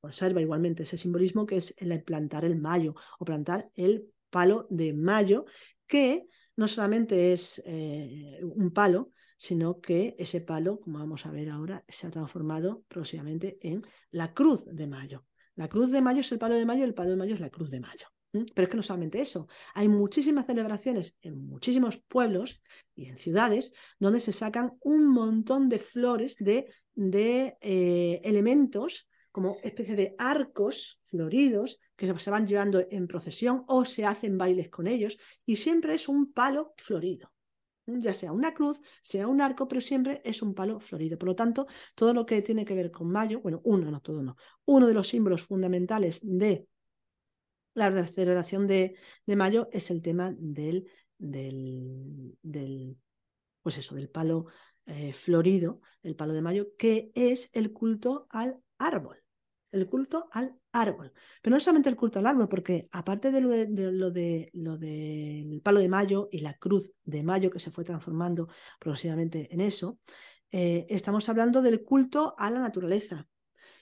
[0.00, 4.92] conserva igualmente ese simbolismo que es el plantar el mayo o plantar el palo de
[4.92, 5.44] mayo,
[5.86, 6.26] que
[6.56, 11.84] no solamente es eh, un palo, sino que ese palo, como vamos a ver ahora,
[11.88, 15.24] se ha transformado próximamente en la cruz de mayo.
[15.54, 17.50] La cruz de mayo es el palo de mayo, el palo de mayo es la
[17.50, 18.06] cruz de mayo.
[18.32, 22.60] Pero es que no solamente eso, hay muchísimas celebraciones en muchísimos pueblos
[22.94, 29.58] y en ciudades donde se sacan un montón de flores, de, de eh, elementos como
[29.62, 34.86] especie de arcos floridos que se van llevando en procesión o se hacen bailes con
[34.86, 37.32] ellos y siempre es un palo florido
[37.98, 41.18] ya sea una cruz, sea un arco, pero siempre es un palo florido.
[41.18, 44.22] Por lo tanto, todo lo que tiene que ver con mayo, bueno, uno, no todo
[44.22, 44.36] no,
[44.66, 46.66] uno de los símbolos fundamentales de
[47.74, 50.86] la celebración de, mayo es el tema del,
[51.18, 52.96] del,
[53.62, 54.46] pues eso, del palo
[54.86, 59.22] eh, florido, el palo de mayo, que es el culto al árbol.
[59.70, 61.12] El culto al árbol.
[61.42, 64.76] Pero no solamente el culto al árbol, porque aparte de lo, de, lo, de, lo
[64.76, 68.48] del palo de mayo y la cruz de mayo que se fue transformando
[68.80, 70.00] progresivamente en eso,
[70.50, 73.28] eh, estamos hablando del culto a la naturaleza,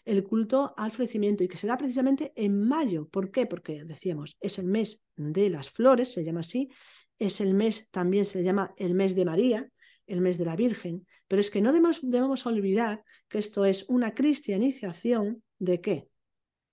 [0.09, 3.09] el culto al florecimiento y que se da precisamente en mayo.
[3.09, 3.44] ¿Por qué?
[3.44, 6.70] Porque decíamos, es el mes de las flores, se llama así,
[7.18, 9.70] es el mes, también se llama el mes de María,
[10.06, 13.85] el mes de la Virgen, pero es que no debemos, debemos olvidar que esto es
[13.89, 16.09] una cristianización de qué?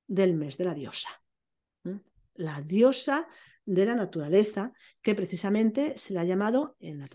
[0.08, 1.10] Del mes de la diosa.
[2.36, 3.28] La diosa
[3.66, 4.72] de la naturaleza,
[5.02, 7.06] que precisamente se le ha llamado en,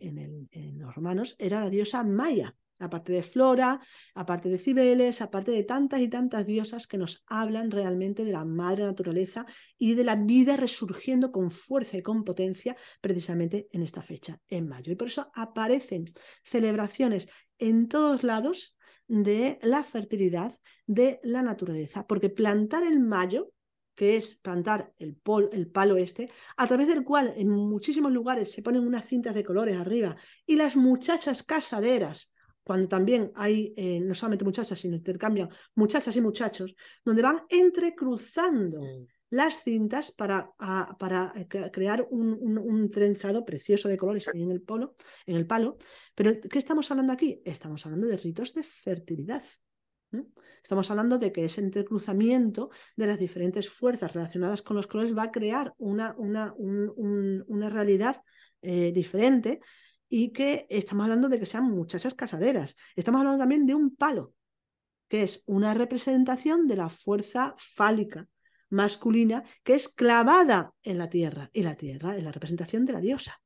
[0.00, 3.80] en los romanos, era la diosa Maya aparte de Flora,
[4.14, 8.44] aparte de Cibeles, aparte de tantas y tantas diosas que nos hablan realmente de la
[8.44, 9.46] madre naturaleza
[9.78, 14.68] y de la vida resurgiendo con fuerza y con potencia precisamente en esta fecha, en
[14.68, 14.92] mayo.
[14.92, 16.12] Y por eso aparecen
[16.42, 17.28] celebraciones
[17.58, 18.76] en todos lados
[19.08, 20.52] de la fertilidad
[20.86, 23.52] de la naturaleza, porque plantar el mayo
[23.94, 25.18] que es plantar el,
[25.52, 29.42] el, palo este, a través del cual en muchísimos lugares se ponen unas cintas de
[29.42, 32.30] colores arriba y las muchachas casaderas
[32.66, 36.74] cuando también hay eh, no solamente muchachas, sino intercambian muchachas y muchachos,
[37.04, 39.06] donde van entrecruzando mm.
[39.30, 40.50] las cintas para,
[40.98, 45.76] para eh, crear un, trenzado precioso de colores en el, polo, en el palo.
[46.16, 47.40] Pero ¿qué estamos hablando aquí?
[47.44, 49.44] Estamos hablando de ritos de fertilidad.
[50.60, 55.24] Estamos hablando de que ese entrecruzamiento de las diferentes fuerzas relacionadas con los colores va
[55.24, 58.20] a crear una, una, una realidad
[58.60, 59.60] eh, diferente
[60.08, 62.76] y que estamos hablando de que sean muchachas casaderas.
[62.94, 64.34] Estamos hablando también de un palo,
[65.08, 68.28] que es una representación de la fuerza fálica
[68.68, 73.00] masculina que es clavada en la tierra y la tierra es la representación de la
[73.00, 73.40] diosa.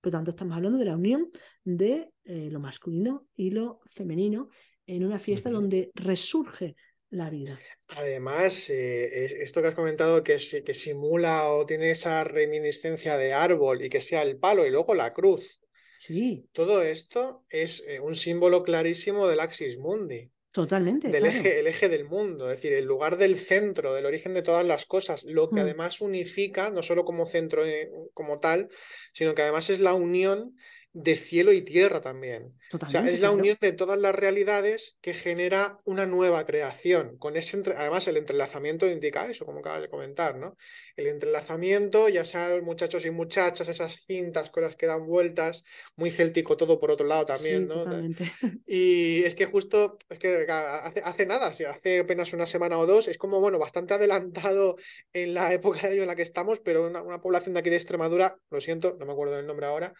[0.00, 1.30] Por lo tanto, estamos hablando de la unión
[1.64, 4.48] de eh, lo masculino y lo femenino
[4.86, 6.76] en una fiesta donde resurge
[7.10, 7.58] la vida.
[7.88, 13.82] Además, eh, esto que has comentado que, que simula o tiene esa reminiscencia de árbol
[13.82, 15.60] y que sea el palo y luego la cruz.
[16.06, 16.46] Sí.
[16.52, 20.30] Todo esto es eh, un símbolo clarísimo del Axis Mundi.
[20.52, 21.08] Totalmente.
[21.08, 24.42] Del eje, el eje del mundo, es decir, el lugar del centro, del origen de
[24.42, 25.60] todas las cosas, lo que mm.
[25.60, 28.68] además unifica, no solo como centro eh, como tal,
[29.14, 30.54] sino que además es la unión
[30.94, 32.54] de cielo y tierra también.
[32.72, 37.18] o sea, es la unión de todas las realidades que genera una nueva creación.
[37.18, 40.56] Con ese además, el entrelazamiento indica eso, como acabas de comentar, ¿no?
[40.94, 45.64] El entrelazamiento, ya sean muchachos y muchachas, esas cintas con las que dan vueltas,
[45.96, 47.84] muy céltico todo por otro lado también, ¿no?
[48.66, 53.08] Y es que justo, es que hace, hace nada, hace apenas una semana o dos,
[53.08, 54.76] es como, bueno, bastante adelantado
[55.12, 57.70] en la época de año en la que estamos, pero una, una población de aquí
[57.70, 59.92] de Extremadura, lo siento, no me acuerdo del nombre ahora,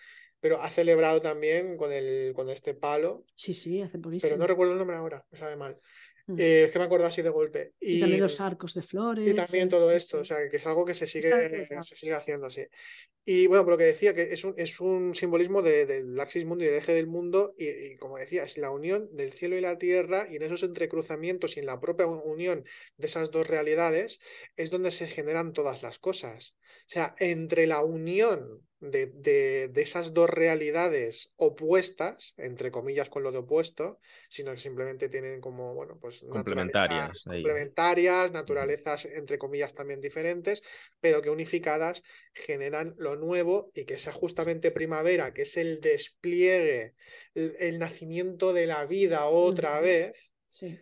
[0.44, 3.24] pero ha celebrado también con, el, con este palo.
[3.34, 4.28] Sí, sí, hace poquísimo.
[4.28, 5.80] Pero no recuerdo el nombre ahora, me sabe mal.
[6.26, 6.36] Mm.
[6.38, 7.72] Eh, es que me acuerdo así de golpe.
[7.80, 9.26] Y, también los arcos de flores.
[9.26, 11.30] Y también todo esto, o sea, que es algo que se sigue,
[11.82, 12.60] se sigue haciendo, sí.
[13.24, 16.62] Y bueno, por lo que decía, que es un, es un simbolismo del axis mundo
[16.62, 19.78] y del eje del mundo, y, como decía, es la unión del cielo y la
[19.78, 22.64] tierra, y en esos entrecruzamientos y en la propia unión
[22.98, 24.20] de esas dos realidades
[24.56, 26.54] es donde se generan todas las cosas.
[26.80, 28.60] O sea, entre la unión
[28.90, 33.98] de, de, esas dos realidades opuestas, entre comillas con lo de opuesto,
[34.28, 40.62] sino que simplemente tienen como, bueno, pues complementarias, complementarias, naturalezas entre comillas también diferentes,
[41.00, 42.02] pero que unificadas
[42.32, 46.94] generan lo nuevo y que sea justamente primavera, que es el despliegue,
[47.34, 50.30] el, nacimiento de la vida otra vez.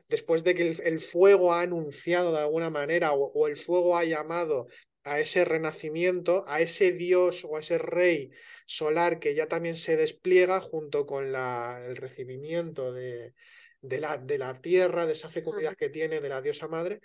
[0.09, 4.67] Después de que el, fuego ha anunciado de alguna manera o, el fuego ha llamado
[5.05, 8.31] a ese renacimiento, a ese dios o a ese rey
[8.67, 13.35] solar que ya también se despliega junto con la, el recibimiento de,
[13.81, 17.01] de, la, de la tierra, de esa fecundidad que tiene de la diosa madre,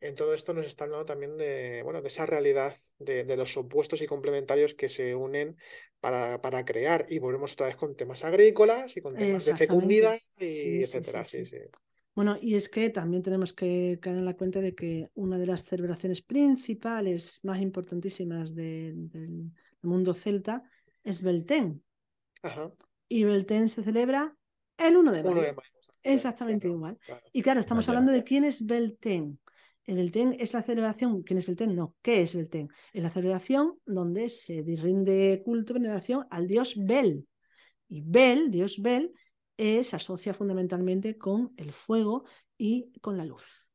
[0.00, 3.56] en todo esto nos está hablando también de, bueno, de esa realidad de, de los
[3.56, 5.56] opuestos y complementarios que se unen
[6.00, 7.06] para, para, crear.
[7.08, 11.24] Y volvemos otra vez con temas agrícolas y con temas de fecundidad y etcétera.
[11.24, 11.56] Sí, sí,
[12.18, 15.46] bueno, y es que también tenemos que caer en la cuenta de que una de
[15.46, 20.64] las celebraciones principales, más importantísimas del mundo celta,
[21.04, 21.80] es Beltén.
[23.08, 24.36] Y Beltén se celebra
[24.76, 25.56] el 1 de mayo.
[26.02, 26.98] Exactamente igual.
[27.32, 29.38] Y claro, estamos hablando de quién es Beltén.
[29.84, 31.76] El Beltén es la celebración, ¿quién es Beltén?
[31.76, 32.68] No, ¿qué es Beltén?
[32.92, 37.28] Es la celebración donde se rinde culto, veneración al dios Bel.
[37.88, 39.12] Y Bel, dios Bel,
[39.58, 42.24] se asocia fundamentalmente con el fuego
[42.56, 43.68] y con la luz.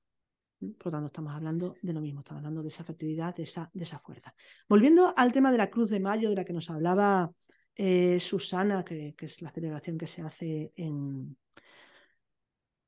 [0.60, 3.69] Por lo tanto, estamos hablando de lo mismo, estamos hablando de esa fertilidad, de esa,
[3.73, 4.34] de esa fuerza.
[4.69, 7.34] Volviendo al tema de la Cruz de Mayo, de la que nos hablaba
[7.76, 11.35] eh, Susana, que, es la celebración que se hace en,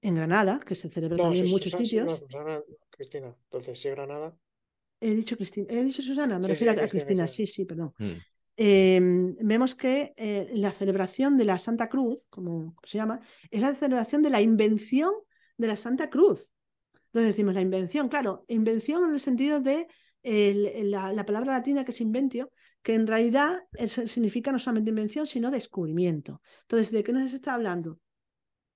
[0.01, 2.05] en Granada, que se celebra también en muchos sitios.
[2.05, 4.37] No, Susana, Cristina, entonces, ¿sí Granada?
[5.01, 7.93] He dicho Cristina, he dicho Susana, me refiero a, Cristina, sí, sí, perdón.
[7.97, 8.13] Mm.
[8.57, 13.19] Em, vemos que eh, la celebración de la Santa Cruz, como, se llama,
[13.51, 15.11] es la celebración de la invención
[15.57, 16.49] de la Santa Cruz.
[17.07, 19.87] Entonces decimos la invención, claro, invención en el sentido de
[20.23, 22.51] la, palabra latina que es inventio,
[22.81, 26.41] que en realidad significa no solamente invención, sino descubrimiento.
[26.61, 27.99] Entonces, ¿de qué nos está hablando?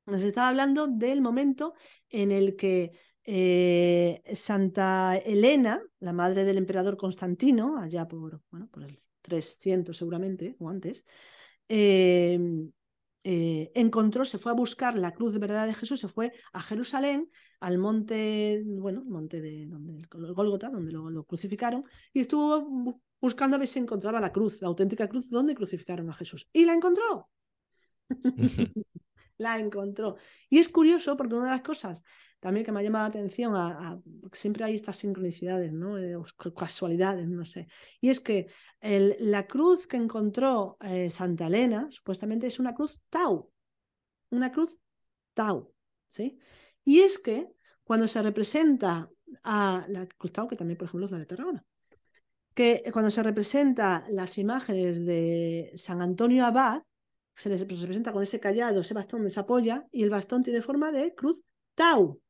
[0.06, 1.74] Nos está hablando del momento
[2.10, 2.92] en el que
[3.24, 10.56] eh, Santa Elena, la madre del emperador Constantino, allá por, bueno, por el 300 seguramente,
[10.60, 11.06] o antes,
[11.68, 12.72] em,
[13.24, 16.62] eh, encontró, se fue a buscar la cruz de verdad de Jesús, se fue a
[16.62, 17.30] Jerusalén,
[17.60, 21.84] al monte, bueno, monte de donde el Gólgota, donde lo, crucificaron,
[22.14, 26.14] y estuvo buscando a ver si encontraba la cruz, la auténtica cruz, donde crucificaron a
[26.14, 26.48] Jesús.
[26.54, 27.30] Y la encontró.
[29.38, 30.16] la encontró.
[30.50, 32.04] Y es curioso porque una de las cosas
[32.40, 34.00] también que me ha llamado la atención, a,
[34.32, 35.98] siempre hay estas sincronicidades, ¿no?
[35.98, 36.16] Eh,
[36.58, 37.68] casualidades, no sé.
[38.00, 38.48] Y es que
[38.82, 43.52] la cruz que encontró eh, Santa Elena, supuestamente es una cruz Tau,
[44.30, 44.78] una cruz
[45.34, 45.74] Tau,
[46.08, 46.40] ¿sí?
[46.86, 47.48] Y es que
[47.84, 49.10] cuando se representa
[49.44, 51.66] a la Cruztao, que también, por ejemplo, es la de Tarragona.
[52.54, 56.84] Que cuando se representa las imágenes de San Antonio Abad,
[57.34, 60.92] se les representa con ese callado, ese bastón, esa polla, y el bastón tiene forma
[60.92, 61.42] de cruz
[61.74, 62.22] Tau.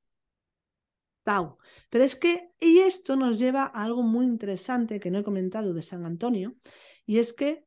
[1.89, 5.73] Pero es que, y esto nos lleva a algo muy interesante que no he comentado
[5.73, 6.56] de San Antonio,
[7.06, 7.65] y es que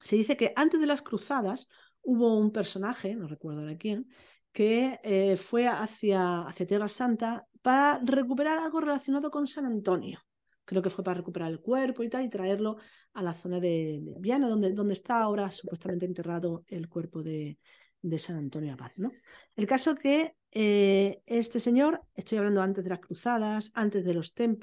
[0.00, 1.68] se dice que antes de las cruzadas
[2.02, 4.08] hubo un personaje, no recuerdo de quién,
[4.50, 10.20] que eh, fue hacia, hacia Tierra Santa para recuperar algo relacionado con San Antonio.
[10.64, 12.76] Creo que fue para recuperar el cuerpo y tal, y traerlo
[13.14, 17.58] a la zona de, Viana, donde, donde, está ahora supuestamente enterrado el cuerpo de,
[18.02, 18.92] de San Antonio Abad.
[18.96, 19.12] ¿no?
[19.56, 24.34] El caso que eh, este señor, estoy hablando antes de las cruzadas, antes de los
[24.34, 24.58] del,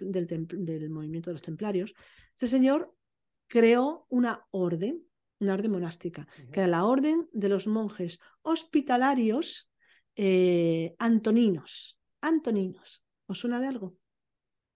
[0.48, 1.94] del movimiento de los templarios,
[2.32, 2.94] este señor
[3.48, 5.10] creó una orden
[5.40, 9.70] una orden monástica, que era la orden de los monjes hospitalarios
[10.16, 11.98] eh, antoninos.
[12.22, 13.03] Antoninos.
[13.26, 13.95] ¿Os suena de algo?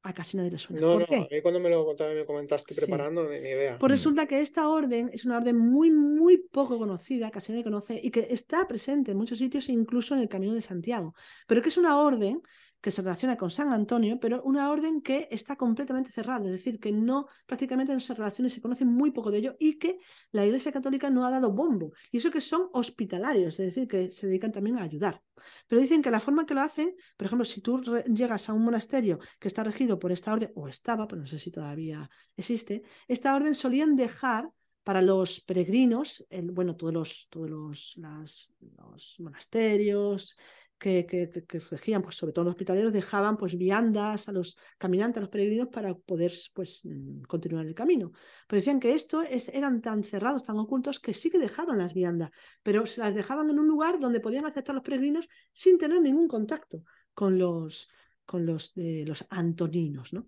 [0.05, 0.81] A casi nadie le suena.
[0.81, 3.77] No, no, a mí cuando me lo me comentaste preparando, ni idea.
[3.80, 8.01] Pues resulta que esta orden es una orden muy, muy poco conocida, casi nadie conoce,
[8.03, 11.15] y que está presente en muchos sitios, incluso en el Camino de Santiago.
[11.47, 12.41] Pero que es una orden
[12.84, 16.81] que se relaciona con San Antonio, pero una orden que está completamente cerrada, es decir,
[16.81, 19.99] que no prácticamente no se relaciona se conoce muy poco de ello y que
[20.34, 21.93] la Iglesia Católica no ha dado bombo.
[22.11, 25.23] Y eso que son hospitalarios, es decir, que se dedican también a ayudar.
[25.69, 27.81] Pero dicen que la forma que lo hacen, por ejemplo, si tú
[28.14, 31.39] llegas a un monasterio que está regido por esta orden, o estaba, pues no sé
[31.39, 34.51] si todavía existe, esta orden solían dejar
[34.84, 40.38] para los peregrinos, el, bueno, todos los, todos los, los monasterios,
[40.84, 45.30] que, regían, pues sobre todo los hospitaleros, dejaban pues viandas a los caminantes, a los
[45.30, 48.11] peregrinos, para poder pues, mm, continuar el camino.
[48.47, 52.31] Pero decían que estos eran tan cerrados, tan ocultos, que sí que dejaban las viandas,
[52.61, 56.27] pero se las dejaban en un lugar donde podían aceptar los peregrinos sin tener ningún
[56.27, 56.84] contacto
[57.14, 57.89] con los,
[58.26, 60.27] con los, los antoninos, ¿no?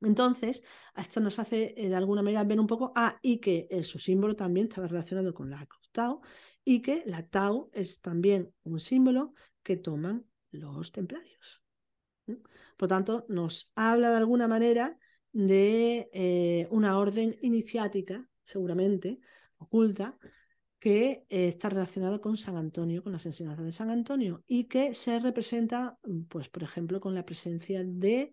[0.00, 0.62] Entonces,
[0.96, 4.36] esto nos hace eh, de alguna manera ver un poco, ah, y que su símbolo
[4.36, 6.22] también estaba relacionado con la cruz Tao,
[6.64, 9.32] y que la Tau es también un símbolo
[9.68, 11.62] que toman los templarios.
[12.78, 14.98] Por tanto, nos habla de alguna manera
[15.32, 19.20] de eh, una orden iniciática, seguramente
[19.58, 20.16] oculta,
[20.78, 24.94] que eh, está relacionada con San Antonio, con las enseñanzas de San Antonio, y que
[24.94, 25.98] se representa,
[26.30, 28.32] pues, por ejemplo, con la presencia de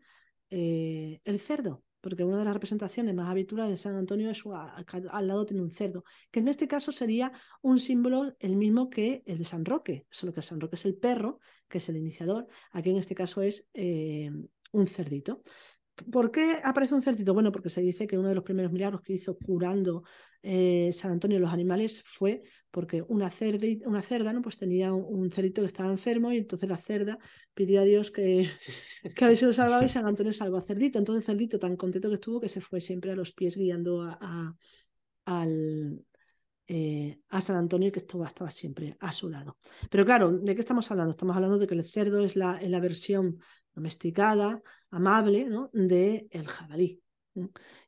[0.49, 4.43] eh, el cerdo porque una de las representaciones más habituales de San Antonio es
[5.09, 7.31] al lado tiene un cerdo, que en este caso sería
[7.63, 10.95] un símbolo el mismo que el de San Roque, solo que San Roque es el
[10.97, 14.29] perro, que es el iniciador, aquí en este caso es eh,
[14.71, 15.41] un cerdito.
[16.11, 17.33] ¿Por qué aparece un cerdito?
[17.33, 20.03] Bueno, porque se dice que uno de los primeros milagros que hizo curando
[20.41, 24.41] eh, San Antonio los animales fue porque una, cerda, una cerda ¿no?
[24.41, 27.17] pues tenía un, cerdito que estaba enfermo y entonces la cerda
[27.53, 28.49] pidió a Dios que,
[29.15, 30.99] que a lo salvado y San Antonio salvó a Cerdito.
[30.99, 34.55] Entonces Cerdito tan contento que estuvo que se fue siempre a los pies guiando a,
[35.25, 36.05] al,
[36.67, 39.57] eh, a San Antonio que estaba, estaba siempre a su lado.
[39.89, 41.11] Pero claro, ¿de qué estamos hablando?
[41.11, 43.39] Estamos hablando de que el cerdo es la, la versión
[43.73, 45.69] domesticada, amable, ¿no?
[45.73, 47.01] de el jabalí.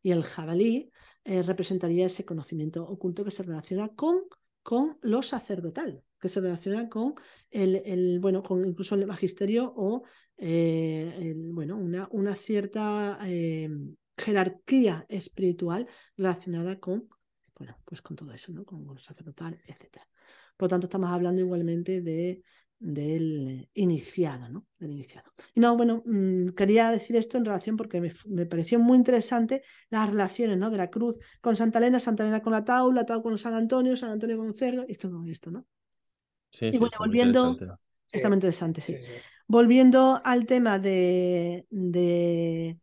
[0.01, 0.91] Y el jabalí
[1.23, 4.23] eh, representaría ese conocimiento oculto que se relaciona con,
[4.61, 7.15] con lo sacerdotal, que se relaciona con
[7.49, 10.03] el, el bueno, con incluso el magisterio o
[10.37, 13.17] eh, bueno, una, una cierta
[14.17, 15.87] jerarquía espiritual
[16.17, 17.07] relacionada con,
[17.57, 18.65] bueno, pues con todo eso, ¿no?
[18.65, 19.97] Con lo sacerdotal, etc.
[20.55, 22.41] Por lo tanto, estamos hablando igualmente de
[22.79, 24.67] del iniciado, ¿no?
[24.77, 25.33] Del iniciado.
[25.55, 30.09] Y no, bueno, mm, quería decir esto en relación porque me, pareció muy interesante las
[30.09, 30.69] relaciones, ¿no?
[30.69, 33.55] De la cruz con Santa Elena, Santa Elena con la Tau, la Tau con San
[33.55, 35.65] Antonio, San Antonio con Cerdo y todo esto, ¿no?
[36.51, 37.57] Sí, y bueno, volviendo,
[38.11, 38.95] está muy interesante, sí.
[39.47, 42.77] Volviendo al tema de, de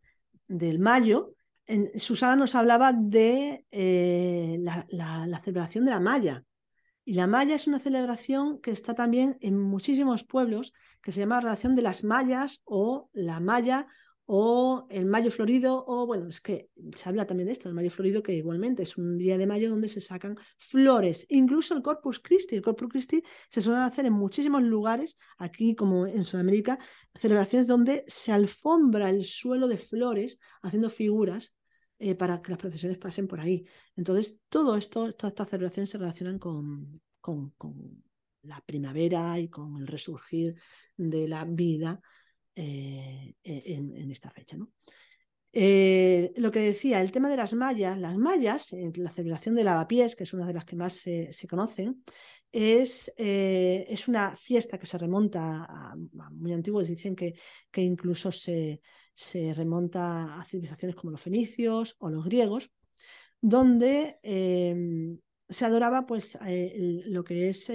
[0.47, 1.34] del mayo,
[1.67, 4.85] en, Susana nos hablaba de eh, la,
[5.27, 6.43] la celebración de la Maya,
[7.07, 10.73] y la Maya es una celebración que está también en muchísimos pueblos,
[11.03, 13.87] que se llama Relación de las Mayas o la Maya
[14.27, 17.91] o el Mayo Florido, o bueno, es que se habla también de esto, el Mayo
[17.91, 22.19] Florido, que igualmente es un día de mayo donde se sacan flores, incluso el Corpus
[22.19, 22.55] Christi.
[22.55, 26.79] El Corpus Christi se suele hacer en muchísimos lugares, aquí como en Sudamérica,
[27.13, 31.55] celebraciones donde se alfombra el suelo de flores haciendo figuras
[31.99, 33.63] eh, para que las procesiones pasen por ahí.
[33.95, 37.53] Entonces, todo esto, todas estas celebraciones se relacionan con, con,
[38.41, 40.55] la primavera y con el resurgir
[40.97, 41.99] de la vida
[42.55, 44.57] eh, en, esta fecha.
[44.57, 44.71] ¿no?
[45.51, 50.15] Eh, lo que decía, el tema de las mallas, las mallas, la celebración de lavapiés,
[50.15, 52.03] que es una de las que más se, conocen,
[52.51, 55.95] es, eh, es, una fiesta que se remonta a,
[56.31, 57.35] muy antiguos, dicen que,
[57.71, 58.81] que incluso se,
[59.13, 62.71] se, remonta a civilizaciones como los fenicios o los griegos,
[63.41, 64.19] donde
[65.47, 67.71] se adoraba pues eh, lo que es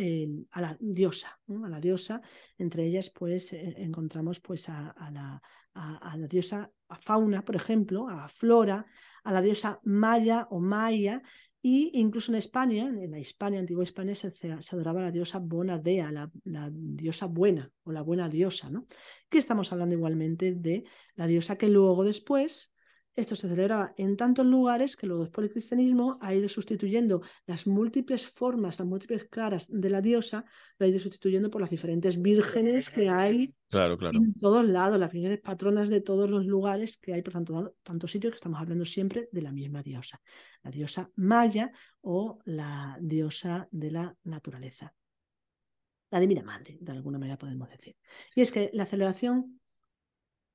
[0.50, 2.20] a la diosa, a la diosa,
[2.58, 5.42] entre ellas pues encontramos pues a, la,
[5.74, 8.86] a, la diosa a Fauna, por ejemplo, a Flora,
[9.22, 11.22] a la diosa Maya o Maya,
[11.62, 16.10] y incluso en España, en la Hispania, antigua España, se, adoraba a la diosa Bonadea,
[16.10, 18.86] la, la, diosa buena o la buena diosa, ¿no?
[19.28, 20.84] Que estamos hablando igualmente de
[21.16, 22.69] la diosa que luego después
[23.20, 27.66] esto se celebraba en tantos lugares que luego después el cristianismo ha ido sustituyendo las
[27.66, 30.44] múltiples formas, las múltiples caras de la diosa,
[30.78, 33.54] lo ha ido sustituyendo por las diferentes vírgenes que hay
[34.12, 38.10] en todos lados, las vírgenes patronas de todos los lugares que hay por tanto, tantos
[38.10, 40.20] sitios que estamos hablando siempre de la misma diosa,
[40.62, 41.70] la diosa maya
[42.00, 44.94] o la diosa de la naturaleza.
[46.10, 47.96] La divina madre, de alguna manera podemos decir.
[48.34, 49.59] Y es que la celebración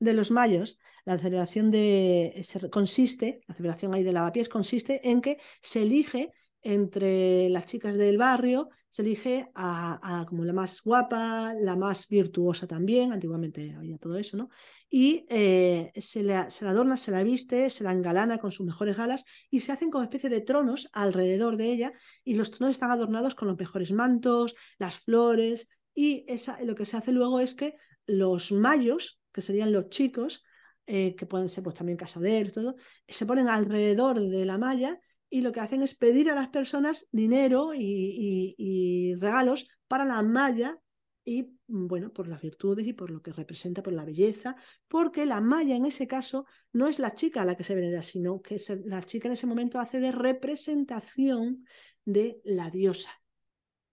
[0.06, 5.38] de los mayos, la celebración de, consiste, la celebración ahí de lavapiés consiste en que
[5.62, 11.76] se elige entre las chicas del barrio, se elige a, como la más guapa, la
[11.76, 14.50] más virtuosa también, antiguamente había todo eso, ¿no?
[14.90, 18.66] Y eh, se, la, se, la, adorna, se la viste, se la engalana con sus
[18.66, 22.72] mejores galas y se hacen como especie de tronos alrededor de ella y los tronos
[22.72, 27.42] están adornados con los mejores mantos, las flores y esa, lo que se hace luego
[27.42, 27.76] es que
[28.08, 30.46] los mayos que serían los chicos,
[30.88, 32.76] eh, que pueden ser pues también casaderos, todo,
[33.06, 34.98] se ponen alrededor de la malla
[35.30, 40.80] y lo que hacen es pedir a las personas dinero y, regalos para la malla
[41.26, 44.56] y bueno, por las virtudes y por lo que representa, por la belleza,
[44.88, 48.02] porque la malla en ese caso no es la chica a la que se venera,
[48.02, 51.66] sino que la chica en ese momento hace de representación
[52.06, 53.10] de la diosa.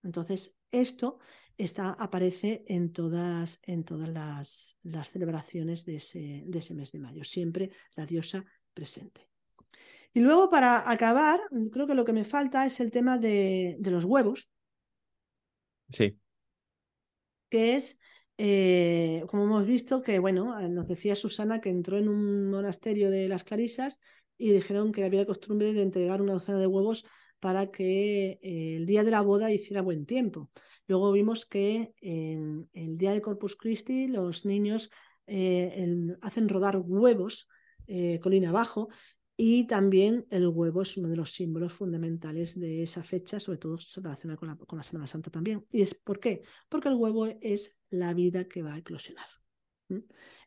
[0.04, 1.18] Entonces, esto
[1.98, 7.24] aparece en todas, en todas las, las celebraciones de ese, de ese, mes de mayo,
[7.24, 9.28] siempre la diosa presente.
[10.14, 11.40] Y luego, para acabar,
[11.72, 14.48] creo que lo que me falta es el tema de, de los huevos.
[15.88, 16.18] Sí.
[17.48, 17.98] Que es,
[18.38, 23.28] eh, como hemos visto, que, bueno, nos decía Susana que entró en un monasterio de
[23.28, 24.00] las Clarisas
[24.36, 27.04] y dijeron que había costumbre de entregar una docena de huevos
[27.40, 30.50] para que eh, el día de la boda hiciera buen tiempo.
[30.92, 34.90] Luego vimos que en el día del Corpus Christi los niños
[35.26, 35.86] eh,
[36.20, 37.48] hacen rodar huevos
[37.86, 38.90] eh, colina abajo
[39.34, 43.78] y también el huevo es uno de los símbolos fundamentales de esa fecha, sobre todo
[43.96, 45.64] relacionado con la, con la Semana Santa también.
[45.70, 46.42] ¿Y es por qué?
[46.68, 49.28] Porque el huevo es la vida que va a eclosionar.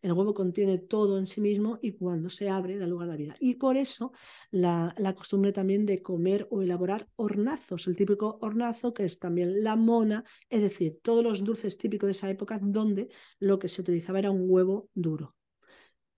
[0.05, 3.17] El huevo contiene todo en sí mismo y cuando se abre da lugar a la
[3.17, 3.35] vida.
[3.39, 4.11] Y por eso
[4.51, 9.75] la, costumbre también de comer o elaborar hornazos, el típico hornazo que es también la
[9.75, 13.09] mona, es decir, todos los dulces típicos de esa época donde
[13.39, 15.35] lo que se utilizaba era un huevo duro,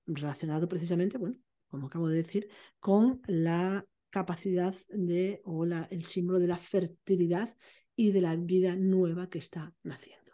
[0.05, 1.37] relacionado precisamente, bueno,
[1.69, 2.49] como acabo de decir,
[2.81, 7.55] con la capacidad de o el símbolo de la fertilidad
[7.95, 10.26] y de la vida nueva que está naciendo.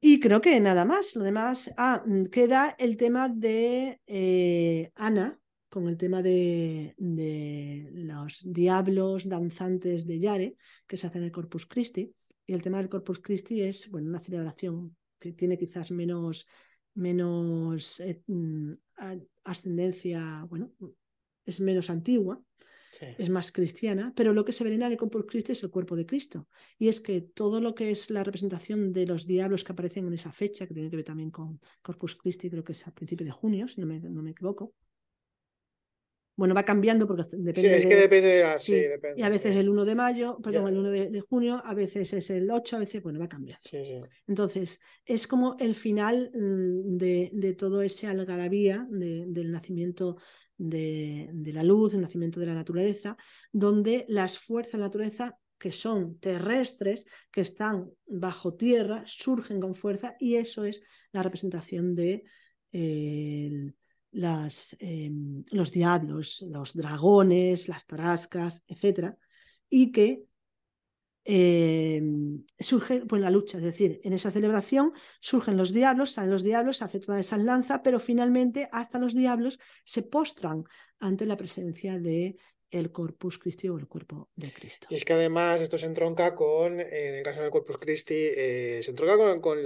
[0.00, 1.14] Y creo que nada más.
[1.14, 6.94] Lo demás, ah, mm, queda el tema de eh, Ana, con el tema de,
[7.92, 10.56] los diablos danzantes de Yare,
[10.86, 12.14] que se hace en el Corpus Christi.
[12.46, 16.46] Y el tema del Corpus Christi es bueno, una celebración que tiene quizás menos,
[16.94, 18.72] menos eh, mm,
[19.44, 20.72] ascendencia, bueno,
[21.44, 22.42] es menos antigua,
[23.00, 25.96] es más cristiana, pero lo que se venera en el Corpus Christi es el cuerpo
[25.96, 26.48] de Cristo.
[26.78, 30.14] Y es que todo lo que es la representación de los diablos que aparecen en
[30.14, 33.26] esa fecha, que tiene que ver también con Corpus Christi, creo que es a principios
[33.26, 34.74] de junio, si no me, no me equivoco.
[36.40, 37.60] Bueno, va cambiando porque depende.
[37.60, 38.82] Sí, es que depende, ah, sí,
[39.14, 42.30] Y a veces el 1 de mayo, perdón, el 1 de, junio, a veces es
[42.30, 43.58] el 8, a veces, bueno, va a cambiar.
[44.26, 50.16] Entonces, es como el final mm, de, de todo ese algarabía del nacimiento
[50.60, 53.16] de, la luz, el nacimiento de la naturaleza,
[53.50, 59.74] donde las fuerzas de la naturaleza que son terrestres, que están bajo tierra, surgen con
[59.74, 60.82] fuerza y eso es
[61.12, 62.24] la representación de
[64.12, 69.16] las, em, los diablos, los dragones, las tarascas, etc.
[69.68, 70.24] Y que
[71.24, 76.42] Em, surge pues, la lucha, es decir, en esa celebración surgen los diablos, salen los
[76.42, 80.64] diablos, se hace toda esa lanza, pero finalmente hasta los diablos se postran
[80.98, 82.36] ante la presencia de
[82.70, 84.86] el Corpus Christi o el cuerpo de Cristo.
[84.90, 88.80] Y es que además esto se entronca con, en el caso del Corpus Christi, eh,
[88.82, 89.58] se entronca con,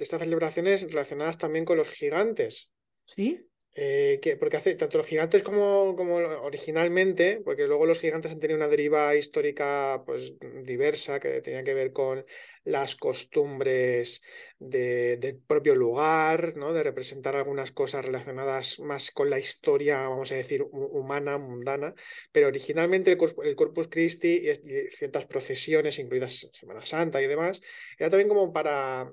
[0.00, 2.70] estas celebraciones relacionadas también con los gigantes.
[3.04, 3.48] Sí.
[3.78, 8.40] Eh, que, porque hace tanto los gigantes como, como, originalmente, porque luego los gigantes han
[8.40, 10.32] tenido una deriva histórica pues,
[10.62, 12.24] diversa que tenía que ver con
[12.64, 14.22] las costumbres
[14.58, 16.72] del propio lugar, ¿no?
[16.72, 21.94] de representar algunas cosas relacionadas más con la historia, vamos a decir, humana, mundana,
[22.32, 27.60] pero originalmente el, el Corpus Christi y ciertas procesiones, incluidas Semana Santa y demás,
[27.98, 29.12] era también como para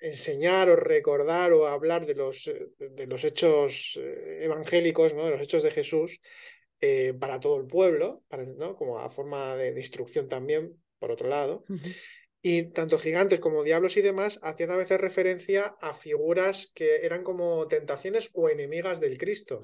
[0.00, 5.24] enseñar o recordar o hablar de los, eh, de los hechos eh, evangélicos, ¿no?
[5.24, 6.20] de los hechos de Jesús,
[6.80, 8.76] eh, para todo el pueblo, para, ¿no?
[8.76, 11.64] como a forma de, instrucción también, por otro lado.
[12.40, 17.24] Y tanto gigantes como diablos y demás hacían a veces referencia a figuras que eran
[17.24, 19.60] como tentaciones o enemigas del Cristo.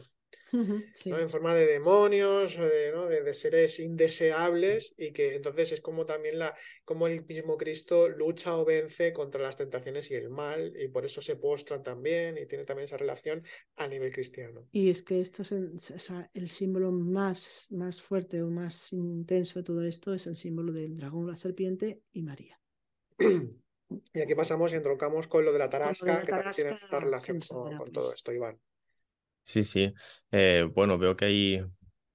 [1.04, 6.56] En forma de demonios, de, de, seres indeseables y que entonces es como también la,
[6.84, 11.04] como el mismo Cristo lucha o vence contra las tentaciones y el mal y por
[11.04, 13.42] eso se postran también y tiene también esa relación
[13.76, 14.68] a nivel cristiano.
[14.72, 15.72] Y es que esto es el,
[16.34, 20.96] el símbolo más, más fuerte o más intenso de todo esto es el símbolo del
[20.96, 22.60] dragón, la serpiente y María.
[24.12, 27.38] Y aquí pasamos y entroncamos con lo de la tarasca, que también tiene esta relación
[27.48, 28.58] con todo esto, Iván.
[29.44, 29.92] Sí, sí.
[30.32, 31.64] Eh, bueno, veo que hay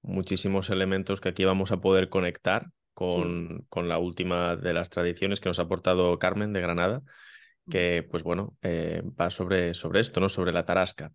[0.02, 5.40] muchísimos elementos que aquí vamos a poder conectar con, con, la última de las tradiciones
[5.40, 7.02] que nos ha aportado Carmen de Granada,
[7.70, 10.28] que pues bueno, eh, va sobre, sobre esto, ¿no?
[10.28, 11.12] Sobre la tarasca.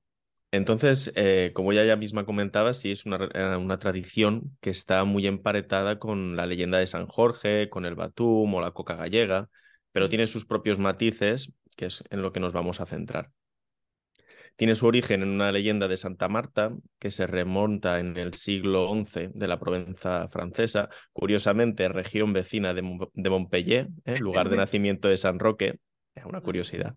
[0.52, 5.28] Entonces, eh, como ya ya misma comentaba, sí es una, una, tradición que está muy
[5.28, 9.50] emparetada con la leyenda de San Jorge, con el Batum o la coca gallega,
[9.92, 13.32] pero tiene sus propios matices, que es en lo que nos vamos a centrar.
[14.56, 18.90] Tiene su origen en una leyenda de Santa Marta que se remonta en el siglo
[18.94, 24.18] XI de la Provenza francesa, curiosamente región vecina de, Montpellier, ¿eh?
[24.19, 25.80] lugar de nacimiento de San Roque.
[26.23, 26.95] Una curiosidad.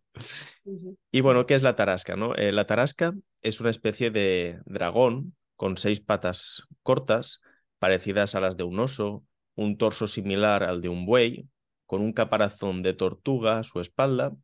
[1.10, 2.14] Y bueno, ¿qué es la tarasca?
[2.14, 2.36] No?
[2.36, 7.43] Eh, la tarasca es una especie de dragón con seis patas cortas,
[7.80, 9.24] parecidas a las de un oso,
[9.56, 11.48] un torso similar al de un buey,
[11.85, 14.36] con un caparazón de tortuga a su espalda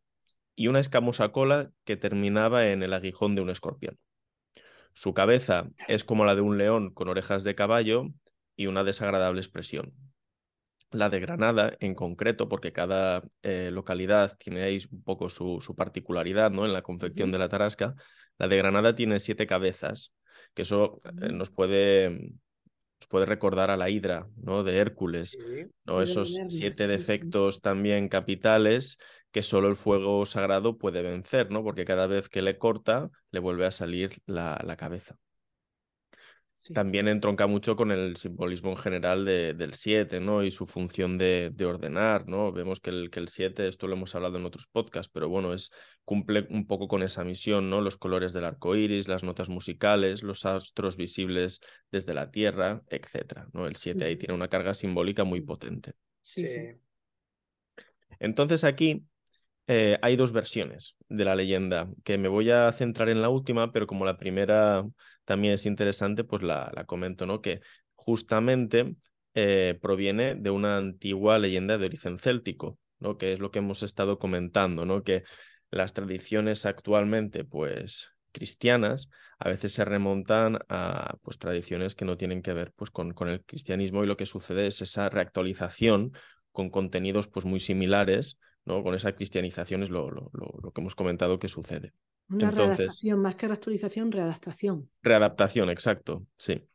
[0.57, 3.99] y una escamosa cola que terminaba en el aguijón de un escorpión.
[4.93, 8.09] Su cabeza es como la de un león con orejas de caballo
[8.57, 9.93] y una desagradable expresión.
[10.93, 16.53] La de Granada, en concreto, porque cada eh, localidad tiene ahí un poco su, particularidad
[16.53, 16.65] ¿no?
[16.65, 17.95] en la confección de la tarasca,
[18.39, 20.15] la de Granada tiene siete cabezas,
[20.55, 22.11] que eso eh, nos puede
[23.01, 24.63] nos puede recordar a la hidra, ¿no?
[24.63, 25.37] De Hércules,
[25.85, 26.01] ¿no?
[26.01, 28.99] Esos siete defectos también capitales
[29.35, 31.65] que solo el fuego sagrado puede vencer, ¿no?
[31.65, 35.19] Porque cada vez que le corta, le vuelve a salir la, la cabeza.
[36.73, 40.45] También entronca mucho con el simbolismo en general de, del 7, ¿no?
[40.45, 42.53] Y su función de, de, ordenar, ¿no?
[42.53, 45.53] Vemos que el, que el 7, esto lo hemos hablado en otros podcasts, pero bueno,
[45.53, 45.73] es,
[46.05, 47.81] cumple un poco con esa misión, ¿no?
[47.81, 53.49] Los colores del arco iris, las notas musicales, los astros visibles desde la Tierra, etcétera,
[53.53, 53.67] ¿no?
[53.67, 55.95] El 7 ahí tiene una carga simbólica muy potente.
[56.23, 56.47] Sí.
[58.21, 59.05] Entonces aquí
[59.67, 63.73] eh, hay dos versiones de la leyenda, que me voy a centrar en la última,
[63.73, 64.85] pero como la primera
[65.25, 67.41] también es interesante, pues la, la comento, ¿no?
[67.41, 67.61] Que
[67.95, 68.97] justamente
[69.35, 73.17] eh, proviene de una antigua leyenda de origen céltico, ¿no?
[73.19, 75.03] Que es lo que hemos estado comentando, ¿no?
[75.03, 75.25] Que
[75.71, 79.09] las tradiciones actualmente, pues cristianas,
[79.39, 83.29] a veces se remontan a pues, tradiciones que no tienen que ver pues, con, con
[83.29, 86.13] el cristianismo y lo que sucede es esa reactualización
[86.53, 88.83] con contenidos pues, muy similares ¿no?
[88.83, 91.93] Con esa cristianización es lo, lo, lo, que hemos comentado que sucede.
[92.29, 94.91] Una readaptación, más que actualización, readaptación.
[95.03, 96.67] Readaptación, exacto, sí.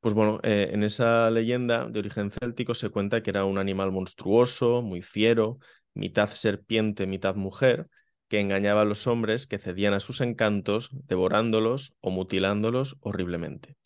[0.00, 3.90] Pues bueno, eh, en esa leyenda de origen céltico se cuenta que era un animal
[3.90, 5.58] monstruoso, muy fiero,
[5.94, 7.88] mitad serpiente, mitad mujer,
[8.28, 13.76] que engañaba a los hombres que cedían a sus encantos, devorándolos o mutilándolos horriblemente.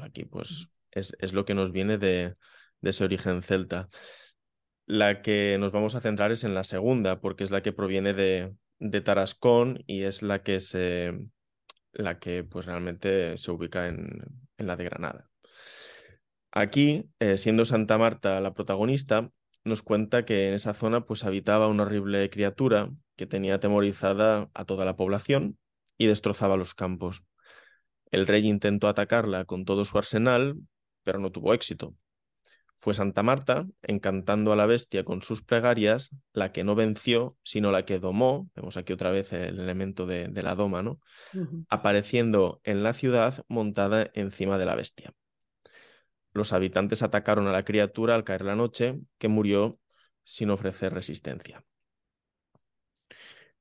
[0.00, 2.36] Aquí pues es, es lo que nos viene de,
[2.80, 3.88] de ese origen celta.
[4.86, 8.14] La que nos vamos a centrar es en la segunda, porque es la que proviene
[8.14, 11.12] de, de Tarascón y es la que se
[11.92, 14.22] la que pues realmente se ubica en,
[14.58, 15.30] en la de Granada.
[16.52, 19.30] Aquí, eh, siendo Santa Marta la protagonista,
[19.64, 24.64] nos cuenta que en esa zona pues habitaba una horrible criatura que tenía atemorizada a
[24.64, 25.58] toda la población
[25.98, 27.24] y destrozaba los campos.
[28.10, 30.56] El rey intentó atacarla con todo su arsenal,
[31.02, 31.94] pero no tuvo éxito.
[32.78, 37.72] Fue Santa Marta, encantando a la bestia con sus plegarias, la que no venció, sino
[37.72, 41.00] la que domó, vemos aquí otra vez el elemento de, la doma, ¿no?
[41.68, 45.12] Apareciendo en la ciudad montada encima de la bestia.
[46.32, 49.78] Los habitantes atacaron a la criatura al caer la noche, que murió
[50.22, 51.64] sin ofrecer resistencia.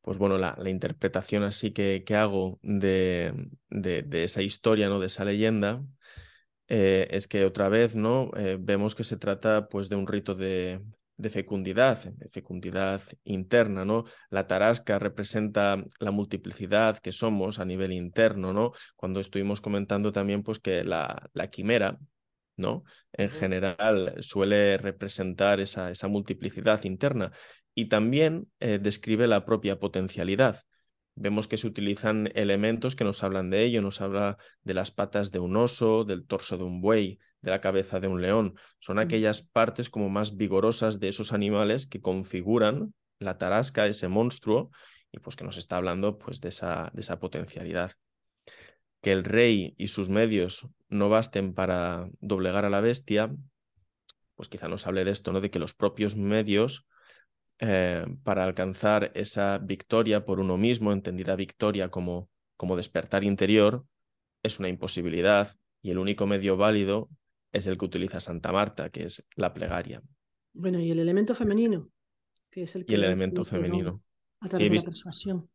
[0.02, 3.34] pues bueno, la, interpretación así que, que hago de,
[3.70, 5.00] de, esa historia, ¿no?
[5.00, 5.84] De esa leyenda,
[6.68, 8.32] eh, es que otra vez, ¿no?
[8.38, 10.82] Eh, vemos que se trata pues de un rito de,
[11.18, 14.06] de fecundidad, de fecundidad interna, ¿no?
[14.30, 18.74] La tarasca representa la multiplicidad que somos a nivel interno, ¿no?
[18.96, 22.00] Cuando estuvimos comentando también, pues que la, la quimera,
[22.58, 22.84] ¿no?
[23.14, 27.32] En general suele representar esa, esa multiplicidad interna
[27.74, 30.64] y también eh, describe la propia potencialidad.
[31.16, 35.32] Vemos que se utilizan elementos que nos hablan de ello, nos habla de las patas
[35.32, 38.56] de un oso, del torso de un buey, de la cabeza de un león.
[38.80, 44.72] Son aquellas partes como más vigorosas de esos animales que configuran la tarasca, ese monstruo,
[45.12, 47.94] y pues que nos está hablando pues de esa, de esa potencialidad.
[49.02, 53.34] Que el rey y sus medios no basten para doblegar a la bestia,
[54.36, 55.40] pues quizá nos hable de esto, ¿no?
[55.40, 56.86] De que los propios medios
[57.60, 63.86] eh, para alcanzar esa victoria por uno mismo, entendida victoria como, como despertar interior,
[64.44, 67.10] es una imposibilidad y el único medio válido
[67.52, 70.02] es el que utiliza Santa Marta, que es la plegaria.
[70.54, 71.90] Bueno, y el elemento femenino,
[72.50, 72.92] que es el que...
[72.92, 74.02] Y el elemento femenino.
[74.42, 75.50] A través de la persuasión.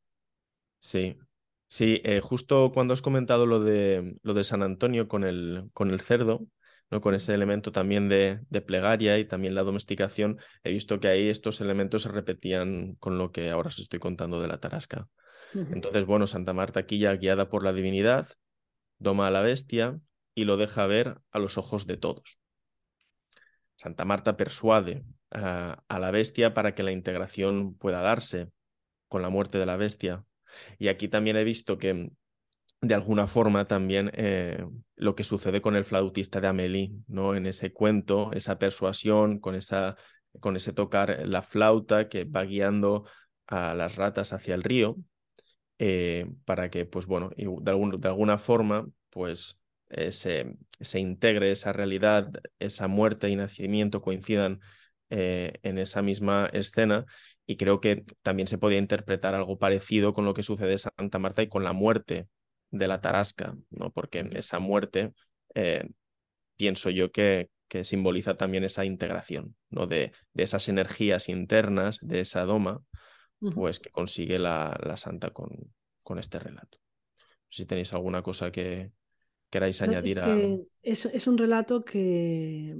[0.78, 1.18] Sí,
[1.66, 5.90] sí, eh, justo cuando has comentado lo de, lo de San Antonio con el, con
[5.90, 6.46] el cerdo,
[6.90, 7.00] ¿no?
[7.00, 11.28] con ese elemento también de, de, plegaria y también la domesticación, he visto que ahí
[11.28, 15.08] estos elementos se repetían con lo que ahora os estoy contando de la tarasca.
[15.52, 18.28] Entonces, bueno, Santa Marta aquí ya guiada por la divinidad,
[18.98, 19.98] doma a la bestia
[20.34, 22.38] y lo deja ver a los ojos de todos.
[23.74, 28.50] Santa Marta persuade a, a la bestia para que la integración pueda darse
[29.08, 30.24] con la muerte de la bestia.
[30.78, 32.10] Y aquí también he visto que
[32.80, 34.64] de alguna forma también eh,
[34.96, 37.34] lo que sucede con el flautista de Amélie, ¿no?
[37.34, 39.96] En ese cuento, esa persuasión, con, esa,
[40.40, 43.04] con ese tocar la flauta que va guiando
[43.46, 44.96] a las ratas hacia el río,
[45.78, 47.46] eh, para que, pues bueno, de,
[47.98, 54.60] de alguna forma, pues eh, se, se, integre esa realidad, esa muerte y nacimiento coincidan
[55.12, 57.04] en esa misma escena
[57.44, 61.18] y creo que también se podía interpretar algo parecido con lo que sucede en Santa
[61.18, 62.28] Marta y con la muerte
[62.70, 63.90] de la tarasca, ¿no?
[63.92, 65.12] porque esa muerte
[65.54, 65.88] eh,
[66.56, 69.86] pienso yo que, que, simboliza también esa integración ¿no?
[69.86, 72.82] de, de, esas energías internas, de esa doma,
[73.54, 75.50] pues que consigue la, la santa con,
[76.02, 76.78] con, este relato.
[77.48, 78.92] Si tenéis alguna cosa que
[79.48, 80.38] queráis añadir es a...
[80.82, 82.76] Es, es, un relato que,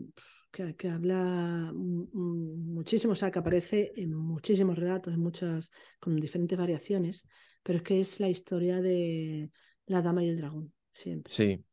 [0.51, 6.59] que, que, habla muchísimo, o sea, que aparece en muchísimos relatos, en muchas, con diferentes
[6.59, 7.27] variaciones,
[7.62, 9.51] pero es que es la historia de,
[9.91, 11.33] la Dama y el Dragón, siempre.
[11.33, 11.65] Sí.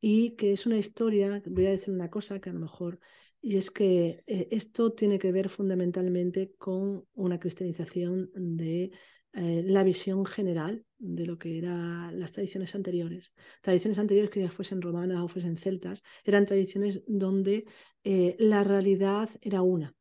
[0.00, 3.00] Y que es una historia, voy a decir una cosa que a lo mejor,
[3.40, 8.90] y es que eh, esto tiene que ver fundamentalmente con una cristianización de
[9.32, 13.32] eh, la visión general de lo que eran las tradiciones anteriores.
[13.62, 17.64] Tradiciones anteriores que ya fuesen romanas o fuesen celtas, eran tradiciones donde
[18.04, 19.94] eh, la realidad era una.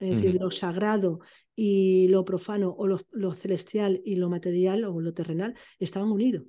[0.00, 1.20] Es decir, lo sagrado
[1.54, 6.44] y lo profano o lo, celestial y lo material o lo terrenal estaban unidos.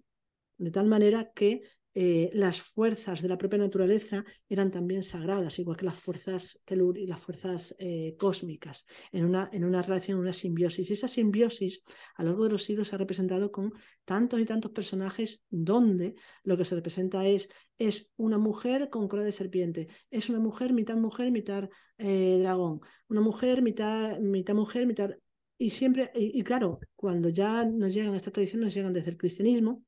[0.58, 1.62] De tal manera que
[1.94, 6.98] eh, las fuerzas de la propia naturaleza eran también sagradas, igual que las fuerzas telur
[6.98, 10.90] y las fuerzas eh, cósmicas, en una, en una relación, una simbiosis.
[10.90, 11.84] Y esa simbiosis
[12.16, 13.74] a lo largo de los siglos se ha representado con
[14.06, 19.24] tantos y tantos personajes donde lo que se representa es, es una mujer con cola
[19.24, 24.88] de serpiente, es una mujer mitad mujer, mitad eh, dragón, una mujer mitad, mitad mujer,
[24.88, 25.12] mitad...
[25.58, 29.84] Y siempre, y, claro, cuando ya nos llegan estas tradiciones, nos llegan desde el cristianismo,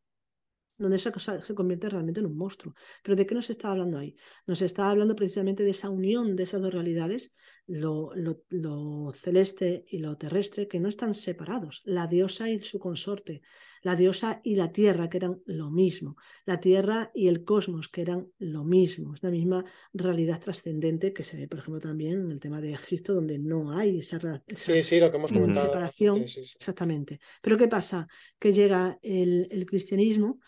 [0.84, 2.76] donde esa cosa se convierte realmente en un monstruo.
[3.02, 4.18] Pero ¿de qué nos está hablando ahí?
[4.46, 7.36] Nos está hablando precisamente de esa unión de esas dos realidades,
[7.66, 11.82] lo, lo, celeste y lo terrestre, que no están separados.
[11.86, 13.42] La diosa y su consorte,
[13.82, 18.02] la diosa y la tierra, que eran lo mismo, la tierra y el cosmos, que
[18.02, 19.16] eran lo mismo.
[19.16, 22.74] Es la misma realidad trascendente que se ve, por ejemplo, también en el tema de
[22.74, 24.20] Egipto, donde no hay esa,
[24.54, 25.68] sí, sí, lo que hemos comentado.
[25.68, 26.18] separación.
[26.24, 27.22] Exactamente.
[27.42, 28.06] Pero ¿qué pasa?
[28.38, 30.40] Que llega el, el cristianismo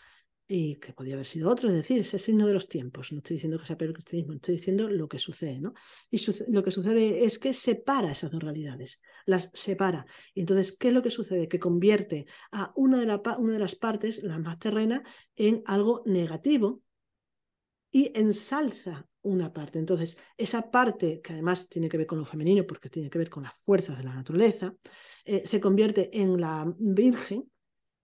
[0.48, 3.12] y que podía haber sido otro, es decir, ese signo de los tiempos.
[3.12, 5.74] No estoy diciendo que sea peor estoy diciendo lo que sucede, ¿no?
[6.10, 10.06] Y lo que sucede es que separa esas dos realidades, las separa.
[10.34, 11.48] Y entonces, ¿qué es lo que sucede?
[11.48, 15.02] Que convierte a una de, una de las partes, la más terrena,
[15.34, 16.82] en algo negativo
[17.90, 19.80] y ensalza una parte.
[19.80, 23.30] Entonces, esa parte, que además tiene que ver con lo femenino, porque tiene que ver
[23.30, 24.74] con las fuerzas de la naturaleza,
[25.24, 27.50] eh, se convierte en la Virgen,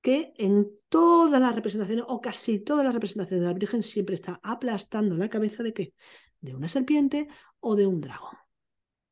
[0.03, 4.41] que en todas las representaciones, o casi todas las representaciones de la Virgen, siempre está
[4.43, 5.95] aplastando la cabeza de qué?
[6.41, 7.29] De una serpiente
[7.61, 8.37] o de un dragón.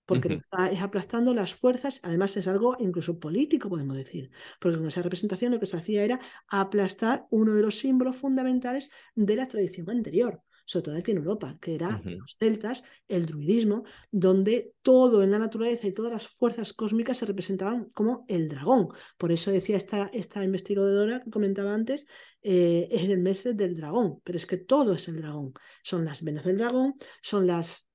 [0.07, 0.41] porque
[0.73, 4.31] es aplastando las fuerzas, además es algo incluso político, podemos decir,
[4.61, 8.91] porque con esa representación lo que se hacía era aplastar uno de los símbolos fundamentales
[9.15, 13.83] de la tradición anterior, sobre todo aquí en Europa, que era los celtas, el druidismo,
[14.13, 18.87] donde todo en la naturaleza y todas las fuerzas cósmicas se representaban como el dragón.
[19.19, 22.07] Por eso decía esta, esta investigadora que comentaba antes,
[22.43, 25.55] eh, es el mes del dragón, pero es que todo es el dragón.
[25.83, 27.89] Son las venas del dragón, son las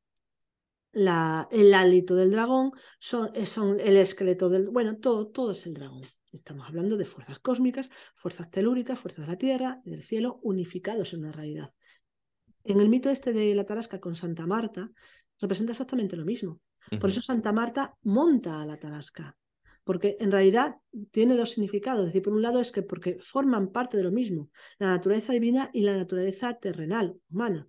[0.91, 4.67] la, el hálito del dragón, son, eh, son, el esqueleto del...
[4.67, 6.01] Bueno, todo, todo es el dragón.
[6.33, 11.21] Estamos hablando de fuerzas cósmicas, fuerzas telúricas, fuerzas de la tierra, del cielo, unificados en
[11.21, 11.74] una realidad.
[12.65, 14.91] En el mito este de la Tarasca con Santa Marta,
[15.39, 16.61] representa exactamente lo mismo.
[16.99, 19.37] Por eso Santa Marta monta a la Tarasca,
[19.83, 20.77] porque en realidad
[21.11, 22.01] tiene dos significados.
[22.01, 25.31] Es decir, por un lado es que porque forman parte de lo mismo, la naturaleza
[25.31, 27.67] divina y la naturaleza terrenal, humana.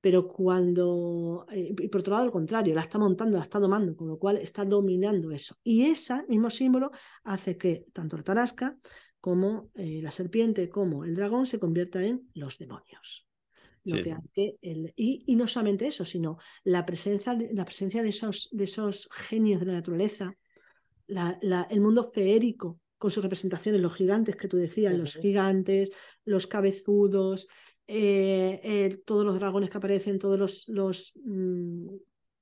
[0.00, 3.96] Pero cuando, eh, y por otro lado, al contrario, la está montando, la está domando,
[3.96, 5.56] con lo cual está dominando eso.
[5.64, 6.92] Y ese mismo símbolo
[7.24, 8.78] hace que tanto la tarasca
[9.20, 13.29] como eh, la serpiente, como el dragón se convierta en los demonios
[14.96, 19.60] y, no solamente eso, sino la presencia, de, la presencia de, esos, de esos genios
[19.60, 20.36] de la naturaleza,
[21.06, 25.90] el mundo feérico con sus representaciones, los gigantes que tú decías, los gigantes,
[26.24, 27.48] los cabezudos,
[27.86, 31.88] eh, todos los dragones que aparecen, todos los, los mm,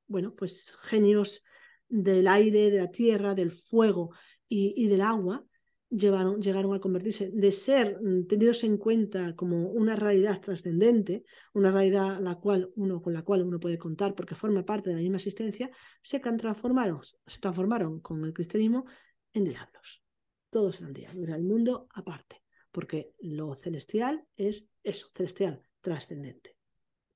[0.08, 1.42] bueno, pues genios
[1.88, 4.10] del aire, de la tierra, del fuego
[4.50, 5.44] y del agua,
[5.90, 11.24] llegaron a convertirse, de ser mm, tenidos en cuenta como una realidad trascendente,
[11.54, 14.96] una realidad la cual uno, con la cual uno puede contar porque forma parte de
[14.96, 15.70] la misma existencia,
[16.02, 18.84] se transformaron, se transformaron con el cristianismo
[19.32, 20.02] en diablos.
[20.50, 26.56] Todos eran diablos, era el mundo aparte, porque lo celestial es eso, celestial, trascendente.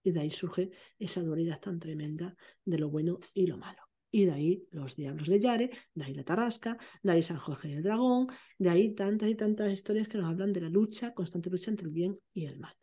[0.02, 2.34] Y de ahí surge esa dualidad tan tremenda
[2.64, 3.81] de lo bueno y lo malo.
[4.14, 7.70] Y de ahí los diablos de Yare, de ahí la Tarasca, de ahí San Jorge
[7.70, 8.28] y el Dragón,
[8.58, 11.86] de ahí tantas y tantas historias que nos hablan de la lucha, constante lucha entre
[11.86, 12.74] el bien y el mal.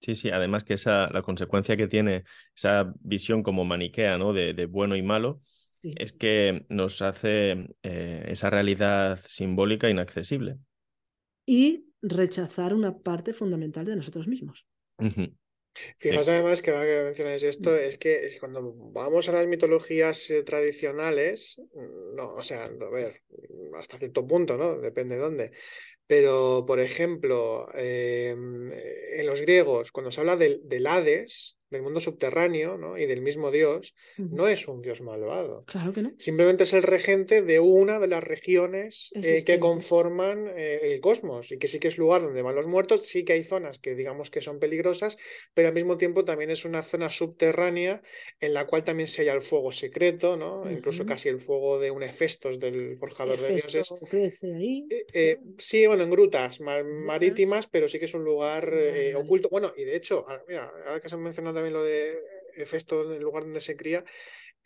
[0.00, 2.24] Sí, sí, además que esa, la consecuencia que tiene
[2.54, 4.34] esa visión como maniquea, ¿no?
[4.34, 5.40] De, bueno y malo,
[5.82, 10.58] es que nos hace eh, esa realidad simbólica inaccesible.
[11.46, 14.66] Y rechazar una parte fundamental de nosotros mismos.
[15.98, 17.76] Fijaos además que ahora que mencionáis esto, mm.
[17.76, 21.60] es que cuando vamos a las mitologías eh, tradicionales,
[22.14, 23.22] no, o sea, a ver,
[23.74, 24.78] hasta cierto punto, ¿no?
[24.78, 25.52] Depende de dónde.
[26.06, 32.00] Pero, por ejemplo, em, en los griegos, cuando se habla del, del Hades, del mundo
[32.00, 32.96] subterráneo ¿no?
[32.96, 35.64] y del mismo Dios, no es un Dios malvado.
[35.66, 36.12] Claro que no.
[36.18, 41.50] Simplemente es el regente de una de las regiones eh, que conforman eh, el cosmos
[41.52, 43.94] y que sí que es lugar donde van los muertos, sí que hay zonas que
[43.94, 45.16] digamos que son peligrosas,
[45.54, 48.02] pero al mismo tiempo también es una zona subterránea
[48.40, 50.70] en la cual también se halla el fuego secreto, ¿no?
[50.70, 53.92] incluso casi el fuego de un Hefestos del forjador de dioses.
[54.42, 54.86] Ahí.
[55.12, 58.72] Eh, sí, bueno, en grutas marítimas, pero sí que es un lugar
[59.16, 59.48] oculto.
[59.50, 62.18] Bueno, y de hecho, mira, ahora que se ha mencionado también lo de
[62.54, 64.04] Hefesto, el lugar donde se cría,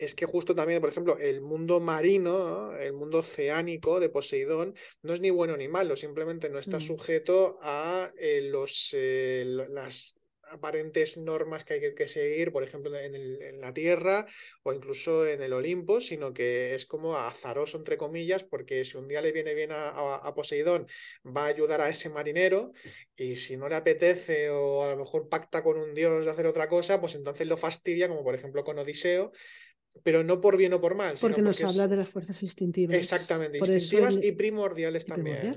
[0.01, 5.13] es que justo también, por ejemplo, el mundo marino, el mundo oceánico de Poseidón, no
[5.13, 6.83] es ni bueno ni malo, simplemente no está mm.
[6.83, 10.15] sujeto a eh, los, eh, las
[10.51, 14.27] aparentes normas que hay que, seguir, por ejemplo, en, la Tierra
[14.63, 19.09] o incluso en el Olimpo, sino que es como azaroso, entre comillas, porque si un
[19.09, 20.87] día le viene bien a, Poseidón,
[21.25, 22.73] va a ayudar a ese marinero
[23.17, 26.47] y si no le apetece o a lo mejor pacta con un dios de hacer
[26.47, 29.33] otra cosa, pues entonces lo fastidia, como por ejemplo con Odiseo,
[30.03, 31.15] pero no por bien o por mal.
[31.21, 32.97] Porque nos habla de las fuerzas instintivas.
[32.97, 35.55] Exactamente, instintivas y primordiales también.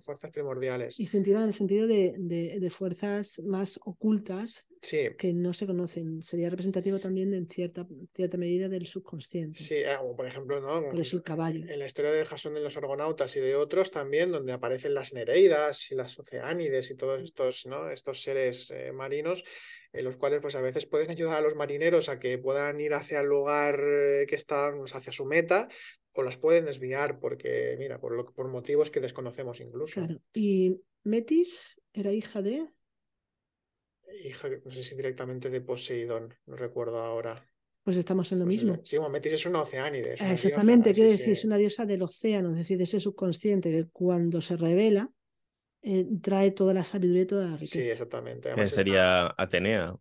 [0.00, 0.98] Fuerzas primordiales.
[1.00, 6.22] Instintivas en el sentido de, de, fuerzas más ocultas que no se conocen.
[6.22, 9.62] Sería representativo también en cierta, cierta medida del subconsciente.
[9.62, 10.82] Sí, ah, por ejemplo, ¿no?
[10.82, 11.64] Por eso el caballo.
[11.68, 15.12] En la historia de Jasón de los Argonautas y de otros también, donde aparecen las
[15.12, 17.90] Nereidas y las Oceánides y todos estos, ¿no?
[17.90, 19.44] estos seres eh, marinos
[19.92, 22.94] en los cuales pues a veces pueden ayudar a los marineros a que puedan ir
[22.94, 25.68] hacia el lugar eh, que están, hacia su meta,
[26.12, 30.06] o las pueden desviar porque, mira, por, por motivos que desconocemos incluso.
[30.32, 32.68] ¿Y Metis era hija de?
[34.24, 37.44] Hija, no sé si directamente de Poseidón, no recuerdo ahora.
[37.82, 38.80] Pues estamos en lo pues mismo.
[38.84, 40.14] Sí, Metis es una oceánide.
[40.14, 44.40] Exactamente, quiere decir, es una diosa del océano, es decir, de ese subconsciente que cuando
[44.40, 45.10] se revela
[45.82, 47.72] eh, trae toda la sabiduría y toda la riqueza.
[47.72, 48.66] Sí, exactamente.
[48.66, 49.96] sería Atenea.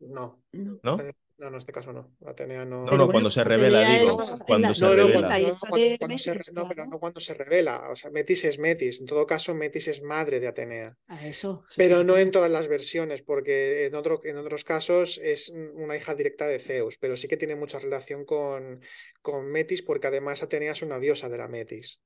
[0.00, 0.42] No.
[0.52, 0.80] ¿No?
[0.82, 0.98] No,
[1.46, 2.16] en este caso no.
[2.26, 2.84] Atenea no.
[2.84, 4.18] No, no, cuando se revela, digo.
[4.46, 5.38] Cuando se revela.
[6.52, 7.90] No, pero no cuando se revela.
[7.90, 9.00] O sea, Metis es Metis.
[9.00, 10.96] En todo caso, Metis es madre de Atenea.
[11.06, 11.64] A eso.
[11.76, 16.14] Pero no en todas las versiones, porque en, otro, en otros casos es una hija
[16.14, 18.80] directa de Zeus, pero sí que tiene mucha relación con,
[19.22, 22.00] con Metis, porque además Atenea es una diosa de la Metis.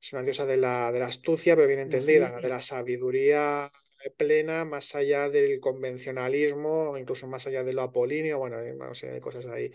[0.00, 3.68] Es una diosa de la, de la astucia, pero bien entendida, de la sabiduría
[4.10, 9.20] plena, más allá del convencionalismo, incluso más allá de lo apolíneo, bueno, una serie de
[9.20, 9.70] cosas ahí.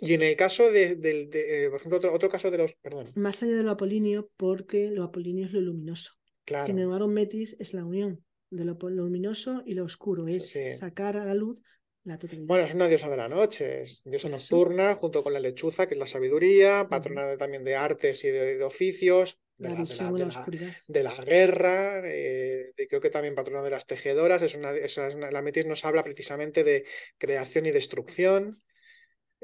[0.00, 3.06] Y en el caso de, de, por ejemplo, otro, caso de los, perdón.
[3.14, 6.12] Más allá de lo apolíneo, porque lo apolíneo es lo luminoso.
[6.44, 6.66] Claro.
[6.66, 11.24] Sin embargo, Metis es la unión de lo, luminoso y lo oscuro, es sacar a
[11.24, 11.60] la luz
[12.04, 12.18] la.
[12.46, 15.94] Bueno, es una diosa de la noche, es diosa nocturna, junto con la lechuza, que
[15.94, 23.00] es la sabiduría, patrona también de artes y de oficios, de la, guerra, eh, creo
[23.00, 24.72] que también patrona de las tejedoras, es una,
[25.30, 26.84] la Metis nos habla precisamente de
[27.18, 28.62] creación y destrucción,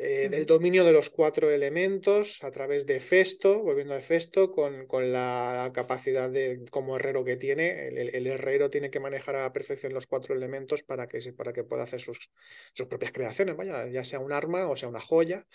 [0.03, 4.87] eh, del dominio de los cuatro elementos a través de Festo, volviendo a Festo, con,
[4.87, 9.53] con la capacidad de, como herrero que tiene, el, herrero tiene que manejar a la
[9.53, 12.31] perfección los cuatro elementos para que, para que pueda hacer sus,
[12.73, 15.47] sus propias creaciones, vaya, ya sea un arma o sea una joya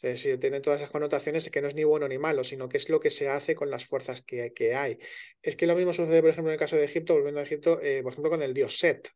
[0.00, 2.88] si tiene todas esas connotaciones que no es ni bueno ni malo, sino que es
[2.88, 4.98] lo que se hace con las fuerzas que, que hay.
[5.42, 7.80] Es que lo mismo sucede, por ejemplo, en el caso de Egipto, volviendo a Egipto,
[7.82, 9.08] eh, por ejemplo, con el dios Set.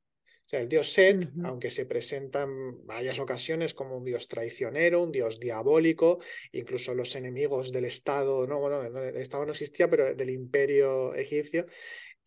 [0.45, 5.03] O sea, el dios Set, aunque se presenta en varias ocasiones como un dios traicionero,
[5.03, 6.19] un dios diabólico,
[6.51, 11.65] incluso los enemigos del Estado, no, bueno, el Estado no existía, pero del imperio egipcio,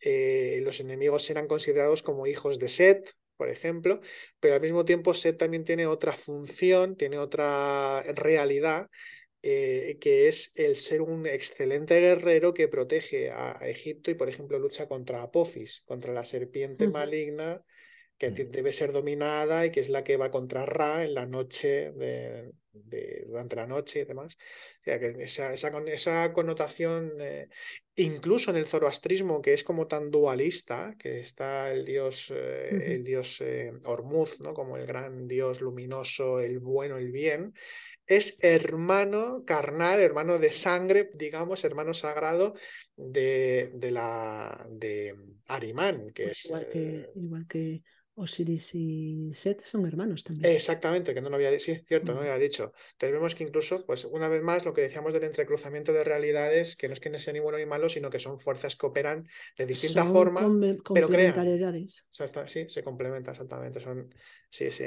[0.00, 4.00] eh, los enemigos eran considerados como hijos de Set, por ejemplo,
[4.40, 8.88] pero al mismo tiempo Set también tiene otra función, tiene otra realidad,
[9.42, 14.58] eh, que es el ser un excelente guerrero que protege a, Egipto y, por ejemplo,
[14.58, 17.62] lucha contra Apophis, contra la serpiente maligna
[18.18, 18.50] que mm.
[18.50, 22.52] debe ser dominada y que es la que va contra Ra en la noche de,
[23.26, 24.36] durante la noche y demás.
[24.80, 27.48] O sea, que esa, esa, connotación, eh,
[27.96, 33.04] incluso en el zoroastrismo, que es como tan dualista, que está el dios, eh, el
[33.04, 34.54] dios eh, Ormuz, ¿no?
[34.54, 37.52] como el gran dios luminoso, el bueno, el bien,
[38.06, 42.54] es hermano carnal, hermano de sangre, digamos, hermano sagrado
[42.94, 45.14] de, de la de
[45.46, 46.44] Arimán, que pues es.
[46.46, 47.82] Igual que, igual que
[48.16, 50.50] Osiris y Set son hermanos también.
[50.52, 52.72] Exactamente, que no lo había dicho, sí, cierto, no lo había dicho.
[52.96, 56.88] Tenemos que incluso, pues una vez más, lo que decíamos del entrecruzamiento de realidades, que
[56.88, 59.24] no es que no sea ni bueno ni malo, sino que son fuerzas que operan
[59.58, 60.40] de distinta forma,
[60.92, 61.34] pero crean.
[61.38, 63.80] O sea, sí, se complementa exactamente.
[63.80, 64.12] Son,
[64.50, 64.84] sí, sí.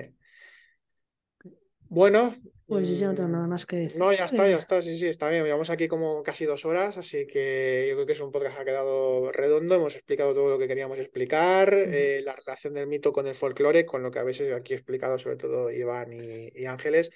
[1.89, 2.35] Bueno.
[2.67, 3.99] Pues yo ya no tengo nada más que decir.
[3.99, 5.43] No, ya está, ya está, sí, sí, está bien.
[5.43, 8.61] Llevamos aquí como casi dos horas, así que yo creo que es un podcast que
[8.61, 9.73] ha quedado redondo.
[9.73, 13.87] Hemos explicado todo lo que queríamos explicar, eh, la relación del mito con el folclore,
[13.87, 17.09] con lo que a veces aquí he explicado sobre todo Iván y Ángeles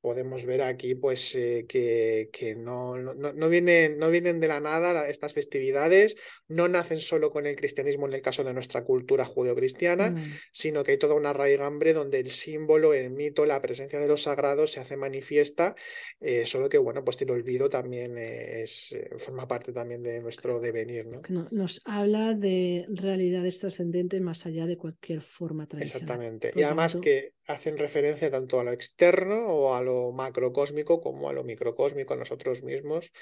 [0.00, 4.60] podemos ver aquí pues eh, que, que no, no, no, vienen, no vienen de la
[4.60, 6.16] nada estas festividades,
[6.48, 10.38] no nacen solo con el cristianismo en el caso de nuestra cultura judeocristiana, cristiana mm.
[10.52, 14.22] sino que hay toda una raigambre donde el símbolo, el mito, la presencia de los
[14.22, 15.74] sagrados se hace manifiesta,
[16.20, 20.60] eh, solo que bueno, pues el olvido también es, eh, forma parte también de nuestro
[20.60, 21.06] devenir.
[21.06, 21.48] ¿no?
[21.50, 26.02] nos habla de realidades trascendentes más allá de cualquier forma tradicional.
[26.02, 26.52] Exactamente.
[26.54, 31.32] y además que hacen referencia tanto a lo externo o a lo macrocósmico como a
[31.32, 33.12] lo microcósmico, a nosotros mismos.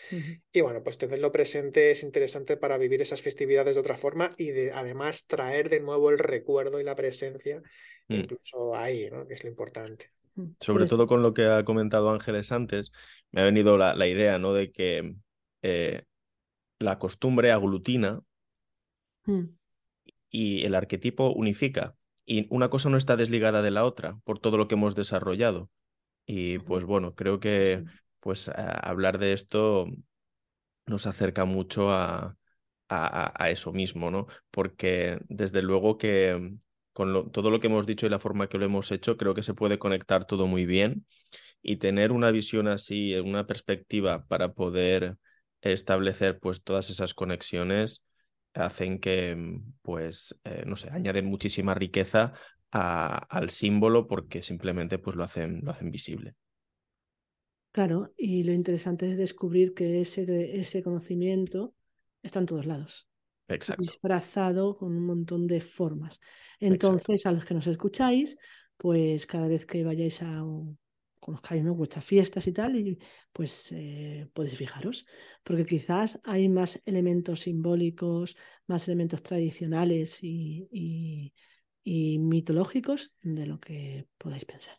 [0.53, 4.51] Y bueno, pues tenerlo presente es interesante para vivir esas festividades de otra forma y
[4.51, 7.63] de, además traer de nuevo el recuerdo y la presencia
[8.09, 8.15] mm.
[8.15, 9.27] incluso ahí, ¿no?
[9.27, 10.11] que es lo importante.
[10.37, 12.93] Mm, Sobre pues todo con lo que ha comentado Ángeles antes,
[13.31, 14.55] me ha venido la, la idea ¿no?
[14.55, 15.17] de que
[15.63, 16.03] eh,
[16.79, 18.23] la costumbre aglutina
[19.27, 19.45] mm.
[20.31, 21.95] y el arquetipo unifica
[22.27, 25.71] y una cosa no está desligada de la otra por todo lo que hemos desarrollado.
[26.27, 27.85] Y pues bueno, creo que
[28.21, 29.87] pues hablar de esto
[30.87, 32.37] nos acerca mucho a,
[32.89, 34.27] a, eso mismo, ¿no?
[34.51, 36.57] Porque desde luego que
[36.93, 39.43] con todo lo que hemos dicho y la forma que lo hemos hecho, creo que
[39.43, 41.07] se puede conectar todo muy bien
[41.63, 45.17] y tener una visión así, una perspectiva para poder
[45.61, 48.05] establecer pues todas esas conexiones
[48.55, 52.33] hacen que, mm, pues, eh, no sé, añaden muchísima riqueza
[52.71, 56.35] al símbolo porque simplemente pues, lo, hacen, lo hacen visible.
[57.71, 61.75] Claro, y lo interesante es descubrir que ese, ese conocimiento
[62.23, 63.09] está en todos lados.
[63.47, 63.85] Exacto.
[63.85, 66.21] Disfrazado con un montón de formas.
[66.59, 68.37] Entonces, a los que nos escucháis,
[68.77, 70.79] pues cada vez que vayáis a un,
[71.25, 71.75] conozcáis ¿no?
[71.75, 72.99] vuestras fiestas y tal, y
[73.33, 75.07] pues eh, podéis fijaros,
[75.43, 78.37] porque quizás hay más elementos simbólicos,
[78.67, 80.69] más elementos tradicionales y,
[81.83, 84.77] y, mitológicos de lo que podáis pensar.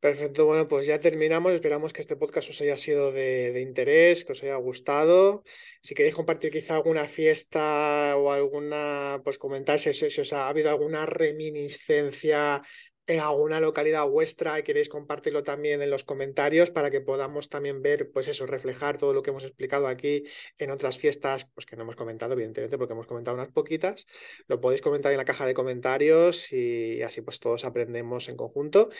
[0.00, 1.52] Perfecto, bueno, pues ya terminamos.
[1.52, 5.44] Esperamos que este podcast os haya sido de, interés, que os haya gustado.
[5.82, 10.68] Si queréis compartir quizá alguna fiesta o alguna, pues comentar si, si os ha habido
[10.70, 12.62] alguna reminiscencia
[13.06, 17.80] en alguna localidad vuestra y queréis compartirlo también en los comentarios para que podamos también
[17.80, 20.24] ver, pues eso, reflejar todo lo que hemos explicado aquí
[20.58, 24.06] en otras fiestas, pues que no hemos comentado, evidentemente, porque hemos comentado unas poquitas.
[24.48, 28.90] Lo podéis comentar en la caja de comentarios y así pues todos aprendemos en conjunto.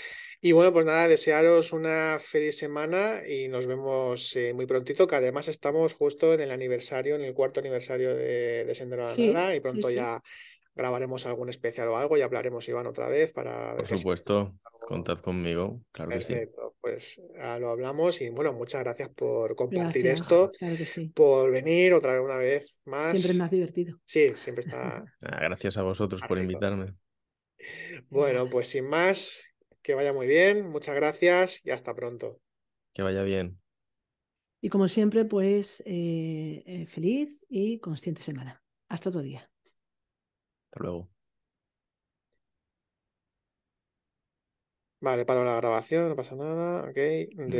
[0.41, 5.17] Y bueno, pues nada, desearos una feliz semana y nos vemos eh, muy prontito, que
[5.17, 9.33] además estamos justo en el aniversario, en el cuarto aniversario de, de Sendero de la
[9.33, 10.23] Nada y pronto ya
[10.77, 13.77] grabaremos algún especial o algo y hablaremos Iván otra vez para...
[13.77, 14.55] Por supuesto,
[14.87, 16.35] contad conmigo, claro que sí.
[16.81, 17.21] Pues
[17.59, 20.53] lo hablamos y bueno, muchas gracias por compartir esto,
[21.15, 23.13] por venir otra vez una vez más.
[23.13, 23.99] Siempre es más divertido.
[24.05, 25.05] Sí, siempre está...
[25.23, 26.95] Ah, gracias a vosotros por invitarme.
[28.09, 29.49] Bueno, pues sin más,
[29.83, 32.39] que vaya muy bien, muchas gracias y hasta pronto.
[32.93, 33.59] Que vaya bien.
[34.61, 38.63] Y como siempre, pues eh, eh, feliz y consciente semana.
[38.89, 39.51] Hasta otro día
[40.81, 41.09] luego.
[45.01, 46.89] Vale, paro la grabación, no pasa nada.
[46.91, 46.97] Ok.